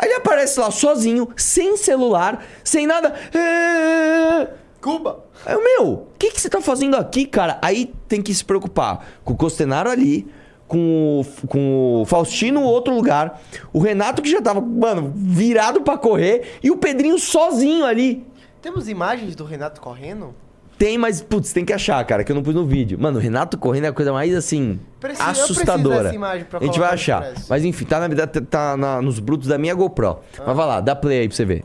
Aí 0.00 0.08
ele 0.08 0.14
aparece 0.14 0.58
lá 0.58 0.70
sozinho, 0.70 1.28
sem 1.36 1.76
celular, 1.76 2.42
sem 2.64 2.86
nada. 2.86 3.14
É... 3.34 4.48
Cuba! 4.80 5.26
Aí, 5.44 5.52
eu, 5.52 5.62
meu, 5.62 5.92
o 5.92 6.06
que, 6.18 6.30
que 6.30 6.40
você 6.40 6.48
tá 6.48 6.62
fazendo 6.62 6.96
aqui, 6.96 7.26
cara? 7.26 7.58
Aí 7.60 7.92
tem 8.08 8.22
que 8.22 8.34
se 8.34 8.42
preocupar 8.42 9.06
com 9.22 9.34
o 9.34 9.36
Costenaro 9.36 9.90
ali, 9.90 10.26
com 10.66 11.20
o, 11.20 11.46
com 11.46 12.00
o 12.00 12.06
Faustino 12.06 12.62
outro 12.62 12.94
lugar, 12.94 13.42
o 13.74 13.78
Renato 13.78 14.22
que 14.22 14.30
já 14.30 14.40
tava, 14.40 14.62
mano, 14.62 15.12
virado 15.14 15.82
pra 15.82 15.98
correr, 15.98 16.58
e 16.62 16.70
o 16.70 16.78
Pedrinho 16.78 17.18
sozinho 17.18 17.84
ali. 17.84 18.26
Temos 18.62 18.88
imagens 18.88 19.36
do 19.36 19.44
Renato 19.44 19.82
correndo? 19.82 20.34
Tem, 20.80 20.96
mas, 20.96 21.20
putz, 21.20 21.52
tem 21.52 21.62
que 21.62 21.74
achar, 21.74 22.02
cara, 22.06 22.24
que 22.24 22.32
eu 22.32 22.34
não 22.34 22.42
pus 22.42 22.54
no 22.54 22.64
vídeo. 22.64 22.98
Mano, 22.98 23.18
o 23.18 23.20
Renato 23.20 23.58
correndo 23.58 23.84
é 23.84 23.88
a 23.88 23.92
coisa 23.92 24.14
mais, 24.14 24.34
assim, 24.34 24.80
Preciso- 24.98 25.28
assustadora. 25.28 26.04
dessa 26.04 26.14
imagem 26.14 26.44
pra 26.48 26.58
a 26.58 26.64
gente 26.64 26.78
vai 26.78 26.94
achar. 26.94 27.22
Mas 27.50 27.66
enfim, 27.66 27.84
tá, 27.84 28.00
na, 28.00 28.08
verdade, 28.08 28.40
tá 28.40 28.78
na- 28.78 29.02
nos 29.02 29.18
brutos 29.18 29.46
da 29.46 29.58
minha 29.58 29.74
GoPro. 29.74 30.20
Mas 30.46 30.56
vai 30.56 30.66
lá, 30.66 30.80
dá 30.80 30.96
play 30.96 31.18
aí 31.20 31.28
pra 31.28 31.36
você 31.36 31.44
ver. 31.44 31.64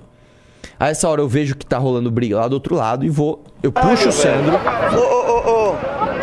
A 0.77 0.89
essa 0.89 1.07
hora 1.07 1.21
eu 1.21 1.29
vejo 1.29 1.55
que 1.55 1.65
tá 1.65 1.77
rolando 1.77 2.11
briga 2.11 2.35
lá 2.35 2.49
do 2.49 2.53
outro 2.55 2.75
lado 2.75 3.05
e 3.05 3.09
vou. 3.09 3.41
Eu 3.63 3.71
puxo 3.71 4.09
o 4.09 4.11
Sandro. 4.11 4.57
Ô, 4.93 4.99
ô, 4.99 5.31
ô, 5.31 5.69
ô. 5.71 5.75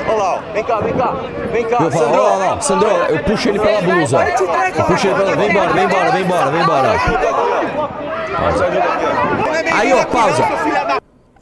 Olha 0.09 0.13
lá, 0.19 0.35
ó. 0.35 0.53
vem 0.53 0.63
cá, 0.65 0.81
vem 0.81 0.93
cá, 0.93 1.13
vem 1.51 1.65
cá, 1.65 1.77
Eu 1.85 1.91
falo, 1.91 2.05
Sandro. 2.05 2.21
ó, 2.21 2.39
ó, 2.51 2.55
ó, 2.57 2.61
Sandro, 2.61 2.89
eu 2.89 3.19
puxo 3.25 3.49
ele 3.49 3.59
pela 3.59 3.81
blusa. 3.81 4.19
ó. 4.19 4.23
Eu 4.23 4.85
puxo 4.85 5.07
ele 5.07 5.15
pela. 5.15 5.35
Vem 5.37 5.49
embora, 5.51 5.73
vem 5.73 5.85
embora, 5.87 6.11
vem 6.13 6.23
embora, 6.23 6.51
vem 6.51 6.61
embora. 6.63 6.93
Aí, 9.79 9.93
ó, 9.95 10.05
pausa. 10.05 10.43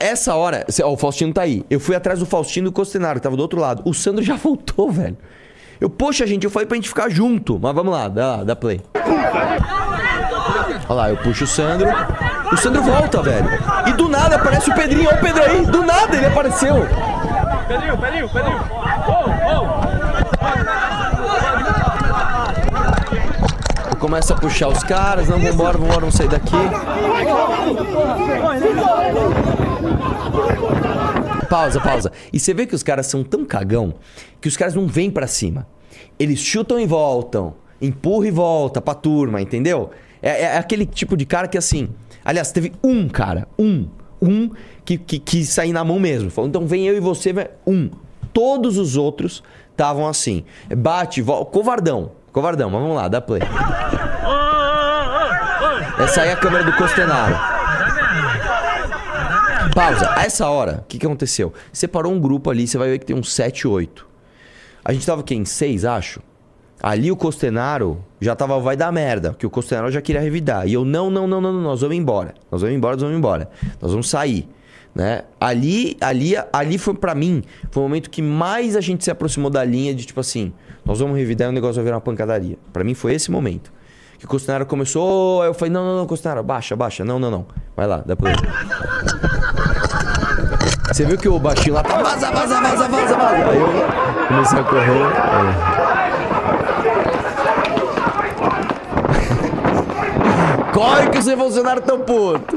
Essa 0.01 0.35
hora, 0.35 0.65
ó, 0.83 0.93
o 0.93 0.97
Faustino 0.97 1.31
tá 1.35 1.43
aí. 1.43 1.63
Eu 1.69 1.79
fui 1.79 1.95
atrás 1.95 2.19
do 2.19 2.25
Faustino 2.25 2.69
e 2.69 2.71
o 2.71 2.73
Costenaro, 2.73 3.21
que 3.21 3.23
tava 3.23 3.37
do 3.37 3.43
outro 3.43 3.61
lado. 3.61 3.83
O 3.85 3.93
Sandro 3.93 4.25
já 4.25 4.35
voltou, 4.43 4.91
velho. 4.91 5.17
Eu, 5.79 5.91
poxa, 5.91 6.27
gente, 6.27 6.45
eu 6.45 6.51
falei 6.51 6.67
pra 6.67 6.77
gente 6.77 6.89
ficar 6.89 7.11
junto. 7.11 7.59
Mas 7.61 7.75
vamos 7.75 7.93
lá, 7.93 8.09
dá, 8.09 8.43
dá 8.43 8.57
play. 8.57 8.81
Olha 10.89 10.95
lá, 10.95 11.11
eu 11.11 11.17
puxo 11.19 11.45
o 11.45 11.47
Sandro. 11.47 11.87
O 12.51 12.57
Sandro 12.57 12.83
volta, 12.83 13.23
velho. 13.23 13.47
E 13.87 13.93
do 13.93 14.09
nada 14.09 14.37
aparece 14.37 14.71
o 14.71 14.75
Pedrinho. 14.75 15.09
Olha 15.09 15.19
o 15.19 15.21
Pedro 15.21 15.43
aí. 15.43 15.67
Do 15.67 15.83
nada 15.83 16.17
ele 16.17 16.27
apareceu. 16.27 16.75
Pedrinho, 17.69 17.99
Pedrinho, 17.99 18.29
Pedrinho. 18.29 18.61
Eu 23.91 23.97
começo 23.97 24.33
a 24.33 24.37
puxar 24.37 24.69
os 24.69 24.83
caras. 24.83 25.29
Não, 25.29 25.39
vambora, 25.39 25.77
vambora, 25.79 26.01
vamos 26.01 26.15
sair 26.15 26.29
daqui. 26.29 26.57
Pausa, 31.51 31.81
pausa. 31.81 32.13
E 32.33 32.39
você 32.39 32.55
vê 32.55 32.65
que 32.65 32.77
os 32.77 32.83
caras 32.85 33.09
são 33.09 33.25
tão 33.25 33.45
cagão 33.45 33.95
que 34.41 34.47
os 34.47 34.57
caras 34.57 34.73
não 34.73 34.87
vêm 34.87 35.11
pra 35.11 35.27
cima. 35.27 35.67
Eles 36.17 36.39
chutam 36.39 36.79
e 36.79 36.87
voltam, 36.87 37.55
empurra 37.83 38.29
e 38.29 38.31
volta 38.31 38.81
pra 38.81 38.95
turma, 38.95 39.43
entendeu? 39.43 39.91
É, 40.23 40.43
é 40.43 40.57
aquele 40.59 40.87
tipo 40.87 41.17
de 41.17 41.27
cara 41.27 41.49
que 41.49 41.59
assim. 41.59 41.89
Aliás, 42.25 42.53
teve 42.53 42.73
um 42.85 43.09
cara, 43.09 43.49
um, 43.59 43.89
um 44.23 44.51
que, 44.85 44.97
que 44.97 45.19
quis 45.19 45.49
sair 45.49 45.73
na 45.73 45.83
mão 45.83 45.99
mesmo. 45.99 46.31
Falou, 46.31 46.49
então 46.49 46.67
vem 46.69 46.87
eu 46.87 46.97
e 46.97 47.01
você, 47.01 47.35
um. 47.67 47.91
Todos 48.33 48.79
os 48.79 48.97
outros 48.97 49.43
estavam 49.73 50.07
assim. 50.07 50.45
Bate, 50.77 51.21
volta, 51.21 51.51
covardão, 51.51 52.13
covardão, 52.33 52.71
mas 52.71 52.81
vamos 52.81 52.97
lá, 52.97 53.09
dá 53.09 53.21
play. 53.21 53.43
Essa 55.99 56.23
aí 56.23 56.29
é 56.29 56.33
a 56.33 56.37
câmera 56.37 56.63
do 56.63 56.73
Costenaro. 56.75 57.60
Pausa. 59.75 60.13
A 60.17 60.25
essa 60.25 60.49
hora, 60.49 60.81
o 60.83 60.89
que, 60.89 60.99
que 60.99 61.07
aconteceu? 61.07 61.53
Separou 61.73 62.13
um 62.13 62.21
grupo 62.21 62.51
ali, 62.51 62.67
você 62.67 62.79
vai 62.79 62.91
ver 62.91 62.99
que 62.99 63.07
tem 63.07 63.17
uns 63.17 63.33
7, 63.33 63.67
8. 63.67 64.07
A 64.85 64.93
gente 64.93 65.07
tava 65.07 65.21
o 65.21 65.25
quê? 65.25 65.35
Em 65.35 65.45
6, 65.45 65.85
acho? 65.85 66.21
Ali 66.83 67.13
o 67.13 67.17
Costenaro 67.17 68.03
já 68.21 68.35
tava, 68.35 68.59
vai 68.59 68.77
dar 68.77 68.91
merda, 68.91 69.35
que 69.39 69.47
o 69.47 69.51
Costenaro 69.51 69.91
já 69.91 70.01
queria 70.01 70.21
revidar. 70.21 70.67
E 70.67 70.73
eu, 70.73 70.85
não, 70.85 71.11
não, 71.11 71.27
não, 71.27 71.41
não, 71.41 71.53
nós 71.53 71.83
vamos 71.83 71.97
embora. 71.97 72.35
Nós 72.51 72.63
vamos 72.63 72.77
embora, 72.77 72.95
nós 72.95 73.03
vamos 73.03 73.19
embora. 73.19 73.51
Nós 73.81 73.91
vamos 73.91 74.09
sair. 74.09 74.49
Né? 74.95 75.23
Ali, 75.39 75.97
ali, 76.01 76.35
ali 76.53 76.77
foi 76.77 76.95
pra 76.95 77.15
mim, 77.15 77.45
foi 77.71 77.81
o 77.81 77.87
momento 77.87 78.11
que 78.11 78.21
mais 78.21 78.75
a 78.75 78.81
gente 78.81 79.05
se 79.05 79.11
aproximou 79.11 79.49
da 79.49 79.63
linha 79.63 79.95
de 79.95 80.05
tipo 80.05 80.19
assim, 80.19 80.53
nós 80.85 80.99
vamos 80.99 81.17
revidar 81.17 81.47
e 81.47 81.51
o 81.51 81.53
negócio 81.53 81.77
vai 81.77 81.85
virar 81.85 81.97
uma 81.97 82.01
pancadaria. 82.01 82.59
Pra 82.73 82.83
mim 82.83 82.95
foi 82.95 83.15
esse 83.15 83.31
momento. 83.31 83.73
Que 84.19 84.25
o 84.25 84.29
Costenaro 84.29 84.67
começou, 84.67 85.45
eu 85.45 85.55
falei, 85.55 85.73
não, 85.73 85.85
não, 85.85 85.99
não, 85.99 86.07
Costenaro, 86.07 86.43
baixa, 86.43 86.75
baixa. 86.75 87.05
Não, 87.05 87.19
não, 87.19 87.31
não. 87.31 87.47
Vai 87.77 87.87
lá, 87.87 88.03
dá 88.05 88.17
play. 88.17 88.35
Você 91.01 91.07
viu 91.07 91.17
que 91.17 91.29
o 91.31 91.39
baixinho 91.39 91.77
lá 91.77 91.83
tá 91.83 92.03
vaza, 92.03 92.31
vaza, 92.31 92.61
vaza, 92.61 92.87
vaza, 92.89 93.17
vaza. 93.17 93.37
Aí 93.49 93.57
eu 93.59 93.69
comecei 94.29 94.59
a 94.59 94.65
correr. 94.65 94.91
aí. 94.91 95.55
Corre 100.75 101.09
que 101.09 101.17
os 101.17 101.27
revolucionários 101.27 101.87
tão 101.87 102.01
puto. 102.01 102.55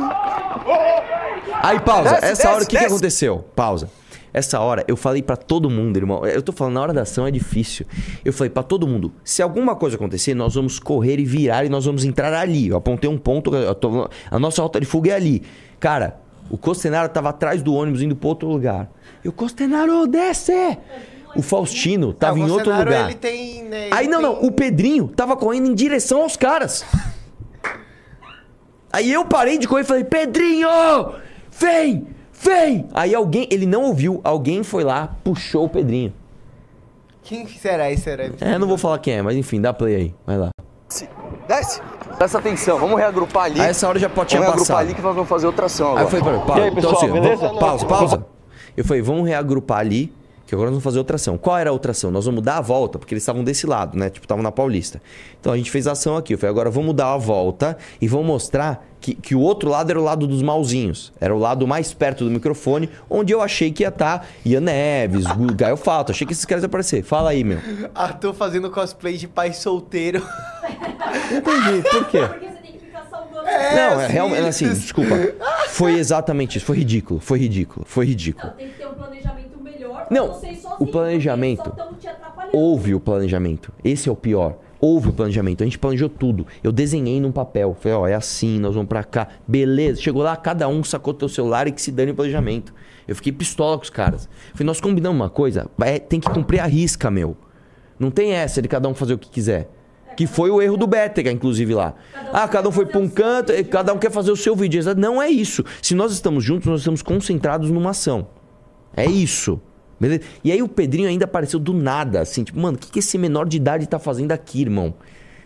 Aí 1.62 1.80
pausa. 1.80 2.16
Desce, 2.20 2.26
Essa 2.34 2.50
hora 2.50 2.58
o 2.58 2.60
desce, 2.60 2.70
que, 2.70 2.76
que 2.76 2.82
desce. 2.84 2.94
aconteceu? 2.94 3.46
Pausa. 3.56 3.90
Essa 4.34 4.60
hora 4.60 4.84
eu 4.90 4.98
falei 4.98 5.22
pra 5.24 5.38
todo 5.38 5.70
mundo, 5.70 5.96
irmão. 5.96 6.26
Eu 6.26 6.42
tô 6.42 6.52
falando, 6.52 6.74
na 6.74 6.82
hora 6.82 6.92
da 6.94 7.04
ação 7.04 7.26
é 7.26 7.32
difícil. 7.32 7.86
Eu 8.26 8.34
falei 8.34 8.50
pra 8.50 8.62
todo 8.62 8.86
mundo: 8.86 9.14
se 9.24 9.42
alguma 9.42 9.74
coisa 9.74 9.96
acontecer, 9.96 10.34
nós 10.34 10.54
vamos 10.56 10.80
correr 10.80 11.18
e 11.18 11.24
virar 11.24 11.64
e 11.64 11.70
nós 11.70 11.86
vamos 11.86 12.04
entrar 12.04 12.34
ali. 12.34 12.68
Eu 12.68 12.76
apontei 12.76 13.10
um 13.10 13.18
ponto, 13.18 13.52
tô- 13.76 14.10
a 14.30 14.38
nossa 14.38 14.62
rota 14.62 14.82
de 14.82 14.86
fuga 14.86 15.12
é 15.12 15.16
ali. 15.16 15.44
Cara, 15.80 16.20
o 16.50 16.58
Costenaro 16.58 17.10
tava 17.10 17.30
atrás 17.30 17.62
do 17.62 17.74
ônibus 17.74 18.02
indo 18.02 18.16
pra 18.16 18.30
outro 18.30 18.48
lugar. 18.48 18.90
E 19.24 19.28
o 19.30 19.32
Costenaro, 19.32 20.06
desce! 20.08 20.78
O 21.36 21.42
Faustino 21.42 22.14
tava 22.14 22.38
É, 22.38 22.42
o 22.44 22.48
em 22.48 22.52
outro 22.52 22.66
Bolsonaro, 22.72 22.90
lugar. 22.92 23.06
Ele 23.10 23.16
tem, 23.20 23.64
né, 23.64 23.90
Aí 23.92 24.06
ele 24.06 24.12
não, 24.12 24.22
tem- 24.22 24.30
não, 24.42 24.48
o 24.48 24.52
Pedrinho 24.52 25.08
tava 25.08 25.36
correndo 25.36 25.68
em 25.68 25.74
direção 25.74 26.22
aos 26.22 26.38
caras. 26.38 26.86
Aí 28.92 29.12
eu 29.12 29.26
parei 29.26 29.58
de 29.58 29.68
correr 29.68 29.82
e 29.82 29.86
falei: 29.86 30.04
Pedrinho! 30.04 30.68
Vem! 31.52 32.08
Vem! 32.34 32.88
Aí 32.94 33.16
alguém, 33.16 33.48
ele 33.50 33.66
não 33.66 33.84
ouviu, 33.86 34.22
alguém 34.24 34.62
foi 34.64 34.84
lá, 34.84 35.16
puxou 35.24 35.66
o 35.66 35.70
Pedrinho. 35.70 36.14
Quem 37.24 37.48
será 37.48 37.90
esse 37.90 38.08
herói? 38.10 38.34
É, 38.42 38.60
não 38.60 38.68
vou 38.68 38.78
falar 38.78 39.00
quem 39.00 39.14
é, 39.16 39.22
mas 39.22 39.36
enfim, 39.36 39.60
dá 39.62 39.74
play 39.74 39.96
aí. 39.96 40.16
Vai 40.28 40.38
lá. 40.38 40.50
Desce. 41.48 41.82
Presta 42.18 42.38
atenção, 42.38 42.78
vamos 42.80 42.98
reagrupar 42.98 43.46
ali. 43.46 43.60
A 43.60 43.66
essa 43.66 43.88
hora 43.88 43.98
já 44.00 44.08
pode 44.10 44.30
tinha 44.30 44.40
Vamos 44.42 44.54
reagrupar 44.56 44.76
passado. 44.78 44.86
ali 44.88 44.96
que 44.96 45.02
nós 45.02 45.16
vamos 45.16 45.30
fazer 45.30 45.46
outra 45.48 45.66
ação 45.66 45.88
agora. 45.98 46.00
Aí 46.02 46.06
eu 46.06 46.10
falei, 46.10 46.24
pra 46.24 46.32
ele, 46.34 46.42
E 46.42 46.46
pausa. 46.46 46.62
aí, 46.62 46.68
então, 46.70 46.76
pessoal, 46.92 46.96
assim, 47.04 47.12
beleza? 47.12 47.48
vamos- 47.48 47.60
pausa, 47.60 47.86
pausa. 47.86 48.26
Eu 48.78 48.86
falei, 48.86 49.02
vamos 49.02 49.28
reagrupar 49.28 49.80
ali, 49.80 50.14
que 50.54 50.56
agora 50.56 50.70
nós 50.70 50.76
vamos 50.76 50.84
fazer 50.84 51.00
outra 51.00 51.16
ação. 51.16 51.38
Qual 51.38 51.58
era 51.58 51.70
a 51.70 51.74
outra 51.74 51.92
ação? 51.92 52.12
Nós 52.12 52.26
vamos 52.26 52.44
dar 52.44 52.58
a 52.58 52.62
volta, 52.62 53.00
porque 53.00 53.14
eles 53.14 53.24
estavam 53.24 53.44
desse 53.44 53.66
lado, 53.66 53.98
né? 53.98 54.10
Tipo, 54.10 54.26
estavam 54.26 54.44
na 54.44 54.52
Paulista. 54.52 55.02
Então 55.40 55.52
a 55.52 55.58
gente 55.58 55.72
fez 55.72 55.88
a 55.88 55.94
ação 55.94 56.16
aqui. 56.16 56.34
Eu 56.34 56.38
falei, 56.38 56.52
agora 56.52 56.70
vamos 56.70 56.94
dar 56.96 57.14
a 57.14 57.18
volta 57.18 57.78
e 58.00 58.08
vamos 58.08 58.28
mostrar 58.28 58.86
que, 59.02 59.16
que 59.16 59.36
o 59.36 59.40
outro 59.40 59.70
lado 59.70 59.90
era 59.90 60.00
o 60.00 60.04
lado 60.04 60.28
dos 60.28 60.42
malzinhos. 60.42 61.12
Era 61.20 61.36
o 61.36 61.40
lado 61.40 61.68
mais 61.68 61.94
perto 61.94 62.24
do 62.24 62.32
microfone, 62.32 62.90
onde 63.10 63.34
eu 63.34 63.42
achei 63.42 63.72
que 63.72 63.84
ia 63.84 63.90
estar 63.90 64.28
Ian 64.46 64.62
Neves, 64.62 65.26
Gaio 65.56 65.76
Fato. 65.76 66.12
Achei 66.12 66.26
que 66.26 66.34
esses 66.34 66.46
caras 66.46 66.64
iam 66.64 66.68
aparecer. 66.68 67.04
Fala 67.04 67.32
aí, 67.32 67.44
meu. 67.44 67.60
Arthur 67.96 68.34
fazendo 68.34 68.70
cosplay 68.70 69.18
de 69.18 69.28
pai 69.28 69.54
solteiro. 69.54 70.22
Entendi, 71.32 71.90
por 71.90 72.08
quê? 72.08 72.20
É, 73.46 73.76
Não, 73.76 74.02
é 74.02 74.08
sim. 74.08 74.14
realmente, 74.14 74.48
assim, 74.48 74.70
desculpa. 74.70 75.16
Foi 75.70 75.94
exatamente 75.96 76.58
isso. 76.58 76.66
Foi 76.66 76.78
ridículo, 76.78 77.20
foi 77.20 77.40
ridículo, 77.40 77.86
foi 77.88 78.06
ridículo. 78.06 78.52
Tem 78.54 78.70
que 78.70 78.78
ter 78.78 78.88
um 78.88 78.94
planejamento 78.94 79.23
Não, 80.14 80.40
o 80.80 80.86
planejamento. 80.88 81.72
Houve 82.52 82.94
o 82.96 83.00
planejamento. 83.00 83.72
Esse 83.84 84.10
é 84.10 84.12
o 84.12 84.16
pior. 84.16 84.58
Houve 84.80 85.10
o 85.10 85.14
planejamento. 85.14 85.64
A 85.64 85.66
gente 85.66 85.80
planejou 85.80 86.10
tudo. 86.10 86.46
Eu 86.62 86.72
desenhei 86.72 87.20
num 87.22 87.32
papel. 87.32 87.76
Falei, 87.80 87.98
ó, 87.98 88.08
é 88.08 88.14
assim, 88.14 88.60
nós 88.60 88.76
vamos 88.76 88.90
pra 88.90 89.04
cá. 89.04 89.28
Beleza. 89.48 90.02
Chegou 90.02 90.22
lá, 90.22 90.36
cada 90.36 90.68
um 90.68 90.84
sacou 90.84 91.14
teu 91.14 91.30
celular 91.30 91.68
e 91.68 91.72
que 91.72 91.82
se 91.82 91.92
dane 91.92 92.12
o 92.12 92.16
planejamento. 92.16 92.74
Eu 93.08 93.16
fiquei 93.16 93.32
pistola 93.32 93.78
com 93.78 93.84
os 93.84 93.90
caras. 93.90 94.28
Falei, 94.54 94.66
nós 94.66 94.82
combinamos 94.82 95.20
uma 95.20 95.30
coisa. 95.30 95.68
vai- 95.78 96.00
tem 96.00 96.20
que 96.20 96.30
cumprir 96.30 96.60
a 96.60 96.66
risca, 96.66 97.10
meu. 97.10 97.36
Não 97.98 98.12
tem 98.12 98.34
essa 98.34 98.62
de 98.62 98.68
cada 98.68 98.88
um 98.90 98.94
fazer 98.94 99.14
o 99.14 99.18
que 99.18 99.30
quiser. 99.30 99.70
Que 100.18 100.28
foi 100.28 100.52
o 100.52 100.62
erro 100.62 100.78
do 100.78 100.86
Bétega, 100.86 101.32
inclusive 101.32 101.74
lá. 101.74 101.96
Ah, 102.32 102.48
cada 102.48 102.68
um 102.70 102.72
foi 102.72 102.86
pra 102.86 103.00
um 103.00 103.08
canto, 103.10 103.52
e 103.52 103.64
cada 103.64 103.94
um 103.94 103.98
quer 103.98 104.12
fazer 104.12 104.32
o 104.32 104.36
seu 104.36 104.56
vídeo. 104.56 104.82
Não 104.96 105.22
é 105.22 105.30
isso. 105.30 105.64
Se 105.82 105.96
nós 105.96 106.12
estamos 106.12 106.44
juntos, 106.44 106.68
nós 106.68 106.82
estamos 106.82 107.02
concentrados 107.02 107.72
numa 107.72 107.92
ação. 107.92 108.28
É 108.96 109.06
isso. 109.06 109.60
Beleza? 110.04 110.22
E 110.44 110.52
aí 110.52 110.62
o 110.62 110.68
Pedrinho 110.68 111.08
ainda 111.08 111.24
apareceu 111.24 111.58
do 111.58 111.74
nada, 111.74 112.20
assim, 112.20 112.44
tipo, 112.44 112.60
mano, 112.60 112.76
o 112.76 112.80
que, 112.80 112.92
que 112.92 113.00
esse 113.00 113.18
menor 113.18 113.48
de 113.48 113.56
idade 113.56 113.88
tá 113.88 113.98
fazendo 113.98 114.34
aqui, 114.34 114.60
irmão? 114.60 114.94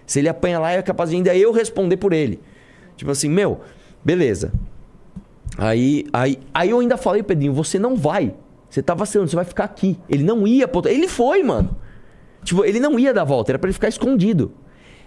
Se 0.04 0.18
ele 0.18 0.28
apanha 0.28 0.58
lá, 0.58 0.72
é 0.72 0.82
capaz 0.82 1.12
de 1.12 1.16
ainda 1.16 1.36
eu 1.38 1.52
responder 1.52 1.98
por 1.98 2.12
ele. 2.12 2.40
Tipo 2.96 3.12
assim, 3.12 3.30
meu, 3.30 3.62
beleza. 4.04 4.52
Aí, 5.60 6.08
aí, 6.12 6.40
aí 6.52 6.72
eu 6.72 6.80
ainda 6.80 6.98
falei, 6.98 7.22
Pedrinho, 7.22 7.54
você 7.54 7.78
não 7.78 7.96
vai. 7.96 8.34
Você 8.68 8.82
tá 8.82 8.96
vacilando, 8.96 9.30
você 9.30 9.36
vai 9.36 9.46
ficar 9.46 9.66
aqui. 9.66 9.96
Ele 10.10 10.24
não 10.24 10.48
ia 10.48 10.68
Ele 10.86 11.08
foi, 11.08 11.44
mano. 11.44 11.78
Tipo, 12.44 12.66
ele 12.66 12.80
não 12.80 12.98
ia 12.98 13.14
dar 13.14 13.22
a 13.22 13.26
volta, 13.26 13.52
era 13.52 13.60
pra 13.60 13.68
ele 13.68 13.76
ficar 13.76 13.90
escondido. 13.90 14.52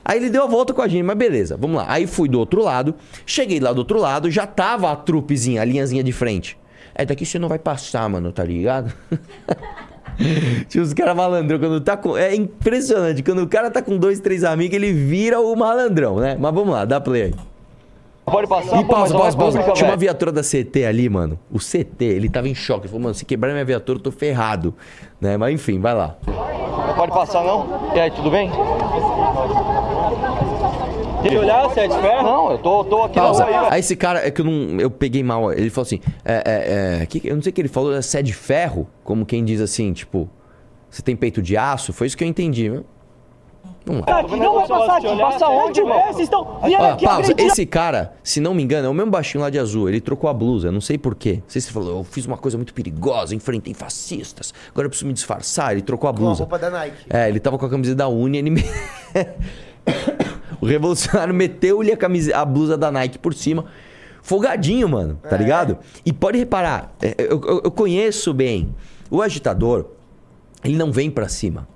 Aí 0.04 0.16
ele 0.16 0.30
deu 0.30 0.44
a 0.44 0.46
volta 0.46 0.72
com 0.72 0.80
a 0.80 0.86
gente, 0.86 1.02
mas 1.02 1.18
beleza, 1.18 1.56
vamos 1.56 1.78
lá. 1.78 1.86
Aí 1.88 2.06
fui 2.06 2.28
do 2.28 2.38
outro 2.38 2.62
lado, 2.62 2.94
cheguei 3.26 3.58
lá 3.58 3.72
do 3.72 3.78
outro 3.78 3.98
lado, 3.98 4.30
já 4.30 4.46
tava 4.46 4.92
a 4.92 4.94
trupezinha, 4.94 5.60
a 5.60 5.64
linhazinha 5.64 6.04
de 6.04 6.12
frente. 6.12 6.56
É 7.00 7.06
daqui 7.06 7.24
você 7.24 7.38
não 7.38 7.48
vai 7.48 7.58
passar, 7.58 8.06
mano, 8.10 8.30
tá 8.30 8.44
ligado? 8.44 8.92
Tinha 10.68 10.84
os 10.84 10.92
caras 10.92 11.16
malandrão, 11.16 11.58
quando 11.58 11.80
tá 11.80 11.96
com. 11.96 12.14
É 12.14 12.34
impressionante, 12.34 13.22
quando 13.22 13.42
o 13.42 13.48
cara 13.48 13.70
tá 13.70 13.80
com 13.80 13.96
dois, 13.96 14.20
três 14.20 14.44
amigos, 14.44 14.76
ele 14.76 14.92
vira 14.92 15.40
o 15.40 15.56
malandrão, 15.56 16.16
né? 16.16 16.36
Mas 16.38 16.52
vamos 16.52 16.74
lá, 16.74 16.84
dá 16.84 17.00
play 17.00 17.22
aí. 17.22 17.34
Pode 18.26 18.46
passar, 18.46 18.78
E 18.78 18.84
pô, 18.84 18.92
pausa, 18.92 19.14
pausa, 19.14 19.58
é 19.58 19.62
pausa. 19.62 19.72
Tinha 19.72 19.90
uma 19.90 19.96
viatura 19.96 20.30
da 20.30 20.42
CT 20.42 20.84
ali, 20.84 21.08
mano. 21.08 21.38
O 21.50 21.58
CT, 21.58 22.04
ele 22.04 22.28
tava 22.28 22.48
em 22.48 22.54
choque. 22.54 22.82
Ele 22.82 22.88
falou, 22.88 23.02
mano, 23.04 23.14
se 23.14 23.24
quebrar 23.24 23.52
minha 23.52 23.64
viatura, 23.64 23.98
eu 23.98 24.02
tô 24.02 24.12
ferrado. 24.12 24.74
Né? 25.18 25.38
Mas 25.38 25.54
enfim, 25.54 25.80
vai 25.80 25.94
lá. 25.94 26.16
Pode 26.96 27.12
passar, 27.12 27.42
não? 27.42 27.90
E 27.94 27.98
aí, 27.98 28.10
tudo 28.10 28.30
bem? 28.30 28.50
Eu 31.24 31.40
olhar, 31.40 31.62
você 31.68 31.80
é 31.80 31.88
de 31.88 31.94
ferro? 32.00 32.22
Não, 32.22 32.52
eu 32.52 32.58
tô, 32.58 32.84
tô 32.84 33.02
aqui 33.02 33.14
Pausa. 33.14 33.44
na 33.44 33.50
rua 33.50 33.68
aí, 33.72 33.80
esse 33.80 33.94
cara, 33.94 34.26
é 34.26 34.30
que 34.30 34.40
eu 34.40 34.44
não. 34.44 34.80
Eu 34.80 34.90
peguei 34.90 35.22
mal. 35.22 35.52
Ele 35.52 35.70
falou 35.70 35.86
assim: 35.86 36.00
é, 36.24 36.42
é, 36.46 37.02
é, 37.02 37.06
que, 37.06 37.20
eu 37.24 37.34
não 37.34 37.42
sei 37.42 37.50
o 37.50 37.52
que 37.52 37.60
ele 37.60 37.68
falou, 37.68 37.94
é 37.94 38.02
sé 38.02 38.22
de 38.22 38.32
ferro? 38.32 38.88
Como 39.04 39.26
quem 39.26 39.44
diz 39.44 39.60
assim, 39.60 39.92
tipo, 39.92 40.28
você 40.88 41.02
tem 41.02 41.14
peito 41.14 41.42
de 41.42 41.56
aço? 41.56 41.92
Foi 41.92 42.06
isso 42.06 42.16
que 42.16 42.24
eu 42.24 42.28
entendi. 42.28 42.70
viu? 42.70 42.84
Vamos 43.84 44.04
lá. 44.06 44.20
Aqui 44.20 44.36
não 44.36 44.54
vai 44.54 44.68
passar 44.68 44.96
aqui. 44.98 45.16
Passa 45.18 45.48
onde, 45.48 45.80
irmão? 45.80 46.02
Vocês 46.06 46.20
estão. 46.20 46.58
Aqui 46.62 47.04
pausa. 47.04 47.34
Esse 47.36 47.66
cara, 47.66 48.14
se 48.22 48.40
não 48.40 48.54
me 48.54 48.62
engano, 48.62 48.86
é 48.86 48.90
o 48.90 48.94
mesmo 48.94 49.10
baixinho 49.10 49.42
lá 49.42 49.50
de 49.50 49.58
azul. 49.58 49.88
Ele 49.88 50.00
trocou 50.00 50.28
a 50.28 50.34
blusa, 50.34 50.68
eu 50.68 50.72
não 50.72 50.80
sei 50.80 50.98
porquê. 50.98 51.34
Não 51.36 51.48
sei 51.48 51.60
se 51.60 51.68
ele 51.68 51.74
falou, 51.74 51.98
eu 51.98 52.04
fiz 52.04 52.26
uma 52.26 52.36
coisa 52.36 52.56
muito 52.56 52.74
perigosa, 52.74 53.34
enfrentei 53.34 53.74
fascistas, 53.74 54.52
agora 54.70 54.86
eu 54.86 54.90
preciso 54.90 55.06
me 55.06 55.12
disfarçar. 55.12 55.72
Ele 55.72 55.82
trocou 55.82 56.08
a 56.08 56.12
Com 56.12 56.18
a 56.18 56.20
blusa. 56.20 56.40
roupa 56.40 56.58
da 56.58 56.70
Nike. 56.70 56.96
É, 57.08 57.28
ele 57.28 57.40
tava 57.40 57.58
com 57.58 57.66
a 57.66 57.70
camiseta 57.70 57.96
da 57.96 58.08
Uni, 58.08 58.38
ele 58.38 58.50
me... 58.50 58.64
O 60.60 60.66
revolucionário 60.66 61.32
meteu-lhe 61.34 61.92
a, 61.92 61.96
camisa, 61.96 62.36
a 62.36 62.44
blusa 62.44 62.76
da 62.76 62.90
Nike 62.90 63.18
por 63.18 63.34
cima. 63.34 63.64
Folgadinho, 64.22 64.88
mano, 64.88 65.18
tá 65.28 65.36
ligado? 65.36 65.78
E 66.04 66.12
pode 66.12 66.38
reparar, 66.38 66.94
é, 67.00 67.14
eu, 67.18 67.40
eu- 67.42 67.60
eu 67.64 67.70
conheço 67.70 68.34
bem. 68.34 68.74
O 69.10 69.22
agitador, 69.22 69.86
ele 70.62 70.76
não 70.76 70.92
vem 70.92 71.10
pra 71.10 71.26
cima. 71.28 71.66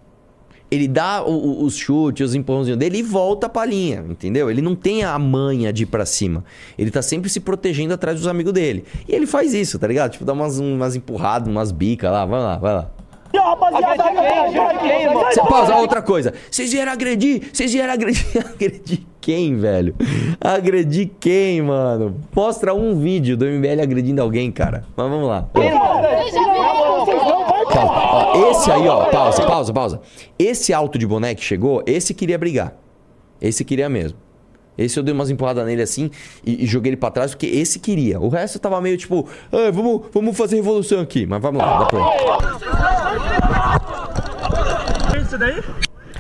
Ele 0.71 0.87
dá 0.89 1.23
o- 1.25 1.31
o- 1.31 1.65
os 1.65 1.77
chutes, 1.77 2.31
os 2.31 2.35
empurrãozinhos 2.35 2.79
dele 2.79 2.99
e 2.99 3.03
volta 3.03 3.49
pra 3.49 3.65
linha, 3.65 4.05
entendeu? 4.09 4.51
Ele 4.51 4.61
não 4.61 4.75
tem 4.75 5.05
a 5.05 5.17
manha 5.19 5.73
de 5.73 5.85
ir 5.85 5.87
pra 5.87 6.05
cima. 6.05 6.45
Ele 6.77 6.91
tá 6.91 7.01
sempre 7.01 7.31
se 7.31 7.39
protegendo 7.41 7.95
atrás 7.95 8.19
dos 8.19 8.27
amigos 8.27 8.53
dele. 8.53 8.85
E 9.09 9.15
ele 9.15 9.27
faz 9.27 9.55
isso, 9.55 9.79
tá 9.79 9.87
ligado? 9.87 10.13
Tipo, 10.13 10.25
dá 10.25 10.33
umas, 10.33 10.59
umas 10.59 10.97
empurradas, 10.97 11.49
umas 11.49 11.71
bicas 11.71 12.11
lá, 12.11 12.27
vai 12.27 12.41
lá, 12.41 12.59
vai 12.59 12.75
lá. 12.75 12.91
Ih, 13.35 13.39
rapaziada, 13.39 14.05
Agredi 14.05 14.53
quem? 14.53 14.61
Agredi 14.61 14.79
quem, 14.79 15.03
irmão? 15.03 15.33
Cê, 15.33 15.41
pausa, 15.41 15.75
outra 15.77 16.01
coisa. 16.01 16.33
Vocês 16.49 16.73
vieram 16.73 16.93
agredir? 16.93 17.49
Vocês 17.53 17.73
vieram 17.73 17.93
agredir? 17.93 18.25
agredir 18.47 19.01
quem, 19.21 19.57
velho? 19.57 19.95
Agredir 20.41 21.11
quem, 21.19 21.63
mano? 21.63 22.17
Mostra 22.35 22.73
um 22.73 22.97
vídeo 22.99 23.37
do 23.37 23.45
MBL 23.45 23.83
agredindo 23.83 24.23
alguém, 24.23 24.53
cara. 24.53 24.85
Mas 24.97 25.11
vamos 25.11 25.29
lá. 25.29 25.49
Pausa. 25.53 25.71
Esse 28.51 28.71
aí, 28.71 28.87
ó, 28.87 29.07
pausa, 29.07 29.47
pausa, 29.47 29.73
pausa. 29.73 30.01
Esse 30.39 30.73
alto 30.73 30.97
de 30.97 31.07
boné 31.07 31.35
que 31.35 31.43
chegou, 31.43 31.83
esse 31.87 32.15
queria 32.15 32.39
brigar. 32.39 32.75
Esse 33.41 33.65
queria 33.65 33.89
mesmo. 33.89 34.17
Esse 34.77 34.99
eu 34.99 35.03
dei 35.03 35.15
umas 35.15 35.31
empurradas 35.31 35.65
nele 35.65 35.83
assim 35.83 36.11
e, 36.45 36.65
e 36.65 36.67
joguei 36.67 36.91
ele 36.91 36.97
pra 36.97 37.11
trás 37.11 37.33
porque 37.33 37.47
esse 37.47 37.79
queria. 37.79 38.21
O 38.21 38.29
resto 38.29 38.59
tava 38.59 38.81
meio 38.81 38.97
tipo, 38.97 39.29
ah, 39.53 39.71
vamos, 39.73 40.03
vamos 40.13 40.37
fazer 40.37 40.57
revolução 40.57 41.01
aqui. 41.01 41.27
Mas 41.27 41.41
vamos 41.41 41.61
lá, 41.61 41.79
dá. 41.79 41.89
Isso 45.21 45.39
daí? 45.39 45.63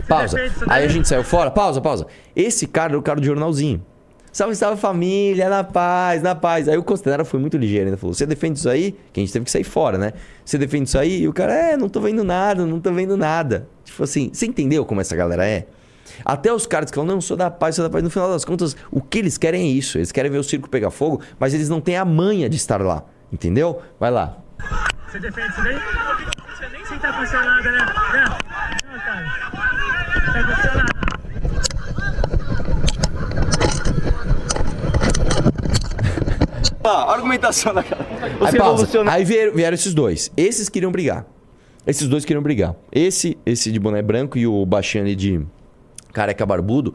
Pausa. 0.09 0.39
Aí 0.69 0.85
a 0.85 0.89
gente 0.89 1.09
saiu 1.09 1.25
fora. 1.25 1.51
Pausa, 1.51 1.81
pausa. 1.81 2.07
Esse 2.35 2.67
cara 2.67 2.93
era 2.93 2.99
o 2.99 3.03
cara 3.03 3.21
do 3.21 3.27
jornalzinho. 3.27 3.83
Salve, 4.35 4.57
salve 4.57 4.81
família, 4.81 5.49
na 5.49 5.63
paz, 5.63 6.21
na 6.21 6.35
paz. 6.35 6.69
Aí 6.69 6.77
o 6.77 6.83
Costanera 6.83 7.25
foi 7.25 7.39
muito 7.39 7.57
ligeiro, 7.57 7.87
ainda 7.87 7.97
falou: 7.97 8.13
Você 8.13 8.27
defende 8.27 8.59
isso 8.59 8.69
aí? 8.69 8.97
Que 9.13 9.21
a 9.21 9.23
gente 9.23 9.33
teve 9.33 9.45
que 9.45 9.51
sair 9.51 9.63
fora, 9.63 9.97
né? 9.97 10.13
Você 10.45 10.59
defende 10.59 10.89
isso 10.89 10.99
aí? 10.99 11.23
E 11.23 11.29
o 11.29 11.33
cara, 11.33 11.55
é, 11.55 11.77
não 11.77 11.89
tô 11.89 12.01
vendo 12.01 12.25
nada, 12.25 12.67
não 12.67 12.81
tô 12.81 12.93
vendo 12.93 13.17
nada. 13.17 13.69
Tipo 13.85 14.03
assim, 14.03 14.31
você 14.33 14.47
entendeu 14.47 14.85
como 14.85 15.01
essa 15.01 15.15
galera 15.15 15.47
é? 15.47 15.67
Até 16.25 16.53
os 16.53 16.67
caras 16.67 16.91
que 16.91 16.97
falam, 16.97 17.15
não, 17.15 17.21
sou 17.21 17.37
da 17.37 17.51
paz, 17.51 17.77
sou 17.77 17.85
da 17.85 17.91
paz. 17.91 18.03
No 18.03 18.11
final 18.11 18.31
das 18.31 18.45
contas, 18.45 18.77
o 18.91 19.01
que 19.01 19.19
eles 19.19 19.39
querem 19.39 19.63
é 19.63 19.73
isso. 19.73 19.99
Eles 19.99 20.13
querem 20.13 20.31
ver 20.31 20.39
o 20.39 20.45
circo 20.45 20.69
pegar 20.69 20.91
fogo, 20.91 21.21
mas 21.39 21.55
eles 21.55 21.69
não 21.69 21.81
têm 21.81 21.97
a 21.97 22.05
manha 22.05 22.49
de 22.49 22.57
estar 22.57 22.81
lá. 22.81 23.05
Entendeu? 23.33 23.81
Vai 23.99 24.11
lá. 24.11 24.37
Você 25.09 25.19
defende 25.19 25.49
isso 25.49 25.63
daí? 25.63 25.77
Você 25.77 26.69
nem 26.69 26.85
sei 26.85 26.99
tá 26.99 27.13
nada, 27.13 27.73
né? 27.73 27.79
Né? 27.79 28.25
Não, 28.91 28.99
cara. 29.01 29.25
Tá 30.25 30.43
nada. 30.43 31.05
Ah, 36.85 37.15
argumentação 37.15 37.73
na 37.73 37.83
cara. 37.83 38.07
Aí, 38.41 38.59
pausa. 38.59 38.87
Aí 39.11 39.25
vieram, 39.25 39.55
vieram 39.55 39.75
esses 39.75 39.95
dois. 39.95 40.31
Esses 40.37 40.69
queriam 40.69 40.93
brigar. 40.93 41.25
Esses 41.87 42.07
dois 42.09 42.27
queriam 42.27 42.43
brigar. 42.43 42.75
Esse, 42.93 43.39
esse 43.47 43.73
de 43.73 43.79
boné 43.79 44.03
branco 44.03 44.37
e 44.37 44.47
o 44.47 44.67
baixinho 44.67 45.05
ali 45.05 45.17
de 45.17 45.41
careca 46.15 46.47
barbudo. 46.47 46.95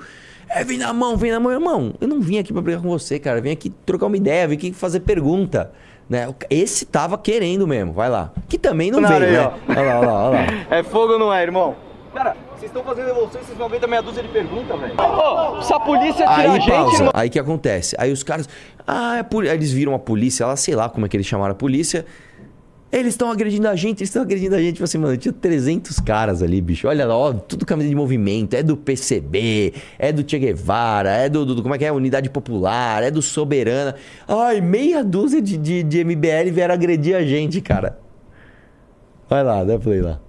É, 0.49 0.63
vem 0.63 0.79
na 0.79 0.91
mão, 0.91 1.15
vem 1.15 1.31
na 1.31 1.39
mão, 1.39 1.51
irmão. 1.51 1.93
Eu 2.01 2.07
não 2.07 2.19
vim 2.19 2.39
aqui 2.39 2.51
pra 2.51 2.61
brigar 2.61 2.81
com 2.81 2.89
você, 2.89 3.19
cara. 3.19 3.37
Eu 3.37 3.43
vim 3.43 3.51
aqui 3.51 3.69
trocar 3.85 4.07
uma 4.07 4.17
ideia, 4.17 4.47
vim 4.47 4.55
aqui 4.55 4.73
fazer 4.73 5.01
pergunta. 5.01 5.71
Né? 6.09 6.27
Esse 6.49 6.87
tava 6.87 7.19
querendo 7.19 7.67
mesmo, 7.67 7.93
vai 7.93 8.09
lá. 8.09 8.31
Que 8.47 8.57
também 8.57 8.89
não 8.89 8.99
Na 8.99 9.09
veio, 9.09 9.21
areia, 9.21 9.41
né? 9.43 9.53
Olha 9.67 9.81
lá, 9.83 9.99
olha 9.99 10.07
lá, 10.09 10.29
olha 10.29 10.39
lá. 10.39 10.47
É 10.77 10.81
fogo 10.81 11.13
ou 11.13 11.19
não 11.19 11.31
é, 11.31 11.43
irmão? 11.43 11.75
Cara, 12.15 12.35
vocês 12.55 12.71
estão 12.71 12.83
fazendo 12.83 13.05
revolução 13.05 13.39
e 13.39 13.43
vocês 13.45 13.55
vão 13.55 13.69
ver 13.69 13.79
da 13.79 13.85
meia 13.85 14.01
dúzia 14.01 14.23
de 14.23 14.29
perguntas, 14.29 14.79
velho. 14.79 14.95
Ô, 14.99 15.61
se 15.61 15.71
a 15.71 15.79
polícia 15.79 16.25
tirar 16.25 16.31
a 16.31 16.37
Aí 16.37 16.51
gente, 16.61 16.71
pausa. 16.71 16.95
irmão... 16.95 17.11
Aí 17.13 17.29
que 17.29 17.37
acontece? 17.37 17.95
Aí 17.99 18.11
os 18.11 18.23
caras. 18.23 18.49
Ah, 18.87 19.17
é 19.17 19.23
poli-" 19.23 19.47
aí 19.49 19.55
eles 19.55 19.71
viram 19.71 19.93
a 19.93 19.99
polícia 19.99 20.47
lá, 20.47 20.55
sei 20.55 20.75
lá 20.75 20.89
como 20.89 21.05
é 21.05 21.09
que 21.09 21.15
eles 21.15 21.27
chamaram 21.27 21.51
a 21.51 21.55
polícia. 21.55 22.03
Eles 22.91 23.13
estão 23.13 23.29
agredindo 23.31 23.67
a 23.67 23.75
gente, 23.75 23.99
eles 23.99 24.09
estão 24.09 24.23
agredindo 24.23 24.55
a 24.55 24.59
gente. 24.59 24.73
Tipo 24.73 24.83
assim, 24.85 24.97
mano, 24.97 25.15
tinha 25.15 25.31
300 25.31 25.99
caras 25.99 26.41
ali, 26.41 26.59
bicho. 26.59 26.87
Olha 26.87 27.05
lá, 27.05 27.15
ó, 27.15 27.33
tudo 27.33 27.63
camisa 27.65 27.87
de 27.87 27.93
movimento. 27.95 28.55
É 28.55 28.63
do 28.63 28.75
PCB, 28.75 29.73
é 29.99 30.11
do 30.11 30.27
Che 30.27 30.39
Guevara, 30.39 31.11
é 31.11 31.29
do, 31.29 31.45
do- 31.45 31.61
Como 31.61 31.75
é 31.75 31.77
que 31.77 31.85
é? 31.85 31.91
Unidade 31.91 32.29
Popular, 32.31 33.03
é 33.03 33.11
do 33.11 33.21
Soberana. 33.21 33.93
Ai, 34.27 34.59
meia 34.59 35.03
dúzia 35.03 35.39
de, 35.39 35.55
de, 35.55 35.83
de 35.83 36.03
MBL 36.03 36.51
vieram 36.51 36.73
agredir 36.73 37.15
a 37.15 37.21
gente, 37.23 37.61
cara. 37.61 37.99
Vai 39.29 39.43
lá, 39.43 39.63
dá 39.63 39.77
play 39.77 40.01
lá. 40.01 40.19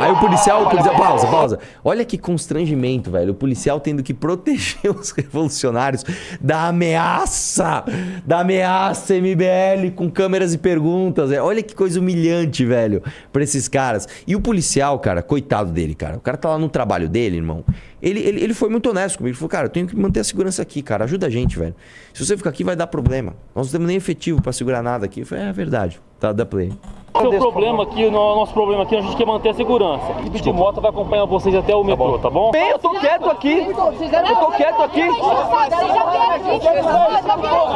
Aí 0.00 0.12
o 0.12 0.20
policial, 0.20 0.62
o 0.62 0.70
policial, 0.70 0.96
pausa, 0.96 1.26
pausa. 1.26 1.58
Olha 1.82 2.04
que 2.04 2.16
constrangimento, 2.16 3.10
velho. 3.10 3.32
O 3.32 3.34
policial 3.34 3.80
tendo 3.80 4.00
que 4.00 4.14
proteger 4.14 4.92
os 4.96 5.10
revolucionários 5.10 6.04
da 6.40 6.68
ameaça, 6.68 7.84
da 8.24 8.40
ameaça 8.40 9.14
MBL 9.14 9.90
com 9.96 10.08
câmeras 10.08 10.54
e 10.54 10.58
perguntas. 10.58 11.30
velho. 11.30 11.42
Olha 11.42 11.60
que 11.60 11.74
coisa 11.74 11.98
humilhante, 11.98 12.64
velho, 12.64 13.02
pra 13.32 13.42
esses 13.42 13.66
caras. 13.66 14.06
E 14.24 14.36
o 14.36 14.40
policial, 14.40 14.96
cara, 15.00 15.20
coitado 15.20 15.72
dele, 15.72 15.96
cara. 15.96 16.16
O 16.16 16.20
cara 16.20 16.36
tá 16.36 16.50
lá 16.50 16.58
no 16.58 16.68
trabalho 16.68 17.08
dele, 17.08 17.38
irmão. 17.38 17.64
Ele, 18.00 18.20
ele, 18.20 18.40
ele 18.40 18.54
foi 18.54 18.68
muito 18.68 18.88
honesto 18.88 19.18
comigo. 19.18 19.32
Ele 19.32 19.36
falou, 19.36 19.50
cara, 19.50 19.66
eu 19.66 19.70
tenho 19.70 19.88
que 19.88 19.96
manter 19.96 20.20
a 20.20 20.24
segurança 20.24 20.62
aqui, 20.62 20.80
cara. 20.80 21.02
Ajuda 21.02 21.26
a 21.26 21.30
gente, 21.30 21.58
velho. 21.58 21.74
Se 22.14 22.24
você 22.24 22.36
ficar 22.36 22.50
aqui, 22.50 22.62
vai 22.62 22.76
dar 22.76 22.86
problema. 22.86 23.34
Nós 23.52 23.66
não 23.66 23.72
temos 23.72 23.88
nem 23.88 23.96
efetivo 23.96 24.40
pra 24.40 24.52
segurar 24.52 24.80
nada 24.80 25.06
aqui. 25.06 25.22
Eu 25.22 25.26
falei, 25.26 25.44
é 25.46 25.52
verdade. 25.52 26.00
Tá, 26.20 26.32
dá 26.32 26.46
play. 26.46 26.72
Seu 27.20 27.32
problema 27.38 27.82
aqui, 27.82 28.04
o 28.06 28.10
no- 28.10 28.36
nosso 28.36 28.52
problema 28.52 28.82
aqui, 28.84 28.96
a 28.96 29.00
gente 29.00 29.16
quer 29.16 29.26
manter 29.26 29.48
a 29.50 29.54
segurança. 29.54 30.04
A 30.16 30.20
equipe 30.20 30.40
de 30.40 30.52
moto 30.52 30.80
vai 30.80 30.90
acompanhar 30.90 31.24
vocês 31.26 31.54
até 31.54 31.74
o 31.74 31.82
metrô, 31.82 32.18
tá 32.18 32.30
bom? 32.30 32.50
Bem, 32.52 32.70
eu 32.70 32.78
tô 32.78 32.90
quieto 32.90 33.28
aqui. 33.30 33.58
Eu 33.58 33.74
tô 33.74 34.50
quieto 34.52 34.82
aqui. 34.82 35.02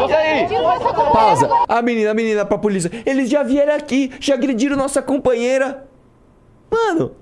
Você 0.00 0.14
aí. 0.14 0.48
Pausa. 1.12 1.48
A 1.68 1.82
menina, 1.82 2.10
a 2.10 2.14
menina 2.14 2.44
pra 2.44 2.58
polícia. 2.58 2.90
Eles 3.04 3.28
já 3.28 3.42
vieram 3.42 3.74
aqui, 3.74 4.10
já 4.20 4.34
agrediram 4.34 4.76
nossa 4.76 5.02
companheira. 5.02 5.86
Mano, 6.70 7.12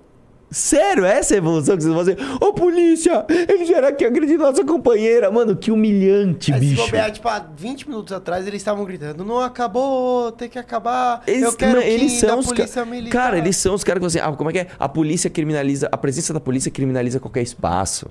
sério, 0.51 1.05
essa 1.05 1.35
é 1.35 1.37
a 1.37 1.39
evolução 1.39 1.77
que 1.77 1.83
vocês 1.83 1.95
vão 1.95 2.05
fazer? 2.05 2.19
Ô, 2.41 2.53
polícia, 2.53 3.25
eles 3.29 3.69
vieram 3.69 3.89
aqui 3.89 4.05
agredir 4.05 4.39
nossa 4.39 4.65
companheira. 4.65 5.31
Mano, 5.31 5.55
que 5.57 5.71
humilhante, 5.71 6.53
Aí, 6.53 6.61
se 6.61 6.67
bicho. 6.71 6.85
bobear, 6.85 7.11
tipo, 7.13 7.29
há 7.29 7.39
20 7.57 7.89
minutos 7.89 8.13
atrás, 8.13 8.47
eles 8.47 8.61
estavam 8.61 8.85
gritando, 8.85 9.25
não 9.25 9.41
acabou, 9.41 10.33
tem 10.33 10.49
que 10.49 10.59
acabar, 10.59 11.23
eu 11.27 11.35
Eles, 11.35 11.55
quero 11.55 11.73
mano, 11.73 11.83
que 11.85 11.89
eles 11.89 12.13
são 12.13 12.39
os 12.41 12.47
polícia 12.47 12.85
ca- 12.85 12.91
militar. 12.91 13.11
Cara, 13.13 13.39
eles 13.39 13.57
são 13.57 13.75
os 13.75 13.85
caras 13.85 14.01
que 14.01 14.07
assim, 14.07 14.19
ah, 14.19 14.33
como 14.33 14.51
é 14.51 14.53
que 14.53 14.59
é? 14.61 14.67
A 14.79 14.89
polícia 14.89 15.31
criminaliza, 15.31 15.89
a 15.93 15.97
presença 15.97 16.33
da 16.33 16.41
polícia 16.41 16.71
criminaliza 16.71 17.21
qualquer 17.21 17.43
espaço. 17.43 18.07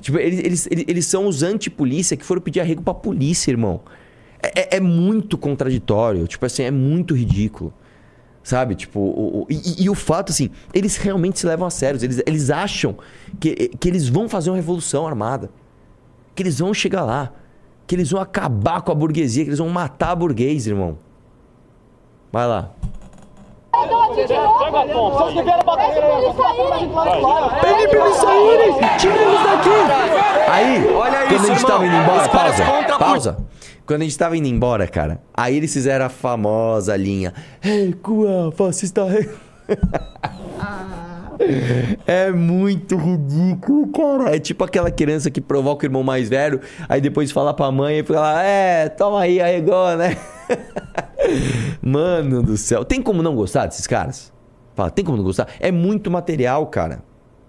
Tipo, 0.00 0.18
eles, 0.18 0.40
eles, 0.40 0.68
eles, 0.70 0.84
eles 0.88 1.06
são 1.06 1.26
os 1.26 1.42
anti-polícia 1.42 2.16
que 2.16 2.24
foram 2.24 2.40
pedir 2.42 2.60
arrego 2.60 2.82
pra 2.82 2.92
polícia, 2.94 3.50
irmão. 3.50 3.80
É, 4.42 4.60
é- 4.60 4.76
é 4.76 4.80
muito 4.80 5.38
contraditório, 5.38 6.26
tipo 6.26 6.44
assim, 6.44 6.62
é 6.64 6.70
muito 6.70 7.14
ridículo. 7.14 7.72
Sabe? 8.46 8.76
Tipo, 8.76 9.00
o, 9.00 9.40
o- 9.42 9.46
e, 9.50 9.82
e 9.82 9.90
o 9.90 9.94
fato, 9.96 10.30
assim, 10.30 10.50
eles 10.72 10.96
realmente 10.96 11.40
se 11.40 11.46
levam 11.48 11.66
a 11.66 11.70
sério. 11.70 11.98
Eles, 12.00 12.22
eles 12.24 12.48
acham 12.48 12.94
que, 13.40 13.70
que 13.76 13.88
eles 13.88 14.08
vão 14.08 14.28
fazer 14.28 14.50
uma 14.50 14.56
revolução 14.56 15.04
armada. 15.04 15.50
Que 16.32 16.44
eles 16.44 16.60
vão 16.60 16.72
chegar 16.72 17.04
lá. 17.04 17.32
Que 17.88 17.96
eles 17.96 18.08
vão 18.08 18.20
acabar 18.20 18.82
com 18.82 18.92
a 18.92 18.94
burguesia. 18.94 19.42
Que 19.42 19.48
eles 19.50 19.58
vão 19.58 19.68
matar 19.68 20.10
a 20.10 20.14
burguês, 20.14 20.64
irmão. 20.68 20.96
Vai 22.30 22.46
lá. 22.46 22.70
Pede 27.60 27.88
pra 27.88 28.06
eles 28.06 28.16
saírem! 28.16 28.72
Tira 28.98 29.14
eles 29.14 29.42
daqui! 29.42 30.50
Aí, 30.50 30.94
Olha 30.94 31.18
quando 31.18 31.32
isso, 31.32 31.44
a 31.44 31.48
gente 31.48 31.56
irmão. 31.58 31.70
tava 31.70 31.86
indo 31.86 31.96
embora, 31.96 32.28
pausa, 32.28 32.64
pausa. 32.98 33.36
Quando 33.86 34.02
a 34.02 34.04
gente 34.04 34.18
tava 34.18 34.36
indo 34.36 34.48
embora, 34.48 34.88
cara, 34.88 35.22
aí 35.32 35.56
eles 35.56 35.72
fizeram 35.72 36.06
a 36.06 36.08
famosa 36.08 36.96
linha. 36.96 37.32
Fascista. 38.56 39.04
re-" 39.04 39.30
É 42.06 42.32
muito 42.32 42.96
ridículo, 42.96 43.86
cara. 43.88 44.34
É 44.34 44.40
tipo 44.40 44.64
aquela 44.64 44.90
criança 44.90 45.30
que 45.30 45.40
provoca 45.40 45.84
o 45.84 45.86
irmão 45.86 46.02
mais 46.02 46.28
velho, 46.28 46.60
aí 46.88 47.00
depois 47.00 47.30
fala 47.30 47.54
pra 47.54 47.70
mãe 47.70 47.98
e 47.98 48.02
fala, 48.02 48.42
é, 48.42 48.88
toma 48.88 49.20
aí, 49.20 49.40
arregou, 49.40 49.96
né? 49.96 50.16
Mano 51.80 52.42
do 52.42 52.56
céu. 52.56 52.84
Tem 52.84 53.00
como 53.00 53.22
não 53.22 53.36
gostar 53.36 53.66
desses 53.66 53.86
caras? 53.86 54.32
Fala, 54.74 54.90
tem 54.90 55.04
como 55.04 55.16
não 55.16 55.24
gostar? 55.24 55.46
É 55.60 55.70
muito 55.70 56.10
material, 56.10 56.66
cara. 56.66 57.02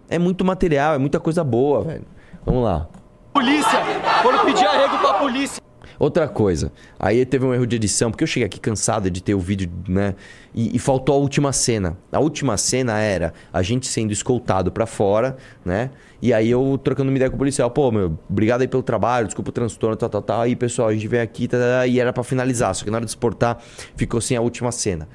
É 0.09 0.19
muito 0.19 0.45
material, 0.45 0.93
é 0.93 0.97
muita 0.97 1.19
coisa 1.19 1.43
boa, 1.43 1.83
velho. 1.83 2.05
Vamos 2.45 2.63
lá. 2.63 2.87
Polícia! 3.33 3.79
Foram 4.21 4.45
pedir 4.45 4.65
arrego 4.65 4.97
pra 4.99 5.15
polícia. 5.15 5.66
Outra 5.99 6.27
coisa, 6.27 6.71
aí 6.99 7.25
teve 7.25 7.45
um 7.45 7.53
erro 7.53 7.65
de 7.65 7.75
edição, 7.75 8.11
porque 8.11 8.23
eu 8.23 8.27
cheguei 8.27 8.45
aqui 8.45 8.59
cansado 8.59 9.09
de 9.09 9.21
ter 9.21 9.33
o 9.33 9.39
vídeo, 9.39 9.69
né? 9.87 10.13
E, 10.53 10.75
e 10.75 10.79
faltou 10.79 11.15
a 11.15 11.17
última 11.17 11.51
cena. 11.51 11.97
A 12.11 12.19
última 12.19 12.55
cena 12.55 12.99
era 12.99 13.33
a 13.51 13.63
gente 13.63 13.87
sendo 13.87 14.11
escoltado 14.11 14.71
pra 14.71 14.85
fora, 14.85 15.37
né? 15.65 15.89
E 16.21 16.33
aí 16.33 16.49
eu 16.49 16.79
trocando 16.83 17.09
uma 17.09 17.15
ideia 17.15 17.29
com 17.29 17.35
o 17.35 17.39
policial, 17.39 17.69
pô, 17.71 17.91
meu, 17.91 18.17
obrigado 18.29 18.61
aí 18.61 18.67
pelo 18.67 18.83
trabalho, 18.83 19.25
desculpa 19.25 19.49
o 19.49 19.53
transtorno, 19.53 19.95
tal, 19.95 20.09
tal, 20.09 20.21
tal. 20.21 20.41
Aí, 20.41 20.55
pessoal, 20.55 20.89
a 20.89 20.93
gente 20.93 21.07
vem 21.07 21.19
aqui 21.19 21.47
tá, 21.47 21.57
tá, 21.57 21.87
e 21.87 21.99
era 21.99 22.13
pra 22.13 22.23
finalizar, 22.23 22.73
só 22.75 22.83
que 22.83 22.91
na 22.91 22.97
hora 22.97 23.05
de 23.05 23.11
exportar 23.11 23.57
ficou 23.95 24.21
sem 24.21 24.37
a 24.37 24.41
última 24.41 24.71
cena. 24.71 25.07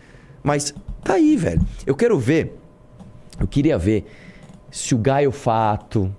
Mas 0.42 0.74
tá 1.04 1.14
aí, 1.14 1.36
velho. 1.36 1.60
Eu 1.86 1.94
quero 1.94 2.18
ver, 2.18 2.58
eu 3.38 3.46
queria 3.46 3.78
ver 3.78 4.04
se 4.70 4.94
o 4.94 4.98
Gaio 4.98 5.30
Fato, 5.30 6.12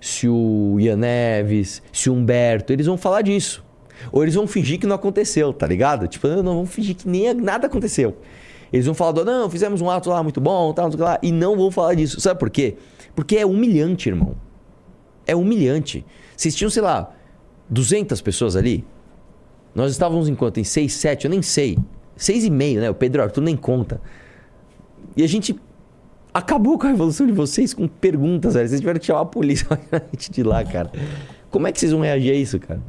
se 0.00 0.28
o 0.28 0.78
Ian 0.80 0.96
Neves, 0.96 1.82
se 1.92 2.08
o 2.08 2.14
Humberto, 2.14 2.72
eles 2.72 2.86
vão 2.86 2.96
falar 2.96 3.22
disso. 3.22 3.64
Ou 4.10 4.22
eles 4.22 4.34
vão 4.34 4.46
fingir 4.46 4.78
que 4.78 4.86
não 4.86 4.96
aconteceu, 4.96 5.52
tá 5.52 5.66
ligado? 5.66 6.06
Tipo, 6.08 6.28
não, 6.28 6.42
não 6.42 6.54
vão 6.54 6.66
fingir 6.66 6.94
que 6.94 7.08
nem 7.08 7.32
nada 7.34 7.66
aconteceu. 7.66 8.16
Eles 8.72 8.86
vão 8.86 8.94
falar, 8.94 9.12
do, 9.12 9.24
não, 9.24 9.50
fizemos 9.50 9.80
um 9.80 9.90
ato 9.90 10.08
lá 10.08 10.22
muito 10.22 10.40
bom, 10.40 10.72
tal, 10.72 10.90
lá, 10.96 11.18
e 11.22 11.30
não 11.30 11.56
vão 11.56 11.70
falar 11.70 11.94
disso. 11.94 12.20
Sabe 12.20 12.40
por 12.40 12.48
quê? 12.48 12.76
Porque 13.14 13.36
é 13.36 13.44
humilhante, 13.44 14.08
irmão. 14.08 14.34
É 15.26 15.36
humilhante. 15.36 16.04
Vocês 16.34 16.54
tinham, 16.54 16.70
sei 16.70 16.82
lá, 16.82 17.12
200 17.68 18.20
pessoas 18.22 18.56
ali. 18.56 18.84
Nós 19.74 19.92
estávamos 19.92 20.28
em 20.28 20.34
quanto? 20.34 20.58
Em 20.58 20.64
6, 20.64 20.92
7? 20.92 21.24
Eu 21.26 21.30
nem 21.30 21.42
sei. 21.42 21.78
6 22.16 22.44
e 22.44 22.50
meio, 22.50 22.80
né? 22.80 22.90
O 22.90 22.94
Pedro 22.94 23.22
Arthur 23.22 23.42
nem 23.42 23.56
conta. 23.56 24.00
E 25.16 25.22
a 25.22 25.26
gente 25.26 25.54
acabou 26.32 26.78
com 26.78 26.86
a 26.86 26.90
revolução 26.90 27.26
de 27.26 27.32
vocês 27.32 27.74
com 27.74 27.86
perguntas, 27.86 28.54
velho. 28.54 28.68
Vocês 28.68 28.80
tiveram 28.80 28.98
que 28.98 29.06
chamar 29.06 29.20
a 29.20 29.26
polícia 29.26 29.66
de 30.30 30.42
lá, 30.42 30.64
cara. 30.64 30.90
Como 31.50 31.66
é 31.66 31.72
que 31.72 31.78
vocês 31.78 31.92
vão 31.92 32.00
reagir 32.00 32.32
a 32.32 32.34
isso, 32.34 32.58
cara? 32.58 32.80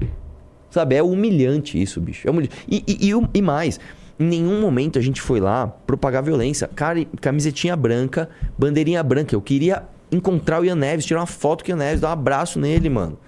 Sabe, 0.73 0.95
é 0.95 1.03
humilhante 1.03 1.79
isso, 1.79 2.01
bicho. 2.01 2.27
É 2.27 2.31
humilhante. 2.31 2.55
E, 2.67 2.83
e, 2.87 3.11
e 3.11 3.13
e 3.31 3.41
mais, 3.43 3.79
em 4.19 4.25
nenhum 4.25 4.59
momento 4.59 4.97
a 4.97 5.01
gente 5.03 5.21
foi 5.21 5.39
lá 5.39 5.67
propagar 5.67 6.23
violência. 6.23 6.67
Cara, 6.67 7.05
camisetinha 7.21 7.75
branca, 7.75 8.27
bandeirinha 8.57 9.03
branca. 9.03 9.35
Eu 9.35 9.41
queria 9.41 9.83
encontrar 10.11 10.59
o 10.59 10.65
Ian 10.65 10.73
Neves, 10.73 11.05
tirar 11.05 11.19
uma 11.19 11.27
foto 11.27 11.63
com 11.63 11.69
o 11.69 11.73
Ian 11.73 11.77
Neves, 11.77 12.01
dar 12.01 12.09
um 12.09 12.13
abraço 12.13 12.59
nele, 12.59 12.89
mano. 12.89 13.19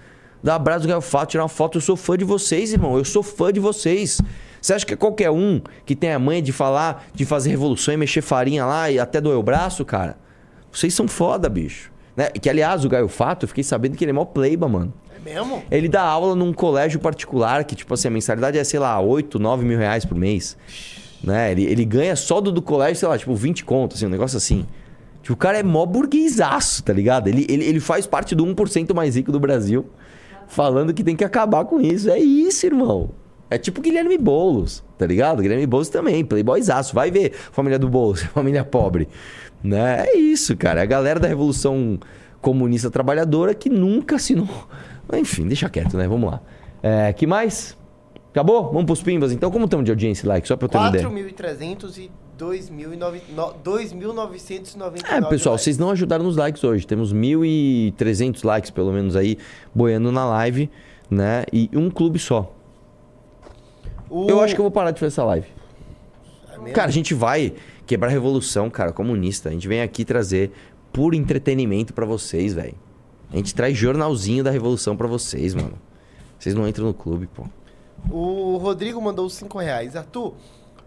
Dar 0.42 0.54
um 0.54 0.56
abraço 0.56 0.82
no 0.82 0.88
Gaio 0.88 1.00
Fato, 1.00 1.30
tirar 1.30 1.44
uma 1.44 1.48
foto. 1.48 1.78
Eu 1.78 1.82
sou 1.82 1.96
fã 1.96 2.18
de 2.18 2.24
vocês, 2.24 2.72
irmão. 2.72 2.98
Eu 2.98 3.04
sou 3.04 3.22
fã 3.22 3.52
de 3.52 3.60
vocês. 3.60 4.20
Você 4.60 4.74
acha 4.74 4.84
que 4.84 4.94
é 4.94 4.96
qualquer 4.96 5.30
um 5.30 5.60
que 5.84 5.94
tem 5.94 6.12
a 6.12 6.18
manha 6.18 6.42
de 6.42 6.50
falar, 6.50 7.06
de 7.14 7.24
fazer 7.24 7.50
revolução 7.50 7.94
e 7.94 7.96
mexer 7.96 8.22
farinha 8.22 8.66
lá 8.66 8.90
e 8.90 8.98
até 8.98 9.20
doer 9.20 9.38
o 9.38 9.42
braço, 9.44 9.84
cara? 9.84 10.18
Vocês 10.72 10.92
são 10.92 11.06
foda, 11.06 11.48
bicho. 11.48 11.92
Né? 12.16 12.28
Que, 12.30 12.50
aliás, 12.50 12.84
o 12.84 12.88
Gaio 12.88 13.06
Fato, 13.06 13.44
eu 13.44 13.48
fiquei 13.48 13.62
sabendo 13.62 13.96
que 13.96 14.02
ele 14.02 14.10
é 14.10 14.14
mó 14.14 14.24
pleiba, 14.24 14.66
mano. 14.66 14.92
Mesmo? 15.26 15.62
Ele 15.70 15.88
dá 15.88 16.02
aula 16.02 16.36
num 16.36 16.52
colégio 16.52 17.00
particular 17.00 17.64
que, 17.64 17.74
tipo 17.74 17.92
assim, 17.92 18.06
a 18.06 18.10
mensalidade 18.12 18.56
é, 18.56 18.62
sei 18.62 18.78
lá, 18.78 19.00
8, 19.00 19.38
9 19.40 19.64
mil 19.64 19.76
reais 19.76 20.04
por 20.04 20.16
mês. 20.16 20.56
Né? 21.22 21.50
Ele, 21.50 21.64
ele 21.64 21.84
ganha 21.84 22.14
só 22.14 22.40
do, 22.40 22.52
do 22.52 22.62
colégio, 22.62 22.96
sei 22.96 23.08
lá, 23.08 23.18
tipo, 23.18 23.34
20 23.34 23.64
contos, 23.64 23.96
assim, 23.96 24.06
um 24.06 24.10
negócio 24.10 24.36
assim. 24.36 24.64
Tipo, 25.22 25.34
o 25.34 25.36
cara 25.36 25.58
é 25.58 25.62
mó 25.64 25.84
burguesaço, 25.84 26.84
tá 26.84 26.92
ligado? 26.92 27.26
Ele, 27.26 27.44
ele, 27.48 27.64
ele 27.64 27.80
faz 27.80 28.06
parte 28.06 28.36
do 28.36 28.46
1% 28.46 28.94
mais 28.94 29.16
rico 29.16 29.32
do 29.32 29.40
Brasil, 29.40 29.84
falando 30.46 30.94
que 30.94 31.02
tem 31.02 31.16
que 31.16 31.24
acabar 31.24 31.64
com 31.64 31.80
isso. 31.80 32.08
É 32.08 32.18
isso, 32.18 32.64
irmão. 32.64 33.10
É 33.50 33.58
tipo 33.58 33.80
Guilherme 33.80 34.18
Boulos, 34.18 34.84
tá 34.98 35.06
ligado? 35.06 35.42
Guilherme 35.42 35.66
Boulos 35.66 35.88
também, 35.88 36.24
playboyzaço. 36.24 36.94
Vai 36.94 37.10
ver, 37.10 37.32
família 37.52 37.78
do 37.78 37.88
Boulos, 37.88 38.22
família 38.34 38.64
pobre. 38.64 39.08
Né? 39.62 40.04
É 40.06 40.16
isso, 40.16 40.56
cara. 40.56 40.80
É 40.80 40.82
a 40.84 40.86
galera 40.86 41.18
da 41.18 41.26
Revolução 41.26 41.98
Comunista 42.40 42.90
Trabalhadora 42.90 43.54
que 43.54 43.68
nunca 43.68 44.16
assinou. 44.16 44.48
Enfim, 45.12 45.46
deixa 45.46 45.68
quieto, 45.68 45.96
né? 45.96 46.06
Vamos 46.08 46.30
lá. 46.30 46.40
É, 46.82 47.12
que 47.12 47.26
mais? 47.26 47.76
Acabou? 48.30 48.66
Vamos 48.66 48.84
pros 48.84 49.02
pimbas, 49.02 49.32
então. 49.32 49.50
Como 49.50 49.64
estamos 49.64 49.84
de 49.84 49.90
audiência 49.90 50.24
e 50.26 50.28
like? 50.28 50.46
Só 50.46 50.56
pra 50.56 50.66
eu 50.66 50.68
ter 50.68 50.78
uma 50.78 50.88
ideia. 50.88 51.08
4.300 51.08 51.96
e 51.98 52.10
2.900 52.38 53.22
no- 53.34 53.54
2.999 53.64 55.02
É, 55.10 55.20
pessoal, 55.22 55.56
vocês 55.56 55.78
não 55.78 55.90
ajudaram 55.90 56.24
nos 56.24 56.36
likes 56.36 56.62
hoje. 56.62 56.86
Temos 56.86 57.12
1.300 57.12 58.42
likes, 58.44 58.70
pelo 58.70 58.92
menos, 58.92 59.16
aí, 59.16 59.38
boiando 59.74 60.12
na 60.12 60.24
live, 60.26 60.70
né? 61.10 61.44
E 61.52 61.70
um 61.74 61.88
clube 61.88 62.18
só. 62.18 62.52
O- 64.10 64.28
Eu 64.28 64.40
acho 64.42 64.54
que 64.54 64.60
eu 64.60 64.64
vou 64.64 64.70
parar 64.70 64.90
de 64.90 65.00
fazer 65.00 65.08
essa 65.08 65.24
live. 65.24 65.46
É? 66.66 66.70
Cara, 66.72 66.88
a 66.88 66.92
gente 66.92 67.14
vai 67.14 67.54
quebrar 67.86 68.08
a 68.08 68.12
revolução, 68.12 68.68
cara, 68.68 68.92
comunista. 68.92 69.48
A 69.48 69.52
gente 69.52 69.66
vem 69.66 69.80
aqui 69.80 70.04
trazer 70.04 70.52
puro 70.92 71.14
entretenimento 71.16 71.94
pra 71.94 72.04
vocês, 72.04 72.52
velho. 72.54 72.74
A 73.32 73.36
gente 73.36 73.54
traz 73.54 73.76
jornalzinho 73.76 74.42
da 74.44 74.50
revolução 74.50 74.96
pra 74.96 75.06
vocês, 75.06 75.54
mano. 75.54 75.78
Vocês 76.38 76.54
não 76.54 76.66
entram 76.68 76.86
no 76.86 76.94
clube, 76.94 77.26
pô. 77.26 77.44
O 78.10 78.56
Rodrigo 78.58 79.00
mandou 79.00 79.28
5 79.28 79.58
reais. 79.58 79.96
Arthur, 79.96 80.34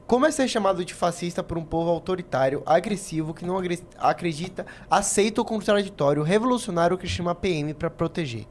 como 0.07 0.25
é 0.25 0.31
ser 0.31 0.47
chamado 0.47 0.83
de 0.85 0.93
fascista 0.93 1.43
por 1.43 1.57
um 1.57 1.63
povo 1.63 1.89
autoritário, 1.89 2.63
agressivo, 2.65 3.33
que 3.33 3.45
não 3.45 3.57
agre- 3.57 3.83
acredita, 3.97 4.65
aceita 4.89 5.41
o 5.41 5.45
contraditório, 5.45 6.23
revolucionário 6.23 6.97
que 6.97 7.07
chama 7.07 7.35
PM 7.35 7.73
pra 7.73 7.89
proteger? 7.89 8.45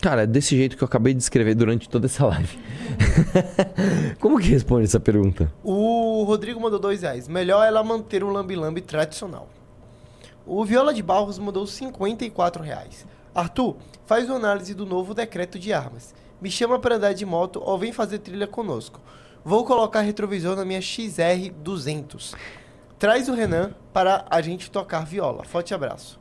Cara, 0.00 0.22
é 0.22 0.26
desse 0.26 0.56
jeito 0.56 0.76
que 0.78 0.82
eu 0.82 0.86
acabei 0.86 1.12
de 1.12 1.22
escrever 1.22 1.54
durante 1.54 1.86
toda 1.88 2.06
essa 2.06 2.24
live. 2.26 2.58
Como 4.18 4.38
que 4.38 4.48
responde 4.48 4.84
essa 4.84 4.98
pergunta? 5.00 5.52
O 5.62 6.22
Rodrigo 6.24 6.58
mandou 6.60 6.78
2 6.78 7.02
reais. 7.02 7.28
Melhor 7.28 7.66
ela 7.66 7.82
manter 7.84 8.24
o 8.24 8.30
lambi-lambi 8.30 8.80
tradicional. 8.80 9.48
O 10.52 10.64
Viola 10.64 10.92
de 10.92 11.00
Barros 11.00 11.38
mandou 11.38 11.64
54 11.64 12.60
reais. 12.60 13.06
Arthur, 13.32 13.76
faz 14.04 14.28
uma 14.28 14.34
análise 14.34 14.74
do 14.74 14.84
novo 14.84 15.14
decreto 15.14 15.60
de 15.60 15.72
armas. 15.72 16.12
Me 16.40 16.50
chama 16.50 16.76
para 16.76 16.96
andar 16.96 17.12
de 17.12 17.24
moto 17.24 17.62
ou 17.64 17.78
vem 17.78 17.92
fazer 17.92 18.18
trilha 18.18 18.48
conosco. 18.48 19.00
Vou 19.44 19.64
colocar 19.64 20.00
retrovisor 20.00 20.56
na 20.56 20.64
minha 20.64 20.80
XR200. 20.80 22.34
Traz 22.98 23.28
o 23.28 23.32
Renan 23.32 23.76
para 23.92 24.26
a 24.28 24.40
gente 24.40 24.72
tocar 24.72 25.06
viola. 25.06 25.44
Forte 25.44 25.72
abraço. 25.72 26.19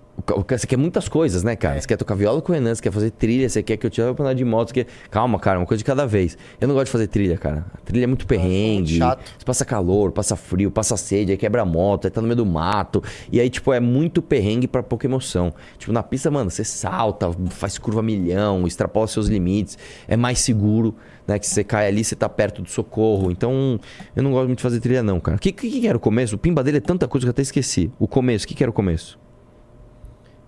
Você 0.49 0.67
quer 0.67 0.77
muitas 0.77 1.07
coisas, 1.07 1.43
né, 1.43 1.55
cara? 1.55 1.79
Você 1.79 1.87
quer 1.87 1.97
tocar 1.97 2.15
viola 2.15 2.41
com 2.41 2.51
o 2.51 2.55
Renan, 2.55 2.73
você 2.73 2.81
quer 2.81 2.91
fazer 2.91 3.11
trilha, 3.11 3.47
você 3.47 3.61
quer 3.63 3.77
que 3.77 3.85
eu 3.85 3.89
te 3.89 4.01
leve 4.01 4.13
pra 4.13 4.25
andar 4.25 4.33
de 4.33 4.45
moto, 4.45 4.69
você 4.69 4.83
quer... 4.83 4.87
Calma, 5.09 5.39
cara, 5.39 5.59
uma 5.59 5.65
coisa 5.65 5.79
de 5.79 5.85
cada 5.85 6.05
vez. 6.05 6.37
Eu 6.59 6.67
não 6.67 6.75
gosto 6.75 6.85
de 6.87 6.91
fazer 6.91 7.07
trilha, 7.07 7.37
cara. 7.37 7.65
A 7.73 7.77
trilha 7.77 8.03
é 8.03 8.07
muito 8.07 8.25
perrengue. 8.25 8.97
chato. 8.97 9.23
Você 9.37 9.45
passa 9.45 9.65
calor, 9.65 10.11
passa 10.11 10.35
frio, 10.35 10.71
passa 10.71 10.97
sede, 10.97 11.31
aí 11.31 11.37
quebra 11.37 11.61
a 11.61 11.65
moto, 11.65 12.05
aí 12.05 12.11
tá 12.11 12.21
no 12.21 12.27
meio 12.27 12.37
do 12.37 12.45
mato. 12.45 13.03
E 13.31 13.39
aí, 13.39 13.49
tipo, 13.49 13.73
é 13.73 13.79
muito 13.79 14.21
perrengue 14.21 14.67
pra 14.67 14.83
pouca 14.83 15.05
emoção. 15.05 15.53
Tipo, 15.77 15.91
na 15.91 16.03
pista, 16.03 16.29
mano, 16.29 16.49
você 16.49 16.63
salta, 16.63 17.31
faz 17.49 17.77
curva 17.77 18.01
milhão, 18.01 18.65
extrapola 18.67 19.07
seus 19.07 19.27
limites. 19.27 19.77
É 20.07 20.17
mais 20.17 20.39
seguro, 20.39 20.95
né? 21.27 21.39
Que 21.39 21.47
você 21.47 21.63
cai 21.63 21.87
ali, 21.87 22.03
você 22.03 22.15
tá 22.15 22.27
perto 22.27 22.61
do 22.61 22.69
socorro. 22.69 23.31
Então, 23.31 23.79
eu 24.15 24.23
não 24.23 24.31
gosto 24.31 24.47
muito 24.47 24.57
de 24.59 24.63
fazer 24.63 24.79
trilha, 24.79 25.03
não, 25.03 25.19
cara. 25.19 25.37
O 25.37 25.39
que, 25.39 25.51
que, 25.51 25.69
que 25.81 25.87
era 25.87 25.97
o 25.97 26.01
começo? 26.01 26.35
O 26.35 26.37
pimba 26.37 26.63
dele 26.63 26.77
é 26.77 26.81
tanta 26.81 27.07
coisa 27.07 27.25
que 27.25 27.29
eu 27.29 27.31
até 27.31 27.41
esqueci. 27.41 27.91
O 27.99 28.07
começo, 28.07 28.45
o 28.45 28.47
que, 28.47 28.55
que 28.55 28.63
era 28.63 28.69
o 28.69 28.73
começo? 28.73 29.17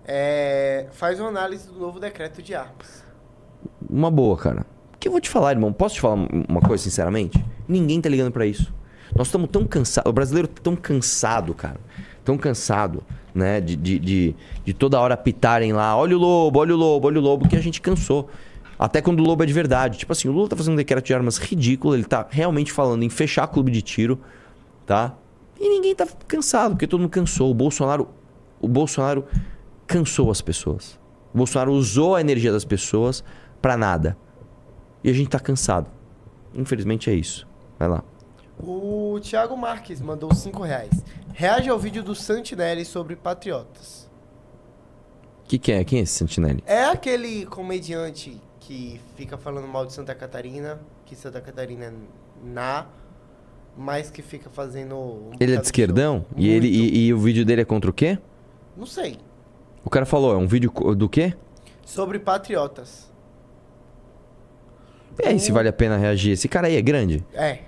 É, 0.04 0.86
faz 0.92 1.20
uma 1.20 1.28
análise 1.28 1.68
do 1.68 1.78
novo 1.78 2.00
decreto 2.00 2.42
de 2.42 2.54
armas. 2.54 3.04
Uma 3.88 4.10
boa, 4.10 4.36
cara. 4.36 4.66
O 4.94 4.98
que 4.98 5.08
eu 5.08 5.12
vou 5.12 5.20
te 5.20 5.28
falar, 5.28 5.52
irmão? 5.52 5.72
Posso 5.72 5.96
te 5.96 6.00
falar 6.00 6.14
uma 6.48 6.60
coisa, 6.60 6.82
sinceramente? 6.82 7.44
Ninguém 7.68 8.00
tá 8.00 8.08
ligando 8.08 8.32
pra 8.32 8.46
isso. 8.46 8.72
Nós 9.14 9.28
estamos 9.28 9.48
tão 9.50 9.64
cansados. 9.66 10.08
O 10.08 10.12
brasileiro 10.12 10.48
tá 10.48 10.60
tão 10.62 10.74
cansado, 10.74 11.54
cara. 11.54 11.80
Tão 12.24 12.38
cansado, 12.38 13.02
né? 13.34 13.60
De, 13.60 13.76
de, 13.76 13.98
de, 13.98 14.36
de 14.64 14.72
toda 14.72 14.98
hora 14.98 15.16
pitarem 15.16 15.72
lá: 15.72 15.96
olha 15.96 16.16
o 16.16 16.20
lobo, 16.20 16.58
olha 16.58 16.74
o 16.74 16.78
lobo, 16.78 17.08
olha 17.08 17.18
o 17.18 17.22
lobo, 17.22 17.48
que 17.48 17.56
a 17.56 17.60
gente 17.60 17.80
cansou. 17.80 18.30
Até 18.78 19.00
quando 19.00 19.20
o 19.20 19.22
lobo 19.24 19.42
é 19.42 19.46
de 19.46 19.52
verdade. 19.52 19.98
Tipo 19.98 20.12
assim, 20.12 20.28
o 20.28 20.32
Lula 20.32 20.48
tá 20.48 20.56
fazendo 20.56 20.74
um 20.74 20.76
decreto 20.76 21.04
de 21.04 21.14
armas 21.14 21.38
ridículo. 21.38 21.94
Ele 21.94 22.04
tá 22.04 22.26
realmente 22.28 22.72
falando 22.72 23.02
em 23.02 23.08
fechar 23.10 23.46
clube 23.46 23.70
de 23.70 23.82
tiro. 23.82 24.18
tá? 24.86 25.14
E 25.60 25.68
ninguém 25.68 25.94
tá 25.94 26.06
cansado, 26.26 26.72
porque 26.72 26.86
todo 26.86 27.00
mundo 27.00 27.10
cansou. 27.10 27.50
O 27.50 27.54
Bolsonaro, 27.54 28.08
o 28.60 28.66
Bolsonaro 28.66 29.24
cansou 29.92 30.30
as 30.30 30.40
pessoas. 30.40 30.98
O 31.34 31.38
Bolsonaro 31.38 31.72
usou 31.72 32.14
a 32.14 32.20
energia 32.20 32.50
das 32.50 32.64
pessoas 32.64 33.22
pra 33.60 33.76
nada. 33.76 34.16
E 35.04 35.10
a 35.10 35.12
gente 35.12 35.28
tá 35.28 35.38
cansado. 35.38 35.90
Infelizmente 36.54 37.10
é 37.10 37.14
isso. 37.14 37.46
Vai 37.78 37.88
lá. 37.88 38.04
O 38.58 39.18
Thiago 39.20 39.56
Marques 39.56 40.00
mandou 40.00 40.34
5 40.34 40.62
reais. 40.62 41.04
Reage 41.34 41.68
ao 41.68 41.78
vídeo 41.78 42.02
do 42.02 42.14
Santinelli 42.14 42.84
sobre 42.84 43.16
patriotas. 43.16 44.10
Que, 45.44 45.58
que 45.58 45.72
é? 45.72 45.84
Quem 45.84 45.98
é 45.98 46.02
esse 46.02 46.14
Santinelli? 46.14 46.62
É 46.66 46.84
aquele 46.84 47.44
comediante 47.46 48.40
que 48.60 49.00
fica 49.16 49.36
falando 49.36 49.66
mal 49.66 49.84
de 49.84 49.92
Santa 49.92 50.14
Catarina, 50.14 50.80
que 51.04 51.14
Santa 51.14 51.40
Catarina 51.40 51.86
é 51.86 51.92
na, 52.44 52.86
mas 53.76 54.10
que 54.10 54.22
fica 54.22 54.48
fazendo. 54.48 54.94
um 54.94 55.30
Ele 55.40 55.54
é 55.54 55.56
de 55.56 55.66
esquerdão? 55.66 56.24
E, 56.36 56.48
ele, 56.48 56.68
e, 56.68 57.06
e 57.06 57.14
o 57.14 57.18
vídeo 57.18 57.44
dele 57.44 57.62
é 57.62 57.64
contra 57.64 57.90
o 57.90 57.92
quê? 57.92 58.18
Não 58.76 58.86
sei. 58.86 59.18
O 59.84 59.90
cara 59.90 60.06
falou, 60.06 60.34
é 60.34 60.36
um 60.36 60.46
vídeo 60.46 60.70
do 60.96 61.08
quê? 61.08 61.34
Sobre 61.84 62.18
patriotas. 62.18 63.10
E 65.22 65.26
aí, 65.28 65.38
se 65.38 65.52
vale 65.52 65.68
a 65.68 65.72
pena 65.72 65.96
reagir? 65.96 66.32
Esse 66.32 66.48
cara 66.48 66.68
aí 66.68 66.76
é 66.76 66.82
grande? 66.82 67.24
É. 67.34 67.58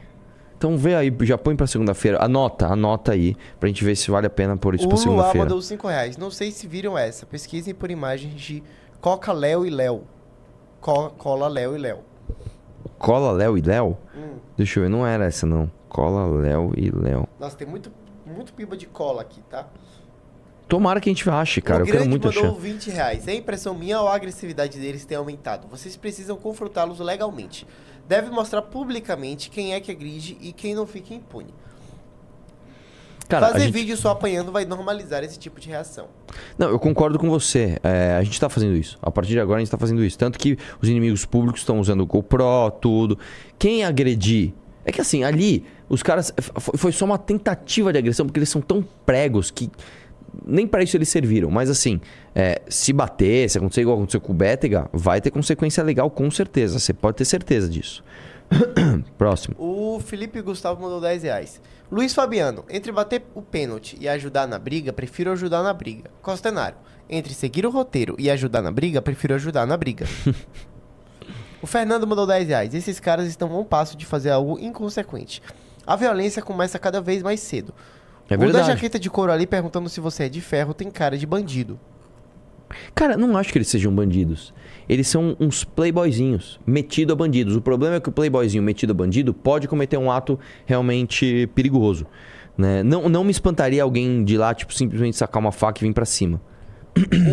Então 0.57 0.79
vê 0.79 0.95
aí, 0.95 1.15
já 1.23 1.37
põe 1.37 1.55
pra 1.55 1.67
segunda-feira. 1.67 2.23
Anota, 2.25 2.67
anota 2.67 3.13
aí, 3.13 3.37
pra 3.61 3.69
gente 3.69 3.85
ver 3.85 3.95
se 3.97 4.11
vale 4.11 4.27
a 4.27 4.31
pena 4.31 4.57
pôr 4.57 4.75
isso 4.75 4.87
o 4.87 4.89
pra 4.89 4.97
segunda-feira. 4.97 5.41
mandou 5.41 5.61
5 5.61 5.87
reais. 5.87 6.17
Não 6.17 6.31
sei 6.31 6.51
se 6.51 6.67
viram 6.67 6.97
essa. 6.97 7.27
Pesquisem 7.27 7.75
por 7.75 7.91
imagens 7.91 8.41
de 8.41 8.63
Coca 9.01 9.33
Léo 9.33 9.67
e 9.67 9.71
Léo. 9.71 10.05
Co 10.81 11.11
Cola 11.11 11.49
Léo 11.49 11.77
e 11.77 11.79
Léo. 11.79 11.99
Cola 12.99 13.33
Léo 13.33 13.59
e 13.59 13.61
Léo? 13.61 13.99
Hum. 14.17 14.37
Deixa 14.57 14.79
eu 14.79 14.85
ver, 14.85 14.89
não 14.89 15.07
era 15.07 15.27
essa 15.27 15.45
não. 15.45 15.71
Cola 15.89 16.25
Léo 16.41 16.73
e 16.77 16.91
Léo. 16.91 17.29
Nossa, 17.39 17.57
tem 17.57 17.67
muito, 17.67 17.93
muito 18.25 18.55
piba 18.55 18.77
de 18.77 18.87
cola 18.87 19.21
aqui, 19.21 19.43
tá? 19.51 19.67
Tomara 20.69 21.01
que 21.01 21.09
a 21.09 21.13
gente 21.13 21.29
ache, 21.29 21.61
cara. 21.61 21.85
o 21.85 21.87
eu 21.87 21.93
quero 21.93 22.09
muito 22.09 22.27
mandou 22.27 22.43
achar. 22.51 22.59
20 22.61 22.91
reais. 22.91 23.29
É 23.29 23.35
impressão 23.35 23.75
minha 23.75 24.01
ou 24.01 24.09
a 24.09 24.15
agressividade 24.15 24.79
deles 24.79 25.05
tem 25.05 25.17
aumentado? 25.17 25.69
Vocês 25.69 25.97
precisam 25.97 26.37
confrontá-los 26.37 26.99
legalmente. 27.01 27.67
Deve 28.09 28.31
mostrar 28.31 28.63
publicamente 28.63 29.51
quem 29.51 29.75
é 29.75 29.81
que 29.81 29.91
agride 29.91 30.37
e 30.41 30.53
quem 30.53 30.75
não 30.75 30.87
fica 30.87 31.15
impune. 31.15 31.53
Cara, 33.29 33.49
Fazer 33.49 33.65
gente- 33.65 33.73
vídeo 33.73 33.97
só 33.97 34.11
apanhando 34.11 34.53
vai 34.53 34.67
normalizar 34.67 35.25
esse 35.25 35.39
tipo 35.39 35.59
de 35.59 35.69
reação. 35.69 36.09
Não, 36.59 36.69
eu 36.69 36.79
concordo 36.79 37.19
com 37.19 37.29
você. 37.31 37.79
É, 37.83 38.17
a 38.19 38.23
gente 38.23 38.39
tá 38.39 38.51
fazendo 38.51 38.77
isso. 38.77 38.99
A 39.01 39.11
partir 39.11 39.31
de 39.33 39.41
agora 39.41 39.59
a 39.59 39.61
gente 39.61 39.71
tá 39.71 39.79
fazendo 39.79 40.05
isso. 40.05 40.19
Tanto 40.19 40.39
que 40.39 40.59
os 40.81 40.89
inimigos 40.89 41.25
públicos 41.25 41.63
estão 41.63 41.81
usando 41.81 42.03
o 42.03 42.07
GoPro, 42.07 42.71
tudo. 42.81 43.19
Quem 43.59 43.83
agredir. 43.85 44.53
É 44.85 44.93
que 44.93 45.01
assim, 45.01 45.25
ali, 45.25 45.65
os 45.89 46.03
caras. 46.03 46.35
foi 46.77 46.93
só 46.93 47.07
uma 47.07 47.17
tentativa 47.17 47.91
de 47.91 47.99
agressão, 47.99 48.27
porque 48.27 48.39
eles 48.39 48.51
são 48.51 48.61
tão 48.61 48.87
pregos 49.07 49.51
que. 49.51 49.71
Nem 50.47 50.67
pra 50.67 50.83
isso 50.83 50.97
eles 50.97 51.09
serviram. 51.09 51.51
Mas 51.51 51.71
assim, 51.71 52.01
é, 52.35 52.63
se 52.69 52.93
bater, 52.93 53.49
se 53.49 53.59
acontecer 53.59 53.83
igual 53.83 53.97
aconteceu 53.97 54.21
com 54.21 54.33
o 54.33 54.37
Bétega, 54.37 54.89
vai 54.93 55.21
ter 55.21 55.31
consequência 55.31 55.83
legal, 55.83 56.11
com 56.11 56.31
certeza. 56.31 56.79
Você 56.79 56.93
pode 56.93 57.17
ter 57.17 57.25
certeza 57.25 57.69
disso. 57.69 58.03
Próximo. 59.19 59.55
O 59.59 60.01
Felipe 60.01 60.41
Gustavo 60.41 60.83
mandou 60.83 61.01
10 61.01 61.23
reais. 61.23 61.61
Luiz 61.91 62.15
Fabiano, 62.15 62.65
entre 62.69 62.91
bater 62.91 63.23
o 63.35 63.43
pênalti 63.43 63.97
e 64.01 64.09
ajudar 64.09 64.47
na 64.47 64.59
briga, 64.59 64.93
prefiro 64.93 65.31
ajudar 65.33 65.63
na 65.63 65.73
briga. 65.73 66.11
Costenário, 66.23 66.77
entre 67.09 67.35
seguir 67.35 67.67
o 67.67 67.71
roteiro 67.71 68.17
e 68.19 68.31
ajudar 68.31 68.63
na 68.63 68.71
briga, 68.71 69.03
prefiro 69.03 69.35
ajudar 69.35 69.67
na 69.67 69.77
briga. 69.77 70.07
o 71.63 71.67
Fernando 71.67 72.07
mandou 72.07 72.27
10 72.27 72.49
reais. 72.49 72.75
Esses 72.75 72.99
caras 72.99 73.29
estão 73.29 73.53
a 73.53 73.59
um 73.59 73.65
passo 73.65 73.97
de 73.97 74.07
fazer 74.07 74.31
algo 74.31 74.59
inconsequente. 74.59 75.43
A 75.87 75.97
violência 75.97 76.43
começa 76.43 76.79
cada 76.79 77.01
vez 77.01 77.23
mais 77.23 77.41
cedo. 77.41 77.75
É 78.29 78.35
o 78.35 78.39
da 78.39 78.45
verdade. 78.45 78.67
jaqueta 78.69 78.99
de 78.99 79.11
couro 79.11 79.33
ali 79.33 79.47
perguntando 79.47 79.89
se 79.89 80.01
você 80.01 80.25
é 80.25 80.29
de 80.29 80.41
ferro 80.41 80.73
tem 80.73 80.91
cara 80.91 81.17
de 81.17 81.27
bandido. 81.27 81.79
Cara, 82.95 83.17
não 83.17 83.37
acho 83.37 83.53
que 83.53 83.59
eles 83.59 83.69
sejam 83.69 83.95
bandidos. 83.95 84.53
Eles 84.89 85.07
são 85.07 85.37
uns 85.39 85.65
playboyzinhos, 85.65 86.59
metido 86.67 87.13
a 87.13 87.17
bandidos. 87.17 87.57
O 87.57 87.61
problema 87.61 87.97
é 87.97 88.01
que 88.01 88.09
o 88.09 88.13
playboyzinho 88.13 88.63
metido 88.63 88.91
a 88.91 88.95
bandido 88.95 89.33
pode 89.33 89.69
cometer 89.69 89.97
um 89.97 90.11
ato 90.11 90.39
realmente 90.67 91.49
perigoso. 91.55 92.07
Né? 92.57 92.83
Não, 92.83 93.09
não 93.09 93.25
me 93.25 93.31
espantaria 93.31 93.83
alguém 93.83 94.25
de 94.25 94.37
lá, 94.37 94.55
tipo, 94.55 94.73
simplesmente 94.73 95.17
sacar 95.17 95.41
uma 95.41 95.53
faca 95.53 95.85
e 95.85 95.87
vir 95.87 95.95
pra 95.95 96.05
cima. 96.05 96.41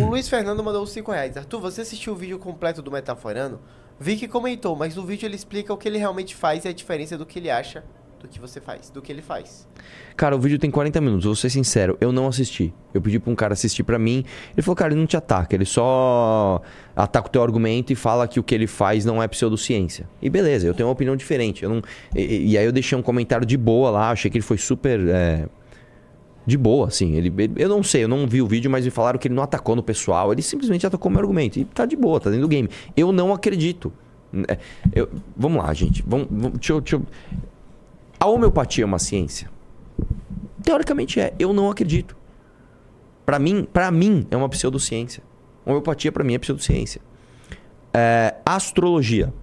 o 0.02 0.06
Luiz 0.06 0.28
Fernando 0.28 0.62
mandou 0.62 0.84
5 0.86 1.10
reais. 1.10 1.36
Arthur, 1.36 1.60
você 1.60 1.82
assistiu 1.82 2.12
o 2.12 2.16
vídeo 2.16 2.38
completo 2.38 2.82
do 2.82 2.90
Metaforando? 2.90 3.60
Vi 3.98 4.16
que 4.16 4.26
comentou, 4.26 4.74
mas 4.74 4.96
no 4.96 5.04
vídeo 5.04 5.26
ele 5.26 5.36
explica 5.36 5.72
o 5.72 5.76
que 5.76 5.88
ele 5.88 5.98
realmente 5.98 6.34
faz 6.34 6.64
e 6.64 6.68
a 6.68 6.72
diferença 6.72 7.16
do 7.16 7.24
que 7.24 7.38
ele 7.38 7.50
acha 7.50 7.84
do 8.22 8.28
que 8.28 8.38
você 8.40 8.60
faz, 8.60 8.88
do 8.90 9.02
que 9.02 9.10
ele 9.12 9.20
faz. 9.20 9.68
Cara, 10.16 10.36
o 10.36 10.38
vídeo 10.38 10.58
tem 10.58 10.70
40 10.70 11.00
minutos, 11.00 11.24
vou 11.26 11.34
ser 11.34 11.50
sincero, 11.50 11.98
eu 12.00 12.12
não 12.12 12.28
assisti. 12.28 12.72
Eu 12.94 13.02
pedi 13.02 13.18
pra 13.18 13.30
um 13.32 13.34
cara 13.34 13.52
assistir 13.52 13.82
pra 13.82 13.98
mim, 13.98 14.24
ele 14.54 14.62
falou, 14.62 14.76
cara, 14.76 14.92
ele 14.92 15.00
não 15.00 15.06
te 15.06 15.16
ataca, 15.16 15.54
ele 15.56 15.64
só 15.64 16.60
ataca 16.94 17.28
o 17.28 17.30
teu 17.30 17.42
argumento 17.42 17.92
e 17.92 17.96
fala 17.96 18.28
que 18.28 18.38
o 18.38 18.42
que 18.42 18.54
ele 18.54 18.66
faz 18.66 19.04
não 19.04 19.22
é 19.22 19.26
pseudociência. 19.28 20.08
E 20.22 20.30
beleza, 20.30 20.66
eu 20.66 20.74
tenho 20.74 20.86
uma 20.88 20.92
opinião 20.92 21.16
diferente. 21.16 21.62
Eu 21.64 21.70
não... 21.70 21.82
e, 22.14 22.52
e 22.52 22.58
aí 22.58 22.64
eu 22.64 22.72
deixei 22.72 22.96
um 22.96 23.02
comentário 23.02 23.44
de 23.46 23.56
boa 23.56 23.90
lá, 23.90 24.10
achei 24.10 24.30
que 24.30 24.36
ele 24.38 24.44
foi 24.44 24.58
super. 24.58 25.00
é, 25.08 25.46
De 26.46 26.56
boa, 26.56 26.88
assim. 26.88 27.14
Ele, 27.16 27.32
ele- 27.38 27.54
eu 27.56 27.68
não 27.68 27.82
sei, 27.82 28.04
eu 28.04 28.08
não 28.08 28.26
vi 28.26 28.40
o 28.42 28.46
vídeo, 28.46 28.70
mas 28.70 28.84
me 28.84 28.90
falaram 28.90 29.18
que 29.18 29.28
ele 29.28 29.34
não 29.34 29.42
atacou 29.42 29.74
no 29.76 29.82
pessoal, 29.82 30.32
ele 30.32 30.42
simplesmente 30.42 30.86
atacou 30.86 31.10
meu 31.10 31.20
argumento. 31.20 31.58
E 31.58 31.64
tá 31.64 31.84
de 31.86 31.96
boa, 31.96 32.20
tá 32.20 32.30
dentro 32.30 32.42
do 32.46 32.48
game. 32.48 32.68
Eu 32.96 33.10
não 33.12 33.32
acredito. 33.32 33.92
É, 34.48 34.56
eu- 34.94 35.08
vamos 35.36 35.62
lá, 35.62 35.72
gente. 35.74 36.02
Vamos, 36.06 36.26
vamos- 36.30 36.52
deixa 36.58 36.72
eu- 36.72 36.80
deixa 36.80 36.96
eu- 36.96 37.02
A 38.22 38.26
homeopatia 38.26 38.84
é 38.84 38.86
uma 38.86 39.00
ciência? 39.00 39.50
Teoricamente 40.62 41.18
é. 41.18 41.34
Eu 41.40 41.52
não 41.52 41.68
acredito. 41.68 42.16
Pra 43.26 43.36
mim, 43.36 43.64
para 43.64 43.90
mim 43.90 44.24
é 44.30 44.36
uma 44.36 44.48
pseudociência. 44.48 45.24
Homeopatia 45.66 46.12
pra 46.12 46.22
mim 46.22 46.34
é 46.34 46.38
pseudociência. 46.38 47.00
É, 47.92 48.36
astrologia 48.46 49.34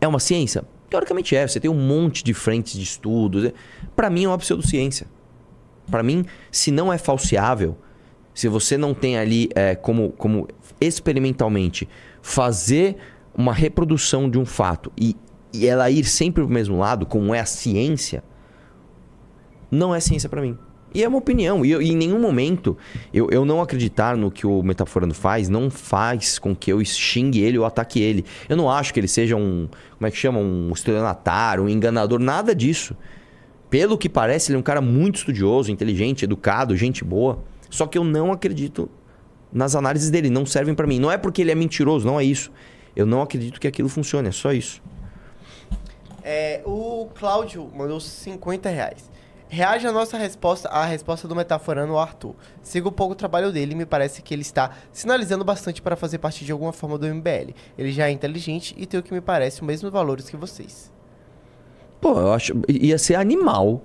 é 0.00 0.08
uma 0.08 0.18
ciência? 0.18 0.64
Teoricamente 0.88 1.36
é. 1.36 1.46
Você 1.46 1.60
tem 1.60 1.70
um 1.70 1.74
monte 1.74 2.24
de 2.24 2.32
frentes 2.32 2.72
de 2.72 2.84
estudos. 2.84 3.52
Pra 3.94 4.08
mim 4.08 4.24
é 4.24 4.28
uma 4.28 4.38
pseudociência. 4.38 5.06
Pra 5.90 6.02
mim, 6.02 6.24
se 6.50 6.70
não 6.70 6.90
é 6.90 6.96
falseável, 6.96 7.76
se 8.32 8.48
você 8.48 8.78
não 8.78 8.94
tem 8.94 9.18
ali 9.18 9.50
é, 9.54 9.74
como, 9.74 10.12
como 10.12 10.48
experimentalmente 10.80 11.86
fazer 12.22 12.96
uma 13.34 13.52
reprodução 13.52 14.30
de 14.30 14.38
um 14.38 14.46
fato 14.46 14.90
e, 14.96 15.14
e 15.52 15.66
ela 15.66 15.90
ir 15.90 16.04
sempre 16.04 16.42
pro 16.44 16.52
mesmo 16.52 16.78
lado, 16.78 17.06
como 17.06 17.34
é 17.34 17.40
a 17.40 17.46
ciência, 17.46 18.22
não 19.70 19.94
é 19.94 20.00
ciência 20.00 20.28
pra 20.28 20.40
mim. 20.42 20.56
E 20.94 21.02
é 21.04 21.08
uma 21.08 21.18
opinião. 21.18 21.64
E, 21.64 21.70
eu- 21.70 21.82
e 21.82 21.90
em 21.92 21.96
nenhum 21.96 22.18
momento 22.18 22.76
eu, 23.12 23.28
eu 23.30 23.44
não 23.44 23.60
acreditar 23.60 24.16
no 24.16 24.30
que 24.30 24.46
o 24.46 24.62
Metaforando 24.62 25.12
faz 25.12 25.48
não 25.48 25.68
faz 25.70 26.38
com 26.38 26.56
que 26.56 26.72
eu 26.72 26.82
xingue 26.82 27.40
ele 27.40 27.58
ou 27.58 27.66
ataque 27.66 28.00
ele. 28.00 28.24
Eu 28.48 28.56
não 28.56 28.70
acho 28.70 28.94
que 28.94 28.98
ele 29.00 29.08
seja 29.08 29.36
um. 29.36 29.68
Como 29.98 30.06
é 30.06 30.10
que 30.10 30.16
chama? 30.16 30.38
Um 30.38 30.70
estelionatário, 30.72 31.64
um 31.64 31.68
enganador, 31.68 32.18
nada 32.18 32.54
disso. 32.54 32.96
Pelo 33.68 33.98
que 33.98 34.08
parece, 34.08 34.50
ele 34.50 34.56
é 34.56 34.58
um 34.58 34.62
cara 34.62 34.80
muito 34.80 35.16
estudioso, 35.16 35.70
inteligente, 35.70 36.24
educado, 36.24 36.74
gente 36.74 37.04
boa. 37.04 37.44
Só 37.68 37.86
que 37.86 37.98
eu 37.98 38.04
não 38.04 38.32
acredito 38.32 38.88
nas 39.52 39.76
análises 39.76 40.08
dele, 40.10 40.30
não 40.30 40.46
servem 40.46 40.74
pra 40.74 40.86
mim. 40.86 40.98
Não 40.98 41.12
é 41.12 41.18
porque 41.18 41.42
ele 41.42 41.50
é 41.50 41.54
mentiroso, 41.54 42.06
não 42.06 42.18
é 42.18 42.24
isso. 42.24 42.50
Eu 42.96 43.04
não 43.04 43.20
acredito 43.20 43.60
que 43.60 43.68
aquilo 43.68 43.90
funcione, 43.90 44.28
é 44.28 44.32
só 44.32 44.52
isso. 44.54 44.82
É, 46.30 46.60
o 46.66 47.08
Cláudio 47.14 47.70
mandou 47.74 47.98
50 47.98 48.68
reais. 48.68 49.10
Reage 49.48 49.86
à 49.86 49.92
nossa 49.92 50.18
resposta, 50.18 50.68
à 50.68 50.84
resposta 50.84 51.26
do 51.26 51.34
metaforando 51.34 51.94
ao 51.94 51.98
Arthur. 51.98 52.34
Siga 52.60 52.86
um 52.86 52.92
pouco 52.92 53.14
o 53.14 53.16
trabalho 53.16 53.50
dele 53.50 53.72
e 53.72 53.74
me 53.74 53.86
parece 53.86 54.20
que 54.20 54.34
ele 54.34 54.42
está 54.42 54.72
sinalizando 54.92 55.42
bastante 55.42 55.80
para 55.80 55.96
fazer 55.96 56.18
parte 56.18 56.44
de 56.44 56.52
alguma 56.52 56.70
forma 56.70 56.98
do 56.98 57.06
MBL. 57.06 57.54
Ele 57.78 57.90
já 57.90 58.08
é 58.08 58.10
inteligente 58.10 58.74
e 58.76 58.84
tem 58.84 59.00
o 59.00 59.02
que 59.02 59.14
me 59.14 59.22
parece 59.22 59.62
os 59.62 59.66
mesmos 59.66 59.90
valores 59.90 60.28
que 60.28 60.36
vocês. 60.36 60.92
Pô, 61.98 62.20
eu 62.20 62.30
acho. 62.34 62.52
Ia 62.68 62.98
ser 62.98 63.14
animal. 63.14 63.80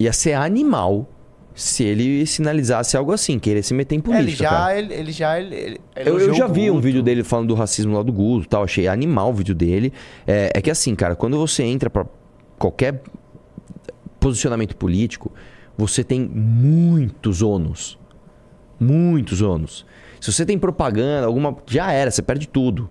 Ia 0.00 0.12
ser 0.12 0.32
animal 0.32 1.06
se 1.54 1.84
ele 1.84 2.24
sinalizasse 2.26 2.96
algo 2.96 3.12
assim, 3.12 3.38
querer 3.38 3.62
se 3.62 3.74
meter 3.74 3.96
em 3.96 4.00
política. 4.00 4.24
ele 4.24 4.36
já, 4.36 4.78
ele, 4.78 4.94
ele 4.94 5.12
já, 5.12 5.40
ele, 5.40 5.54
ele 5.54 5.80
Eu, 5.96 6.18
eu 6.18 6.34
já 6.34 6.46
vi 6.46 6.70
um 6.70 6.80
vídeo 6.80 7.02
dele 7.02 7.22
falando 7.22 7.48
do 7.48 7.54
racismo 7.54 7.94
lá 7.94 8.02
do 8.02 8.12
Guto 8.12 8.46
e 8.46 8.48
tal. 8.48 8.64
Achei 8.64 8.88
animal 8.88 9.30
o 9.30 9.34
vídeo 9.34 9.54
dele. 9.54 9.92
É, 10.26 10.50
é 10.54 10.60
que 10.60 10.70
assim, 10.70 10.94
cara, 10.94 11.14
quando 11.14 11.38
você 11.38 11.62
entra 11.62 11.90
pra 11.90 12.06
qualquer 12.58 13.02
posicionamento 14.18 14.76
político, 14.76 15.32
você 15.76 16.02
tem 16.02 16.20
muitos 16.20 17.42
ônus. 17.42 17.98
Muitos 18.78 19.42
ônus. 19.42 19.84
Se 20.20 20.32
você 20.32 20.46
tem 20.46 20.58
propaganda, 20.58 21.26
alguma. 21.26 21.56
Já 21.66 21.92
era, 21.92 22.10
você 22.10 22.22
perde 22.22 22.48
tudo. 22.48 22.88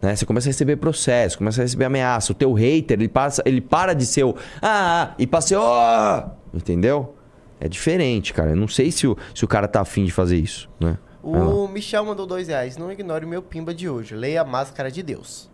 Né? 0.00 0.16
Você 0.16 0.26
começa 0.26 0.48
a 0.48 0.50
receber 0.50 0.76
processo, 0.76 1.38
começa 1.38 1.60
a 1.60 1.64
receber 1.64 1.84
ameaça. 1.84 2.32
O 2.32 2.34
teu 2.34 2.52
hater, 2.52 2.98
ele, 2.98 3.08
passa, 3.08 3.42
ele 3.46 3.60
para 3.60 3.94
de 3.94 4.04
ser 4.04 4.24
o. 4.24 4.34
Ah, 4.60 5.10
ah", 5.10 5.14
e 5.18 5.26
passa. 5.26 5.56
"Oh", 5.58 6.56
entendeu? 6.56 7.14
É 7.64 7.68
diferente, 7.68 8.34
cara. 8.34 8.50
Eu 8.50 8.56
não 8.56 8.66
sei 8.66 8.90
se 8.90 9.06
o, 9.06 9.16
se 9.32 9.44
o 9.44 9.48
cara 9.48 9.68
tá 9.68 9.80
afim 9.80 10.04
de 10.04 10.10
fazer 10.10 10.36
isso, 10.36 10.68
né? 10.80 10.98
O 11.22 11.68
Michel 11.68 12.04
mandou 12.04 12.26
dois 12.26 12.48
reais. 12.48 12.76
Não 12.76 12.90
ignore 12.90 13.24
o 13.24 13.28
meu 13.28 13.40
pimba 13.40 13.72
de 13.72 13.88
hoje. 13.88 14.16
Leia 14.16 14.40
a 14.40 14.44
Máscara 14.44 14.90
de 14.90 15.00
Deus. 15.00 15.48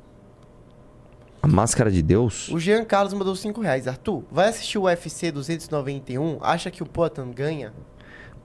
A 1.42 1.46
máscara 1.46 1.90
de 1.90 2.00
Deus? 2.00 2.48
O 2.48 2.58
Jean 2.58 2.82
Carlos 2.82 3.12
mandou 3.12 3.36
5 3.36 3.60
reais. 3.60 3.86
Arthur, 3.86 4.24
vai 4.30 4.48
assistir 4.48 4.78
o 4.78 4.84
UFC 4.84 5.30
291? 5.30 6.38
Acha 6.40 6.70
que 6.70 6.82
o 6.82 6.86
Poatan 6.86 7.30
ganha? 7.30 7.74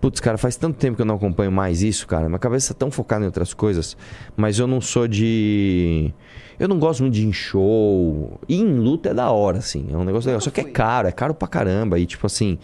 Putz, 0.02 0.20
cara, 0.20 0.38
faz 0.38 0.58
tanto 0.58 0.78
tempo 0.78 0.98
que 0.98 1.02
eu 1.02 1.06
não 1.06 1.16
acompanho 1.16 1.52
mais 1.52 1.82
isso, 1.82 2.06
cara. 2.06 2.28
Minha 2.28 2.38
cabeça 2.38 2.74
tá 2.74 2.80
tão 2.80 2.92
focada 2.92 3.24
em 3.24 3.26
outras 3.26 3.54
coisas. 3.54 3.96
Mas 4.36 4.60
eu 4.60 4.68
não 4.68 4.82
sou 4.82 5.08
de. 5.08 6.14
Eu 6.60 6.68
não 6.68 6.78
gosto 6.78 7.02
muito 7.02 7.14
de 7.14 7.26
em 7.26 7.32
show. 7.32 8.38
E 8.48 8.58
em 8.58 8.78
luta 8.78 9.10
é 9.10 9.14
da 9.14 9.32
hora, 9.32 9.60
assim. 9.60 9.88
É 9.90 9.96
um 9.96 10.04
negócio 10.04 10.28
legal. 10.28 10.42
Só 10.42 10.52
que 10.52 10.60
é 10.60 10.66
caro, 10.66 11.08
é 11.08 11.12
caro 11.12 11.34
pra 11.34 11.48
caramba. 11.48 11.98
E 11.98 12.06
tipo 12.06 12.28
assim. 12.28 12.60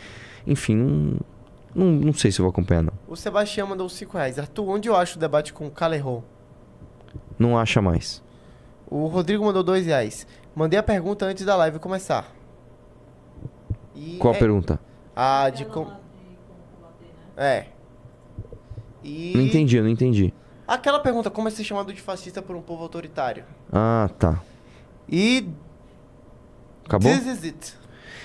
Enfim, 0.48 0.76
não, 0.76 1.20
não, 1.74 1.86
não 1.88 2.14
sei 2.14 2.32
se 2.32 2.40
eu 2.40 2.44
vou 2.44 2.50
acompanhar, 2.52 2.84
não. 2.84 2.94
O 3.08 3.16
Sebastião 3.16 3.68
mandou 3.68 3.88
5 3.90 4.18
reais. 4.18 4.40
Arthur, 4.40 4.68
onde 4.70 4.90
eu 4.90 4.96
acho 4.96 5.18
o 5.18 5.20
debate 5.20 5.54
com 5.54 5.68
o 5.68 5.72
Calerro? 5.72 6.24
Não 7.38 7.58
acha 7.58 7.82
mais. 7.82 8.22
O 8.90 9.08
Rodrigo 9.08 9.46
mandou 9.46 9.64
2 9.64 9.86
reais. 9.86 10.26
Mandei 10.56 10.80
a 10.80 10.84
pergunta 10.84 11.26
antes 11.26 11.46
da 11.46 11.56
live 11.56 11.80
começar. 11.80 12.34
E 13.96 14.18
Qual 14.18 14.34
a 14.34 14.36
é- 14.36 14.40
pergunta? 14.40 14.80
A 15.16 15.50
de 15.50 15.66
como. 15.66 15.92
É. 17.38 17.66
E. 19.04 19.34
Não 19.36 19.44
entendi, 19.44 19.78
eu 19.78 19.84
não 19.84 19.90
entendi. 19.90 20.34
Aquela 20.68 21.00
pergunta, 21.00 21.30
como 21.30 21.48
é 21.48 21.52
ser 21.52 21.64
chamado 21.64 21.92
de 21.94 22.02
fascista 22.02 22.42
por 22.42 22.56
um 22.56 22.62
povo 22.62 22.84
autoritário? 22.84 23.44
Ah, 23.72 24.10
tá. 24.20 24.42
E. 25.08 25.50
Acabou? 26.86 27.12
This 27.12 27.26
is 27.26 27.44
it. 27.44 27.78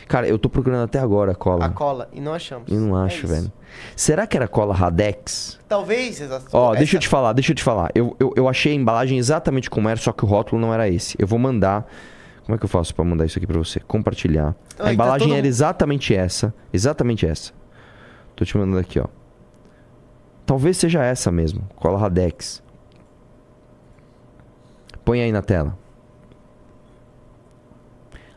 Cara, 0.09 0.29
eu 0.29 0.39
tô 0.39 0.49
procurando 0.49 0.85
até 0.85 0.99
agora 0.99 1.33
a 1.33 1.35
cola. 1.35 1.65
A 1.67 1.71
cola. 1.71 2.09
E 2.13 2.21
não 2.21 2.35
achamos. 2.35 2.71
Eu 2.71 2.79
não 2.81 3.01
É 3.03 3.07
acho, 3.07 3.25
isso. 3.25 3.27
velho. 3.27 3.53
Será 3.97 4.27
que 4.27 4.37
era 4.37 4.47
cola 4.47 4.75
Radex? 4.75 5.59
Talvez. 5.69 6.21
Essa... 6.21 6.43
Ó, 6.53 6.75
deixa 6.75 6.97
eu 6.97 6.99
essa- 6.99 6.99
te 7.01 7.09
falar, 7.09 7.33
deixa 7.33 7.53
eu 7.53 7.57
te 7.57 7.63
falar. 7.63 7.91
Eu, 7.95 8.15
eu, 8.21 8.33
eu 8.37 8.49
achei 8.49 8.73
a 8.73 8.75
embalagem 8.77 9.19
exatamente 9.19 9.69
como 9.71 9.89
era, 9.89 9.99
só 9.99 10.13
que 10.13 10.25
o 10.25 10.29
rótulo 10.29 10.61
não 10.61 10.73
era 10.73 10.89
esse. 10.89 11.17
Eu 11.19 11.27
vou 11.27 11.39
mandar. 11.39 11.87
Como 12.45 12.55
é 12.55 12.59
que 12.59 12.65
eu 12.65 12.69
faço 12.69 12.95
pra 12.95 13.05
mandar 13.05 13.25
isso 13.25 13.39
aqui 13.39 13.47
pra 13.47 13.59
você? 13.59 13.81
Compartilhar. 13.81 14.55
Ah, 14.79 14.89
a 14.89 14.91
e 14.91 14.95
embalagem 14.95 15.29
tá 15.29 15.33
todo 15.33 15.39
era 15.39 15.47
exatamente 15.47 16.15
essa. 16.15 16.53
Exatamente 16.73 17.27
essa. 17.27 17.53
Tô 18.37 18.45
te 18.45 18.57
mandando 18.59 18.79
aqui, 18.79 19.01
ó. 19.01 19.07
Talvez 20.45 20.77
seja 20.77 21.03
essa 21.03 21.33
mesmo. 21.33 21.63
Cola 21.77 21.99
Radex. 21.99 22.63
Põe 25.05 25.23
aí 25.23 25.33
na 25.33 25.41
tela. 25.43 25.77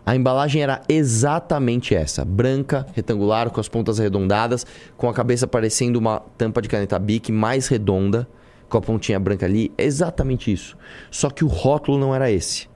A 0.07 0.15
embalagem 0.15 0.61
era 0.61 0.81
exatamente 0.87 1.93
essa, 1.93 2.23
branca, 2.23 2.87
retangular, 2.93 3.49
com 3.49 3.59
as 3.59 3.67
pontas 3.67 3.99
arredondadas, 3.99 4.65
com 4.95 5.09
a 5.09 5.13
cabeça 5.13 5.45
parecendo 5.45 5.99
uma 5.99 6.21
tampa 6.37 6.61
de 6.61 6.69
caneta 6.69 6.97
Bic 6.97 7.29
mais 7.29 7.67
redonda, 7.67 8.25
com 8.69 8.77
a 8.77 8.81
pontinha 8.81 9.19
branca 9.19 9.45
ali, 9.45 9.69
exatamente 9.77 10.49
isso. 10.49 10.77
Só 11.11 11.29
que 11.29 11.43
o 11.43 11.49
rótulo 11.49 11.97
não 11.97 12.15
era 12.15 12.31
esse. 12.31 12.69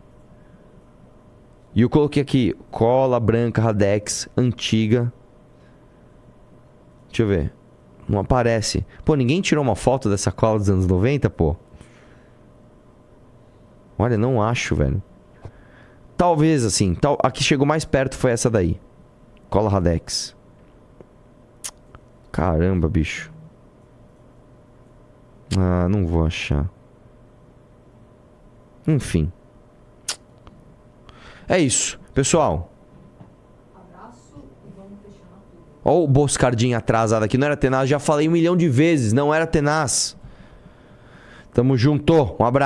E 1.73 1.83
eu 1.83 1.89
coloquei 1.89 2.21
aqui 2.21 2.53
cola 2.69 3.17
branca 3.17 3.61
Radex 3.61 4.27
antiga. 4.35 5.13
Deixa 7.07 7.23
eu 7.23 7.27
ver. 7.27 7.53
Não 8.09 8.19
aparece. 8.19 8.85
Pô, 9.05 9.15
ninguém 9.15 9.39
tirou 9.39 9.63
uma 9.63 9.77
foto 9.77 10.09
dessa 10.09 10.33
cola 10.33 10.59
dos 10.59 10.69
anos 10.69 10.85
90, 10.85 11.29
pô? 11.29 11.55
Olha, 13.97 14.17
não 14.17 14.43
acho, 14.43 14.75
velho. 14.75 15.01
Talvez, 16.21 16.63
assim. 16.63 16.93
Tal, 16.93 17.17
a 17.23 17.31
que 17.31 17.43
chegou 17.43 17.65
mais 17.65 17.83
perto 17.83 18.15
foi 18.15 18.29
essa 18.29 18.47
daí. 18.47 18.79
Cola 19.49 19.71
Radex. 19.71 20.35
Caramba, 22.31 22.87
bicho. 22.87 23.33
Ah, 25.57 25.89
não 25.89 26.05
vou 26.05 26.23
achar. 26.23 26.69
Enfim. 28.87 29.31
É 31.49 31.57
isso. 31.57 31.99
Pessoal. 32.13 32.71
Ó 35.83 36.03
o 36.03 36.07
Boscardinho 36.07 36.77
atrasado 36.77 37.23
aqui. 37.23 37.35
Não 37.35 37.47
era 37.47 37.57
tenaz. 37.57 37.89
Já 37.89 37.97
falei 37.97 38.29
um 38.29 38.31
milhão 38.31 38.55
de 38.55 38.69
vezes. 38.69 39.11
Não 39.11 39.33
era 39.33 39.47
tenaz. 39.47 40.15
Tamo 41.51 41.75
junto. 41.75 42.13
Um 42.39 42.45
abraço. 42.45 42.59